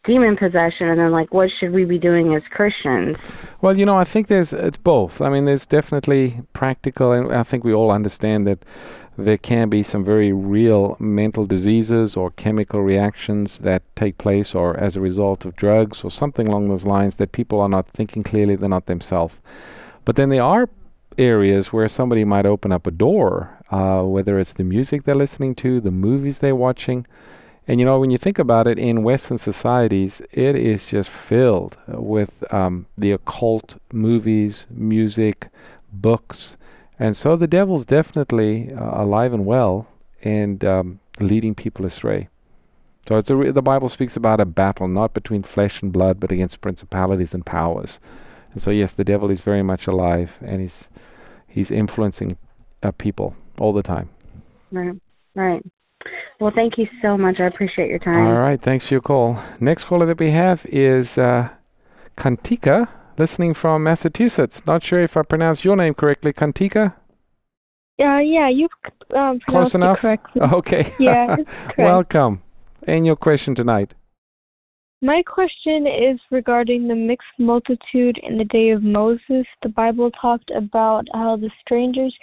demon 0.04 0.36
possession, 0.36 0.88
and 0.88 0.98
then 0.98 1.12
like 1.12 1.32
what 1.32 1.48
should 1.58 1.72
we 1.72 1.84
be 1.84 1.98
doing 1.98 2.34
as 2.34 2.42
Christians? 2.50 3.16
Well, 3.60 3.76
you 3.78 3.86
know, 3.86 3.96
I 3.96 4.04
think 4.04 4.26
there's 4.26 4.52
it's 4.52 4.76
both. 4.76 5.20
I 5.20 5.28
mean, 5.28 5.44
there's 5.44 5.66
definitely 5.66 6.40
practical, 6.52 7.12
and 7.12 7.32
I 7.32 7.42
think 7.42 7.64
we 7.64 7.72
all 7.72 7.90
understand 7.90 8.46
that 8.46 8.64
there 9.16 9.36
can 9.36 9.68
be 9.68 9.82
some 9.82 10.04
very 10.04 10.32
real 10.32 10.96
mental 10.98 11.44
diseases 11.44 12.16
or 12.16 12.30
chemical 12.32 12.80
reactions 12.80 13.58
that 13.58 13.82
take 13.94 14.18
place, 14.18 14.54
or 14.54 14.76
as 14.76 14.96
a 14.96 15.00
result 15.00 15.44
of 15.44 15.54
drugs 15.54 16.02
or 16.02 16.10
something 16.10 16.48
along 16.48 16.68
those 16.68 16.84
lines, 16.84 17.16
that 17.16 17.32
people 17.32 17.60
are 17.60 17.68
not 17.68 17.88
thinking 17.88 18.22
clearly, 18.22 18.56
they're 18.56 18.68
not 18.68 18.86
themselves. 18.86 19.34
But 20.04 20.16
then 20.16 20.30
there 20.30 20.42
are 20.42 20.68
areas 21.18 21.72
where 21.72 21.88
somebody 21.88 22.24
might 22.24 22.46
open 22.46 22.72
up 22.72 22.86
a 22.86 22.90
door, 22.90 23.56
uh, 23.70 24.02
whether 24.02 24.38
it's 24.38 24.54
the 24.54 24.64
music 24.64 25.04
they're 25.04 25.14
listening 25.14 25.54
to, 25.56 25.80
the 25.80 25.90
movies 25.90 26.38
they're 26.38 26.56
watching. 26.56 27.06
And 27.68 27.78
you 27.78 27.86
know, 27.86 28.00
when 28.00 28.10
you 28.10 28.18
think 28.18 28.38
about 28.38 28.66
it, 28.66 28.78
in 28.78 29.04
Western 29.04 29.38
societies, 29.38 30.20
it 30.32 30.56
is 30.56 30.86
just 30.86 31.10
filled 31.10 31.76
with 31.86 32.42
um, 32.52 32.86
the 32.98 33.12
occult 33.12 33.76
movies, 33.92 34.66
music, 34.70 35.48
books. 35.92 36.56
And 36.98 37.16
so 37.16 37.36
the 37.36 37.46
devil's 37.46 37.84
definitely 37.84 38.72
uh, 38.72 39.02
alive 39.02 39.32
and 39.32 39.46
well 39.46 39.86
and 40.22 40.64
um, 40.64 41.00
leading 41.20 41.54
people 41.54 41.86
astray. 41.86 42.28
So 43.08 43.16
it's 43.16 43.30
re- 43.30 43.50
the 43.50 43.62
Bible 43.62 43.88
speaks 43.88 44.16
about 44.16 44.40
a 44.40 44.44
battle 44.44 44.88
not 44.88 45.14
between 45.14 45.42
flesh 45.42 45.82
and 45.82 45.92
blood, 45.92 46.20
but 46.20 46.32
against 46.32 46.60
principalities 46.60 47.34
and 47.34 47.44
powers. 47.44 48.00
And 48.52 48.60
so, 48.60 48.70
yes, 48.70 48.92
the 48.92 49.04
devil 49.04 49.30
is 49.30 49.40
very 49.40 49.62
much 49.62 49.86
alive 49.86 50.38
and 50.40 50.60
he's, 50.60 50.90
he's 51.46 51.70
influencing 51.70 52.36
uh, 52.82 52.92
people 52.92 53.34
all 53.58 53.72
the 53.72 53.82
time. 53.82 54.10
Right, 54.70 54.94
right. 55.34 55.62
Well, 56.40 56.52
thank 56.54 56.76
you 56.76 56.86
so 57.00 57.16
much. 57.16 57.36
I 57.38 57.46
appreciate 57.46 57.88
your 57.88 57.98
time. 58.00 58.26
All 58.26 58.38
right, 58.38 58.60
thanks 58.60 58.88
for 58.88 58.94
your 58.94 59.00
call. 59.00 59.38
Next 59.60 59.84
caller 59.84 60.06
that 60.06 60.18
we 60.18 60.30
have 60.32 60.66
is 60.66 61.16
uh, 61.18 61.50
Kantika, 62.16 62.88
listening 63.18 63.54
from 63.54 63.84
Massachusetts. 63.84 64.62
Not 64.66 64.82
sure 64.82 65.00
if 65.00 65.16
I 65.16 65.22
pronounced 65.22 65.64
your 65.64 65.76
name 65.76 65.94
correctly, 65.94 66.32
Kantika. 66.32 66.94
Uh, 68.00 68.18
yeah, 68.18 68.48
you've 68.48 68.70
um, 69.14 69.38
pronounced 69.38 69.46
Close 69.46 69.74
it 69.74 69.78
enough. 69.78 70.00
correctly. 70.00 70.42
Okay. 70.52 70.92
Yeah, 70.98 71.36
it's. 71.38 71.52
Welcome. 71.78 72.42
And 72.88 73.06
your 73.06 73.16
question 73.16 73.54
tonight. 73.54 73.94
My 75.02 75.22
question 75.22 75.86
is 75.86 76.18
regarding 76.30 76.88
the 76.88 76.94
mixed 76.94 77.26
multitude 77.38 78.18
in 78.22 78.38
the 78.38 78.44
day 78.44 78.70
of 78.70 78.82
Moses. 78.82 79.46
The 79.62 79.68
Bible 79.68 80.10
talked 80.12 80.50
about 80.56 81.06
how 81.12 81.36
the 81.36 81.50
strangers 81.60 82.14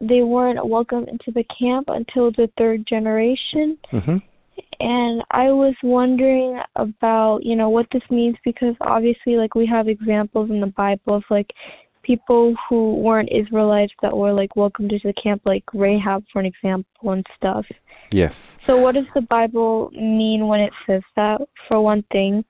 they 0.00 0.22
weren't 0.22 0.66
welcome 0.66 1.06
into 1.08 1.30
the 1.32 1.44
camp 1.58 1.88
until 1.88 2.30
the 2.32 2.50
third 2.58 2.86
generation. 2.86 3.78
Mm-hmm. 3.92 4.18
And 4.78 5.22
I 5.30 5.50
was 5.50 5.74
wondering 5.82 6.60
about, 6.76 7.44
you 7.44 7.56
know, 7.56 7.70
what 7.70 7.86
this 7.92 8.02
means 8.10 8.36
because 8.44 8.74
obviously 8.80 9.36
like 9.36 9.54
we 9.54 9.66
have 9.66 9.88
examples 9.88 10.50
in 10.50 10.60
the 10.60 10.66
Bible 10.66 11.14
of 11.16 11.24
like 11.30 11.50
people 12.02 12.54
who 12.68 12.94
weren't 12.96 13.30
Israelites 13.32 13.92
that 14.02 14.16
were 14.16 14.32
like 14.32 14.54
welcomed 14.54 14.92
into 14.92 15.08
the 15.08 15.20
camp 15.20 15.42
like 15.44 15.64
Rahab 15.72 16.24
for 16.32 16.40
an 16.40 16.46
example 16.46 17.12
and 17.12 17.26
stuff. 17.36 17.66
Yes. 18.12 18.58
So, 18.64 18.80
what 18.80 18.94
does 18.94 19.06
the 19.14 19.22
Bible 19.22 19.90
mean 19.92 20.46
when 20.46 20.60
it 20.60 20.72
says 20.86 21.02
that, 21.16 21.40
for 21.66 21.80
one 21.80 22.04
thing? 22.12 22.44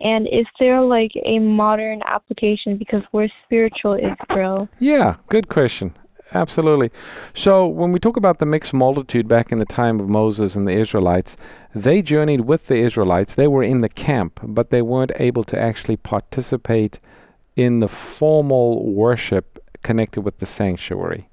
And 0.00 0.26
is 0.26 0.46
there 0.60 0.80
like 0.80 1.10
a 1.24 1.38
modern 1.38 2.00
application 2.06 2.76
because 2.76 3.02
we're 3.12 3.28
spiritual 3.44 3.94
Israel? 3.94 4.68
Yeah, 4.78 5.16
good 5.28 5.48
question. 5.48 5.94
Absolutely. 6.32 6.90
So, 7.34 7.66
when 7.66 7.92
we 7.92 7.98
talk 8.00 8.16
about 8.16 8.38
the 8.38 8.46
mixed 8.46 8.72
multitude 8.72 9.28
back 9.28 9.52
in 9.52 9.58
the 9.58 9.66
time 9.66 10.00
of 10.00 10.08
Moses 10.08 10.56
and 10.56 10.66
the 10.66 10.72
Israelites, 10.72 11.36
they 11.74 12.02
journeyed 12.02 12.42
with 12.42 12.66
the 12.66 12.76
Israelites. 12.76 13.34
They 13.34 13.46
were 13.46 13.62
in 13.62 13.82
the 13.82 13.88
camp, 13.88 14.40
but 14.42 14.70
they 14.70 14.82
weren't 14.82 15.12
able 15.16 15.44
to 15.44 15.60
actually 15.60 15.96
participate 15.96 16.98
in 17.56 17.80
the 17.80 17.88
formal 17.88 18.90
worship 18.92 19.58
connected 19.82 20.22
with 20.22 20.38
the 20.38 20.46
sanctuary. 20.46 21.28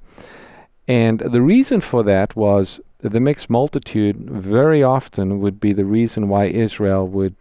And 0.88 1.20
the 1.20 1.42
reason 1.42 1.80
for 1.82 2.04
that 2.04 2.36
was 2.36 2.82
the 3.00 3.20
mixed 3.20 3.50
multitude 3.50 4.30
very 4.30 4.84
often 4.84 5.40
would 5.40 5.60
be 5.60 5.74
the 5.74 5.86
reason 5.86 6.28
why 6.28 6.46
Israel 6.46 7.08
would 7.08 7.36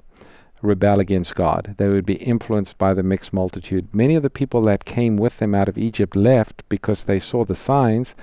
rebel 0.63 1.01
against 1.01 1.35
God. 1.35 1.75
They 1.79 1.89
would 1.89 2.07
be 2.07 2.15
influenced 2.15 2.79
by 2.79 2.95
the 2.95 3.03
mixed 3.03 3.33
multitude. 3.33 3.89
Many 3.93 4.15
of 4.15 4.23
the 4.23 4.31
people 4.31 4.63
that 4.63 4.85
came 4.85 5.17
with 5.17 5.39
them 5.39 5.55
out 5.55 5.69
of 5.69 5.79
Egypt 5.79 6.17
left 6.17 6.63
because 6.69 7.05
they 7.05 7.19
saw 7.19 7.45
the 7.45 7.55
signs, 7.55 8.15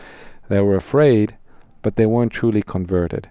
they 0.49 0.61
were 0.61 0.75
afraid, 0.75 1.35
but 1.81 1.95
they 1.95 2.05
weren't 2.05 2.31
truly 2.31 2.61
converted. 2.61 3.29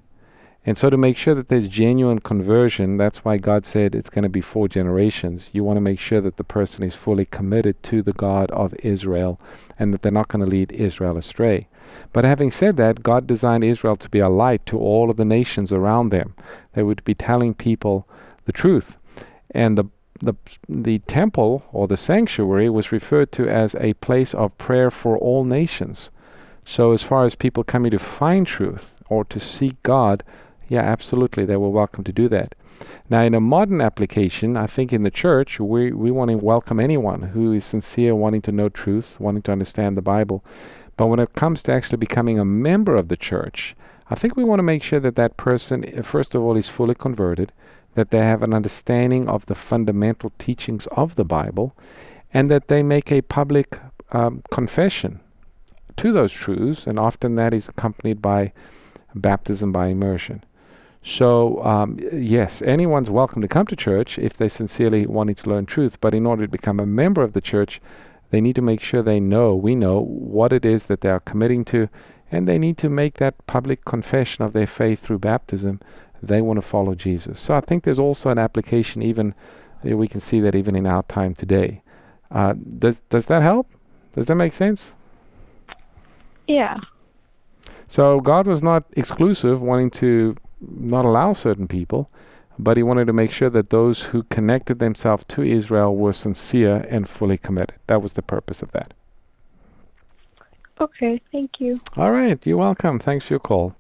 And 0.69 0.77
so, 0.77 0.91
to 0.91 0.97
make 0.97 1.17
sure 1.17 1.35
that 1.37 1.49
there's 1.49 1.69
genuine 1.69 2.19
conversion, 2.19 2.97
that's 2.97 3.25
why 3.25 3.37
God 3.37 3.65
said 3.65 3.95
it's 3.95 4.11
going 4.11 4.25
to 4.25 4.29
be 4.29 4.41
four 4.41 4.67
generations. 4.67 5.49
You 5.53 5.63
want 5.63 5.77
to 5.77 5.81
make 5.81 6.01
sure 6.01 6.21
that 6.21 6.39
the 6.39 6.45
person 6.45 6.83
is 6.83 6.97
fully 6.97 7.25
committed 7.25 7.81
to 7.85 8.03
the 8.03 8.13
God 8.13 8.51
of 8.51 8.75
Israel 8.83 9.41
and 9.79 9.95
that 9.95 10.03
they're 10.03 10.11
not 10.11 10.27
going 10.27 10.45
to 10.45 10.51
lead 10.51 10.73
Israel 10.73 11.17
astray. 11.17 11.69
But 12.13 12.25
having 12.25 12.51
said 12.51 12.77
that, 12.79 13.05
God 13.05 13.29
designed 13.29 13.63
Israel 13.63 13.95
to 13.95 14.09
be 14.09 14.19
a 14.19 14.29
light 14.29 14.67
to 14.67 14.77
all 14.77 15.09
of 15.09 15.17
the 15.17 15.25
nations 15.25 15.73
around 15.73 16.09
them. 16.09 16.35
They 16.73 16.83
would 16.83 17.05
be 17.05 17.15
telling 17.15 17.55
people 17.55 18.09
the 18.47 18.53
truth. 18.53 18.97
And 19.51 19.79
the 19.79 19.85
the 20.21 20.35
the 20.69 20.99
temple 21.01 21.63
or 21.73 21.87
the 21.87 21.97
sanctuary 21.97 22.71
was 22.71 22.91
referred 22.91 23.31
to 23.33 23.49
as 23.49 23.75
a 23.75 23.93
place 23.95 24.33
of 24.35 24.57
prayer 24.57 24.91
for 24.91 25.19
all 25.19 25.45
nations. 25.45 26.11
So 26.65 26.93
as 26.93 27.03
far 27.03 27.25
as 27.25 27.35
people 27.35 27.63
coming 27.63 27.91
to 27.91 27.99
find 27.99 28.47
truth 28.47 28.95
or 29.09 29.25
to 29.27 29.39
seek 29.39 29.81
God, 29.83 30.25
yeah, 30.69 30.81
absolutely, 30.81 31.45
they 31.45 31.57
were 31.57 31.71
welcome 31.71 32.03
to 32.05 32.13
do 32.13 32.29
that. 32.31 32.55
Now, 33.09 33.23
in 33.23 33.35
a 33.35 33.41
modern 33.41 33.81
application, 33.81 34.57
I 34.57 34.67
think 34.67 34.93
in 34.93 35.03
the 35.03 35.11
church, 35.11 35.61
we, 35.61 35.93
we 35.93 36.11
want 36.11 36.31
to 36.31 36.37
welcome 36.37 36.81
anyone 36.81 37.23
who 37.23 37.53
is 37.53 37.65
sincere, 37.65 38.15
wanting 38.15 38.43
to 38.43 38.53
know 38.53 38.69
truth, 38.69 39.19
wanting 39.21 39.43
to 39.43 39.53
understand 39.53 39.97
the 39.97 40.03
Bible. 40.03 40.45
But 40.97 41.07
when 41.07 41.21
it 41.21 41.35
comes 41.35 41.63
to 41.65 41.73
actually 41.73 41.99
becoming 41.99 42.39
a 42.39 42.45
member 42.45 42.97
of 42.97 43.09
the 43.09 43.17
church, 43.17 43.77
I 44.11 44.15
think 44.15 44.37
we 44.37 44.45
want 44.45 44.59
to 44.59 44.65
make 44.65 44.83
sure 44.83 45.01
that 45.01 45.17
that 45.17 45.37
person, 45.37 45.85
uh, 45.97 46.03
first 46.03 46.35
of 46.35 46.43
all, 46.43 46.57
is 46.57 46.69
fully 46.69 46.95
converted, 46.95 47.53
that 47.97 48.11
they 48.11 48.19
have 48.19 48.43
an 48.43 48.55
understanding 48.55 49.29
of 49.29 49.47
the 49.47 49.55
fundamental 49.55 50.31
teachings 50.39 50.87
of 50.93 51.17
the 51.17 51.25
Bible, 51.25 51.75
and 52.33 52.51
that 52.51 52.69
they 52.69 52.83
make 52.83 53.11
a 53.11 53.23
public 53.23 53.81
um, 54.13 54.43
confession 54.51 55.21
to 55.97 56.13
those 56.13 56.33
truths, 56.33 56.87
and 56.87 56.99
often 56.99 57.35
that 57.37 57.55
is 57.55 57.69
accompanied 57.69 58.21
by 58.23 58.53
baptism 59.15 59.73
by 59.73 59.87
immersion. 59.89 60.45
So, 61.03 61.65
um, 61.65 61.99
yes, 62.13 62.63
anyone's 62.63 63.09
welcome 63.09 63.41
to 63.41 63.49
come 63.49 63.67
to 63.67 63.77
church 63.77 64.19
if 64.19 64.35
they 64.35 64.49
sincerely 64.49 65.07
wanting 65.07 65.37
to 65.37 65.49
learn 65.49 65.65
truth. 65.65 66.01
But 66.01 66.15
in 66.15 66.27
order 66.27 66.47
to 66.47 66.51
become 66.51 66.81
a 66.81 66.87
member 66.87 67.23
of 67.23 67.33
the 67.33 67.41
church, 67.41 67.81
they 68.31 68.41
need 68.41 68.57
to 68.57 68.63
make 68.63 68.81
sure 68.81 69.03
they 69.03 69.21
know, 69.21 69.55
we 69.55 69.75
know, 69.75 70.01
what 70.01 70.53
it 70.53 70.67
is 70.67 70.87
that 70.87 71.01
they 71.01 71.09
are 71.09 71.21
committing 71.21 71.65
to, 71.67 71.89
and 72.31 72.47
they 72.47 72.59
need 72.59 72.77
to 72.79 72.89
make 72.89 73.15
that 73.15 73.47
public 73.47 73.85
confession 73.85 74.45
of 74.45 74.53
their 74.53 74.67
faith 74.67 75.01
through 75.01 75.21
baptism. 75.21 75.81
They 76.23 76.41
want 76.41 76.57
to 76.59 76.63
follow 76.63 76.95
Jesus. 76.95 77.41
So 77.41 77.55
I 77.55 77.61
think 77.61 77.85
there's 77.85 77.99
also 77.99 78.31
an 78.31 78.39
application, 78.39 79.03
even 79.03 79.35
uh, 79.85 79.97
we 79.97 80.09
can 80.09 80.21
see 80.21 80.41
that 80.41 80.55
even 80.55 80.75
in 80.77 80.87
our 80.87 81.03
time 81.05 81.35
today. 81.35 81.83
Uh, 82.31 82.55
does 82.79 83.01
does 83.09 83.27
that 83.27 83.43
help? 83.43 83.69
Does 84.13 84.27
that 84.27 84.35
make 84.35 84.53
sense? 84.53 84.95
Yeah. 86.47 86.79
So 87.89 88.21
God 88.21 88.47
was 88.47 88.63
not 88.63 88.85
exclusive, 88.97 89.61
wanting 89.63 89.91
to 89.91 90.37
not 90.61 91.05
allow 91.05 91.33
certain 91.33 91.69
people, 91.69 92.11
but 92.59 92.77
He 92.77 92.83
wanted 92.83 93.07
to 93.07 93.13
make 93.13 93.31
sure 93.31 93.51
that 93.51 93.71
those 93.71 94.03
who 94.03 94.25
connected 94.25 94.79
themselves 94.79 95.25
to 95.29 95.43
Israel 95.43 95.95
were 95.95 96.13
sincere 96.13 96.87
and 96.89 97.09
fully 97.09 97.39
committed. 97.39 97.75
That 97.87 98.03
was 98.03 98.15
the 98.15 98.23
purpose 98.23 98.63
of 98.63 98.73
that. 98.73 98.95
Okay, 100.81 101.21
thank 101.33 101.59
you. 101.59 101.77
All 101.97 102.11
right, 102.11 102.45
you're 102.47 102.59
welcome. 102.59 102.99
Thanks 102.99 103.27
for 103.27 103.35
your 103.35 103.41
call. 103.41 103.75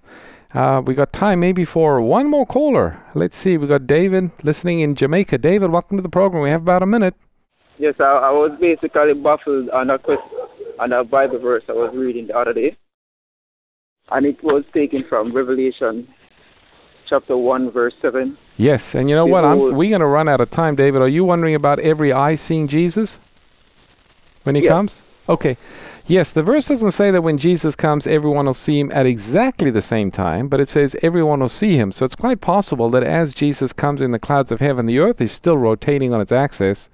Uh, 0.55 0.80
we 0.84 0.94
got 0.94 1.12
time 1.12 1.40
maybe 1.40 1.64
for 1.64 2.01
one 2.01 2.30
more 2.30 2.47
caller. 2.47 3.03
Let's 3.14 3.36
see. 3.36 3.57
We 3.59 3.66
got 3.66 3.86
David 3.86 4.30
listening 4.42 4.80
in 4.80 4.94
Jamaica. 4.94 5.38
David, 5.38 5.70
welcome 5.70 5.99
to 5.99 6.03
the 6.03 6.09
program. 6.09 6.42
We 6.42 6.51
have 6.51 6.62
about 6.62 6.82
a 6.82 6.86
minute. 6.86 7.14
Yes, 7.78 7.94
I, 8.01 8.05
I 8.05 8.30
was 8.30 8.57
basically 8.61 9.12
baffled 9.14 9.68
on 9.70 9.90
a 9.90 9.99
question, 9.99 10.24
on 10.80 10.92
a 10.92 11.05
Bible 11.05 11.38
verse 11.38 11.62
I 11.68 11.72
was 11.72 11.92
reading 11.94 12.28
the 12.28 12.38
other 12.38 12.55
day, 12.55 12.74
and 14.11 14.24
it 14.24 14.42
was 14.42 14.64
taken 14.72 15.05
from 15.09 15.34
Revelation 15.36 16.09
chapter 17.09 17.36
one, 17.36 17.70
verse 17.70 17.92
seven. 18.01 18.38
Yes, 18.57 18.94
and 18.94 19.11
you 19.11 19.14
know 19.16 19.26
what? 19.26 19.44
I'm, 19.44 19.59
we're 19.76 19.90
going 19.90 20.01
to 20.01 20.07
run 20.07 20.26
out 20.28 20.40
of 20.40 20.51
time, 20.51 20.74
David. 20.74 21.03
Are 21.03 21.09
you 21.09 21.24
wondering 21.24 21.55
about 21.55 21.78
every 21.80 22.12
eye 22.14 22.34
seeing 22.36 22.66
Jesus 22.66 23.18
when 24.44 24.55
he 24.55 24.62
Yes. 24.62 24.70
comes? 24.70 25.03
Okay. 25.29 25.57
Yes, 26.07 26.33
the 26.33 26.43
verse 26.43 26.68
doesn't 26.68 26.93
say 26.93 27.11
that 27.11 27.22
when 27.22 27.37
Jesus 27.37 27.74
comes, 27.74 28.07
everyone 28.07 28.47
will 28.47 28.55
see 28.55 28.79
him 28.79 28.93
at 28.93 29.07
exactly 29.07 29.70
the 29.70 29.83
same 29.83 30.12
time, 30.12 30.47
but 30.47 30.61
it 30.61 30.68
says 30.68 30.95
everyone 31.03 31.41
will 31.41 31.49
see 31.49 31.77
him. 31.77 31.91
So 31.91 32.05
it's 32.05 32.14
quite 32.14 32.41
possible 32.41 32.91
that 32.91 33.03
as 33.03 33.35
Jesus 33.35 33.72
comes 33.72 34.01
in 34.01 34.12
the 34.12 34.20
clouds 34.20 34.53
of 34.53 34.61
heaven, 34.61 34.87
the 34.87 35.01
earth 35.01 35.20
is 35.20 35.33
still 35.33 35.59
rotating 35.59 36.14
on 36.14 36.20
its 36.20 36.31
axis, 36.31 36.91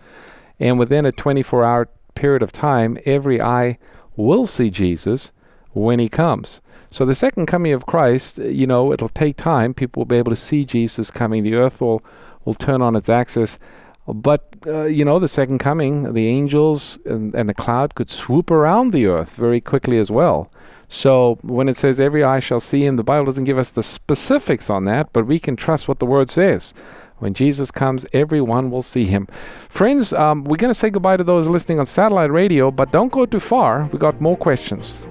and 0.59 0.79
within 0.79 1.05
a 1.05 1.13
24 1.13 1.63
hour 1.63 1.89
period 2.15 2.43
of 2.43 2.53
time, 2.53 2.97
every 3.05 3.41
eye 3.41 3.79
will 4.17 4.47
see 4.47 4.71
Jesus 4.71 5.33
when 5.73 5.99
he 5.99 6.09
comes. 6.09 6.63
So 6.91 7.05
the 7.05 7.15
second 7.15 7.47
coming 7.47 7.73
of 7.73 7.87
Christ, 7.87 8.39
you 8.39 8.67
know, 8.67 8.93
it'll 8.93 9.09
take 9.09 9.37
time. 9.37 9.75
People 9.75 10.01
will 10.01 10.07
be 10.07 10.17
able 10.17 10.33
to 10.33 10.37
see 10.37 10.65
Jesus 10.65 11.11
coming. 11.11 11.43
The 11.43 11.55
earth 11.55 11.81
will, 11.81 12.03
will 12.45 12.55
turn 12.55 12.83
on 12.83 12.97
its 12.97 13.09
axis. 13.09 13.59
But, 14.07 14.55
uh, 14.67 14.85
you 14.85 15.05
know, 15.05 15.19
the 15.19 15.29
second 15.29 15.59
coming, 15.59 16.13
the 16.13 16.29
angels 16.29 16.99
and, 17.07 17.35
and 17.35 17.49
the 17.49 17.55
cloud 17.55 17.95
could 17.95 18.11
swoop 18.11 18.51
around 18.51 18.93
the 18.93 19.07
earth 19.07 19.37
very 19.37 19.61
quickly 19.61 19.99
as 19.99 20.11
well. 20.11 20.51
So 20.89 21.39
when 21.43 21.69
it 21.69 21.77
says 21.77 22.01
every 22.01 22.23
eye 22.23 22.41
shall 22.41 22.61
see 22.61 22.85
him, 22.85 22.97
the 22.97 23.05
Bible 23.05 23.25
doesn't 23.25 23.45
give 23.45 23.59
us 23.59 23.71
the 23.71 23.83
specifics 23.83 24.69
on 24.69 24.85
that, 24.85 25.13
but 25.13 25.27
we 25.27 25.39
can 25.39 25.57
trust 25.57 25.89
what 25.89 26.01
the 26.01 26.07
word 26.07 26.31
says. 26.31 26.75
When 27.19 27.33
Jesus 27.33 27.71
comes, 27.71 28.05
everyone 28.13 28.71
will 28.71 28.83
see 28.83 29.05
him. 29.05 29.29
Friends, 29.69 30.13
um, 30.13 30.43
we're 30.45 30.57
going 30.57 30.73
to 30.73 30.79
say 30.79 30.91
goodbye 30.91 31.17
to 31.17 31.25
those 31.25 31.47
listening 31.47 31.79
on 31.79 31.87
satellite 31.87 32.33
radio, 32.33 32.73
but 32.73 32.91
don't 32.91 33.13
go 33.13 33.25
too 33.25 33.41
far. 33.41 33.89
We 33.93 33.99
got 33.99 34.21
more 34.21 34.37
questions. 34.37 35.07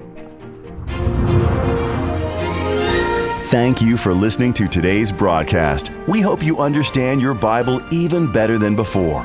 Thank 3.52 3.82
you 3.82 3.98
for 3.98 4.14
listening 4.14 4.54
to 4.54 4.66
today's 4.66 5.12
broadcast. 5.12 5.92
We 6.08 6.22
hope 6.22 6.42
you 6.42 6.60
understand 6.60 7.20
your 7.20 7.34
Bible 7.34 7.82
even 7.92 8.32
better 8.32 8.56
than 8.56 8.74
before. 8.74 9.24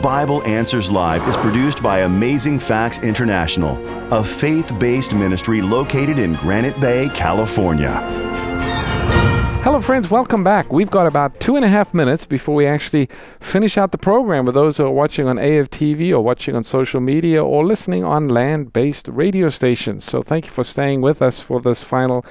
Bible 0.00 0.44
Answers 0.44 0.92
Live 0.92 1.26
is 1.28 1.36
produced 1.36 1.82
by 1.82 2.02
Amazing 2.02 2.60
Facts 2.60 3.00
International, 3.00 3.76
a 4.14 4.22
faith 4.22 4.70
based 4.78 5.12
ministry 5.12 5.60
located 5.60 6.20
in 6.20 6.34
Granite 6.34 6.78
Bay, 6.80 7.08
California. 7.14 8.00
Hello, 9.64 9.80
friends. 9.80 10.08
Welcome 10.08 10.44
back. 10.44 10.72
We've 10.72 10.90
got 10.90 11.08
about 11.08 11.40
two 11.40 11.56
and 11.56 11.64
a 11.64 11.68
half 11.68 11.92
minutes 11.92 12.24
before 12.24 12.54
we 12.54 12.66
actually 12.66 13.08
finish 13.40 13.76
out 13.76 13.90
the 13.90 13.98
program 13.98 14.44
with 14.44 14.54
those 14.54 14.76
who 14.76 14.84
are 14.84 14.90
watching 14.92 15.26
on 15.26 15.36
AFTV 15.36 16.12
or 16.12 16.20
watching 16.20 16.54
on 16.54 16.62
social 16.62 17.00
media 17.00 17.44
or 17.44 17.66
listening 17.66 18.04
on 18.04 18.28
land 18.28 18.72
based 18.72 19.08
radio 19.08 19.48
stations. 19.48 20.04
So, 20.04 20.22
thank 20.22 20.44
you 20.44 20.52
for 20.52 20.62
staying 20.62 21.00
with 21.00 21.20
us 21.20 21.40
for 21.40 21.60
this 21.60 21.82
final 21.82 22.24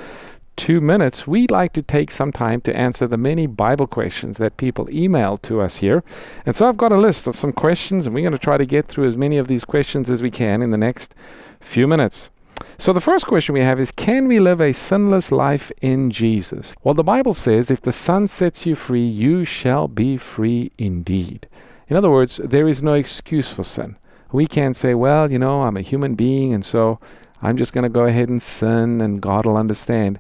two 0.56 0.82
minutes, 0.82 1.28
we'd 1.28 1.52
like 1.52 1.74
to 1.74 1.82
take 1.82 2.12
some 2.12 2.32
time 2.32 2.62
to 2.62 2.76
answer 2.76 3.08
the 3.08 3.18
many 3.18 3.48
Bible 3.48 3.88
questions 3.88 4.38
that 4.38 4.58
people 4.58 4.90
email 4.90 5.38
to 5.40 5.62
us 5.62 5.78
here. 5.78 6.04
And 6.46 6.56
so 6.56 6.68
I've 6.68 6.78
got 6.78 6.92
a 6.92 6.98
list 6.98 7.28
of 7.28 7.36
some 7.36 7.52
questions, 7.52 8.06
and 8.06 8.14
we're 8.14 8.22
going 8.22 8.32
to 8.32 8.38
try 8.38 8.58
to 8.58 8.66
get 8.66 8.88
through 8.88 9.08
as 9.08 9.18
many 9.18 9.38
of 9.38 9.48
these 9.48 9.66
questions 9.66 10.10
as 10.10 10.22
we 10.22 10.32
can 10.32 10.62
in 10.62 10.72
the 10.72 10.78
next 10.78 11.16
few 11.60 11.88
minutes. 11.88 12.30
So 12.78 12.94
the 12.94 13.02
first 13.02 13.28
question 13.28 13.54
we 13.54 13.62
have 13.62 13.80
is 13.80 13.92
Can 13.92 14.28
we 14.28 14.40
live 14.40 14.62
a 14.62 14.74
sinless 14.74 15.32
life 15.32 15.72
in 15.82 16.12
Jesus? 16.12 16.76
Well, 16.84 16.94
the 16.94 17.04
Bible 17.04 17.34
says, 17.34 17.70
If 17.70 17.82
the 17.82 17.92
Son 17.92 18.28
sets 18.28 18.66
you 18.66 18.76
free, 18.76 19.06
you 19.06 19.46
shall 19.46 19.88
be 19.88 20.18
free 20.18 20.72
indeed. 20.78 21.48
In 21.88 21.96
other 21.96 22.10
words, 22.10 22.38
there 22.44 22.68
is 22.68 22.82
no 22.82 22.94
excuse 22.94 23.52
for 23.52 23.64
sin. 23.64 23.98
We 24.32 24.48
can't 24.48 24.76
say, 24.76 24.94
Well, 24.94 25.32
you 25.32 25.40
know, 25.40 25.64
I'm 25.64 25.78
a 25.78 25.82
human 25.82 26.16
being, 26.16 26.54
and 26.54 26.66
so 26.66 27.00
I'm 27.44 27.58
just 27.58 27.74
going 27.74 27.84
to 27.84 27.90
go 27.90 28.06
ahead 28.06 28.30
and 28.30 28.42
sin 28.42 29.02
and 29.02 29.22
God 29.22 29.46
will 29.46 29.58
understand. 29.58 30.18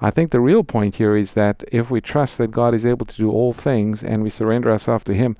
I 0.00 0.10
think 0.10 0.30
the 0.30 0.40
real 0.40 0.62
point 0.62 0.96
here 0.96 1.16
is 1.16 1.32
that 1.32 1.64
if 1.72 1.90
we 1.90 2.00
trust 2.00 2.38
that 2.38 2.50
God 2.50 2.74
is 2.74 2.84
able 2.84 3.06
to 3.06 3.16
do 3.16 3.30
all 3.30 3.52
things 3.52 4.04
and 4.04 4.22
we 4.22 4.30
surrender 4.30 4.70
ourselves 4.70 5.04
to 5.04 5.14
Him, 5.14 5.36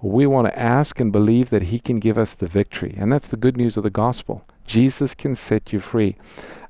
we 0.00 0.26
want 0.26 0.46
to 0.46 0.58
ask 0.58 1.00
and 1.00 1.12
believe 1.12 1.50
that 1.50 1.62
He 1.62 1.78
can 1.78 1.98
give 1.98 2.16
us 2.16 2.34
the 2.34 2.46
victory. 2.46 2.94
And 2.98 3.12
that's 3.12 3.28
the 3.28 3.36
good 3.36 3.56
news 3.56 3.76
of 3.76 3.82
the 3.82 3.90
gospel. 3.90 4.46
Jesus 4.64 5.14
can 5.14 5.34
set 5.34 5.72
you 5.72 5.80
free. 5.80 6.16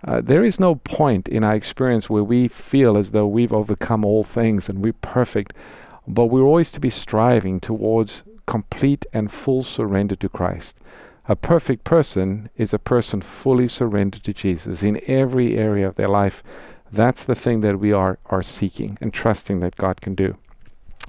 Uh, 0.04 0.20
there 0.20 0.44
is 0.44 0.60
no 0.60 0.76
point 0.76 1.28
in 1.28 1.44
our 1.44 1.54
experience 1.54 2.08
where 2.08 2.24
we 2.24 2.48
feel 2.48 2.96
as 2.96 3.10
though 3.10 3.26
we've 3.26 3.52
overcome 3.52 4.04
all 4.04 4.24
things 4.24 4.68
and 4.68 4.82
we're 4.82 4.92
perfect, 4.92 5.52
but 6.06 6.26
we're 6.26 6.42
always 6.42 6.72
to 6.72 6.80
be 6.80 6.90
striving 6.90 7.60
towards 7.60 8.22
complete 8.46 9.04
and 9.12 9.30
full 9.30 9.62
surrender 9.62 10.16
to 10.16 10.28
Christ. 10.28 10.76
A 11.28 11.36
perfect 11.36 11.84
person 11.84 12.48
is 12.56 12.72
a 12.72 12.78
person 12.78 13.20
fully 13.20 13.68
surrendered 13.68 14.22
to 14.22 14.32
Jesus 14.32 14.82
in 14.82 15.00
every 15.06 15.58
area 15.58 15.86
of 15.86 15.96
their 15.96 16.08
life. 16.08 16.42
That's 16.90 17.24
the 17.24 17.34
thing 17.34 17.60
that 17.60 17.78
we 17.78 17.92
are, 17.92 18.18
are 18.26 18.42
seeking 18.42 18.98
and 19.00 19.12
trusting 19.12 19.60
that 19.60 19.76
God 19.76 20.00
can 20.00 20.14
do. 20.14 20.36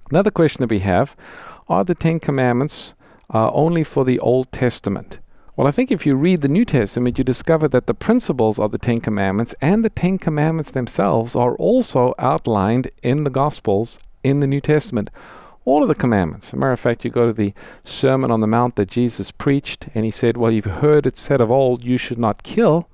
Another 0.09 0.31
question 0.31 0.61
that 0.61 0.69
we 0.69 0.79
have 0.79 1.15
are 1.67 1.83
the 1.83 1.95
Ten 1.95 2.19
Commandments 2.19 2.95
uh, 3.33 3.51
only 3.51 3.83
for 3.83 4.03
the 4.03 4.19
Old 4.19 4.51
Testament? 4.51 5.19
Well, 5.55 5.67
I 5.67 5.71
think 5.71 5.91
if 5.91 6.05
you 6.05 6.15
read 6.15 6.41
the 6.41 6.47
New 6.47 6.65
Testament, 6.65 7.17
you 7.17 7.23
discover 7.23 7.67
that 7.67 7.85
the 7.85 7.93
principles 7.93 8.57
of 8.57 8.71
the 8.71 8.77
Ten 8.77 9.01
Commandments 9.01 9.53
and 9.61 9.83
the 9.83 9.89
Ten 9.89 10.17
Commandments 10.17 10.71
themselves 10.71 11.35
are 11.35 11.55
also 11.55 12.15
outlined 12.17 12.89
in 13.03 13.23
the 13.23 13.29
Gospels 13.29 13.99
in 14.23 14.39
the 14.39 14.47
New 14.47 14.61
Testament 14.61 15.09
all 15.69 15.83
of 15.83 15.87
the 15.87 15.95
commandments. 15.95 16.47
As 16.47 16.53
a 16.53 16.57
matter 16.57 16.71
of 16.71 16.79
fact, 16.79 17.05
you 17.05 17.11
go 17.11 17.27
to 17.27 17.33
the 17.33 17.53
Sermon 17.83 18.31
on 18.31 18.41
the 18.41 18.47
Mount 18.47 18.75
that 18.75 18.89
Jesus 18.89 19.31
preached, 19.31 19.87
and 19.93 20.03
he 20.03 20.11
said, 20.11 20.35
Well, 20.35 20.51
you've 20.51 20.65
heard 20.65 21.05
it 21.05 21.17
said 21.17 21.41
of 21.41 21.51
old, 21.51 21.83
you 21.83 21.97
should 21.97 22.17
not 22.17 22.43
kill. 22.43 22.89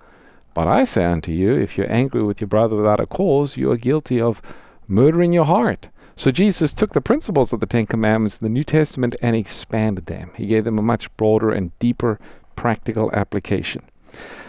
But 0.55 0.67
I 0.67 0.85
say 0.85 1.03
unto 1.03 1.33
you, 1.33 1.53
if 1.53 1.77
you're 1.77 1.91
angry 1.91 2.23
with 2.23 2.39
your 2.39 2.47
brother 2.47 2.77
without 2.77 3.01
a 3.01 3.05
cause, 3.05 3.57
you 3.57 3.69
are 3.71 3.77
guilty 3.77 4.21
of 4.21 4.41
murdering 4.87 5.33
your 5.33 5.43
heart. 5.43 5.89
So 6.15 6.31
Jesus 6.31 6.71
took 6.71 6.93
the 6.93 7.01
principles 7.01 7.51
of 7.51 7.59
the 7.59 7.65
Ten 7.65 7.85
Commandments 7.85 8.37
in 8.39 8.45
the 8.45 8.53
New 8.57 8.63
Testament 8.63 9.17
and 9.21 9.35
expanded 9.35 10.05
them. 10.05 10.31
He 10.33 10.47
gave 10.47 10.63
them 10.63 10.79
a 10.79 10.81
much 10.81 11.15
broader 11.17 11.51
and 11.51 11.77
deeper 11.79 12.21
practical 12.55 13.11
application. 13.11 13.81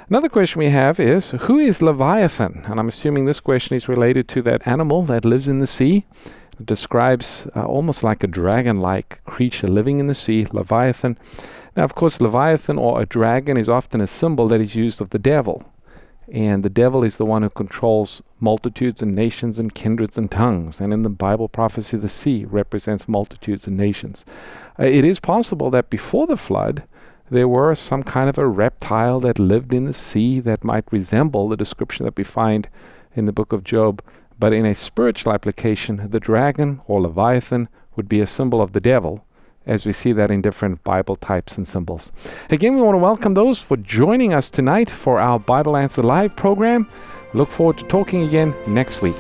Another 0.08 0.28
question 0.28 0.60
we 0.60 0.68
have 0.68 1.00
is 1.00 1.30
Who 1.30 1.58
is 1.58 1.82
Leviathan? 1.82 2.62
And 2.66 2.78
I'm 2.78 2.86
assuming 2.86 3.24
this 3.24 3.40
question 3.40 3.76
is 3.76 3.88
related 3.88 4.28
to 4.28 4.42
that 4.42 4.64
animal 4.64 5.02
that 5.06 5.24
lives 5.24 5.48
in 5.48 5.58
the 5.58 5.66
sea 5.66 6.06
It 6.60 6.66
describes 6.66 7.48
uh, 7.56 7.64
almost 7.64 8.04
like 8.04 8.22
a 8.22 8.28
dragon 8.28 8.78
like 8.78 9.24
creature 9.24 9.66
living 9.66 9.98
in 9.98 10.06
the 10.06 10.14
sea, 10.14 10.46
Leviathan. 10.52 11.18
Now, 11.76 11.82
of 11.82 11.96
course, 11.96 12.20
Leviathan 12.20 12.78
or 12.78 13.02
a 13.02 13.06
dragon 13.06 13.56
is 13.56 13.68
often 13.68 14.00
a 14.00 14.06
symbol 14.06 14.46
that 14.48 14.60
is 14.60 14.76
used 14.76 15.00
of 15.00 15.10
the 15.10 15.18
devil. 15.18 15.64
And 16.32 16.62
the 16.62 16.70
devil 16.70 17.04
is 17.04 17.16
the 17.16 17.24
one 17.24 17.42
who 17.42 17.50
controls 17.50 18.22
multitudes 18.40 19.00
and 19.02 19.14
nations 19.14 19.58
and 19.58 19.74
kindreds 19.74 20.18
and 20.18 20.30
tongues. 20.30 20.80
And 20.80 20.92
in 20.92 21.02
the 21.02 21.08
Bible 21.08 21.48
prophecy, 21.48 21.96
the 21.96 22.08
sea 22.08 22.44
represents 22.44 23.08
multitudes 23.08 23.66
and 23.66 23.76
nations. 23.76 24.24
Uh, 24.78 24.84
it 24.84 25.04
is 25.04 25.20
possible 25.20 25.70
that 25.70 25.90
before 25.90 26.26
the 26.26 26.36
flood, 26.36 26.84
there 27.30 27.48
were 27.48 27.74
some 27.74 28.02
kind 28.02 28.28
of 28.28 28.38
a 28.38 28.46
reptile 28.46 29.20
that 29.20 29.38
lived 29.38 29.72
in 29.72 29.84
the 29.84 29.92
sea 29.92 30.40
that 30.40 30.64
might 30.64 30.92
resemble 30.92 31.48
the 31.48 31.56
description 31.56 32.04
that 32.04 32.16
we 32.16 32.24
find 32.24 32.68
in 33.14 33.24
the 33.24 33.32
book 33.32 33.52
of 33.52 33.64
Job 33.64 34.02
but 34.38 34.52
in 34.52 34.66
a 34.66 34.74
spiritual 34.74 35.32
application, 35.32 36.08
the 36.10 36.20
dragon 36.20 36.80
or 36.86 37.00
Leviathan 37.00 37.68
would 37.94 38.08
be 38.08 38.20
a 38.20 38.26
symbol 38.26 38.60
of 38.60 38.72
the 38.72 38.80
devil, 38.80 39.24
as 39.66 39.84
we 39.84 39.92
see 39.92 40.12
that 40.12 40.30
in 40.30 40.40
different 40.40 40.82
Bible 40.84 41.16
types 41.16 41.56
and 41.56 41.66
symbols. 41.66 42.12
Again, 42.50 42.74
we 42.76 42.82
want 42.82 42.94
to 42.94 42.98
welcome 42.98 43.34
those 43.34 43.58
for 43.58 43.76
joining 43.76 44.32
us 44.32 44.50
tonight 44.50 44.90
for 44.90 45.20
our 45.20 45.38
Bible 45.38 45.76
Answer 45.76 46.02
Live 46.02 46.34
program. 46.36 46.88
Look 47.34 47.50
forward 47.50 47.78
to 47.78 47.84
talking 47.84 48.22
again 48.22 48.54
next 48.66 49.02
week. 49.02 49.16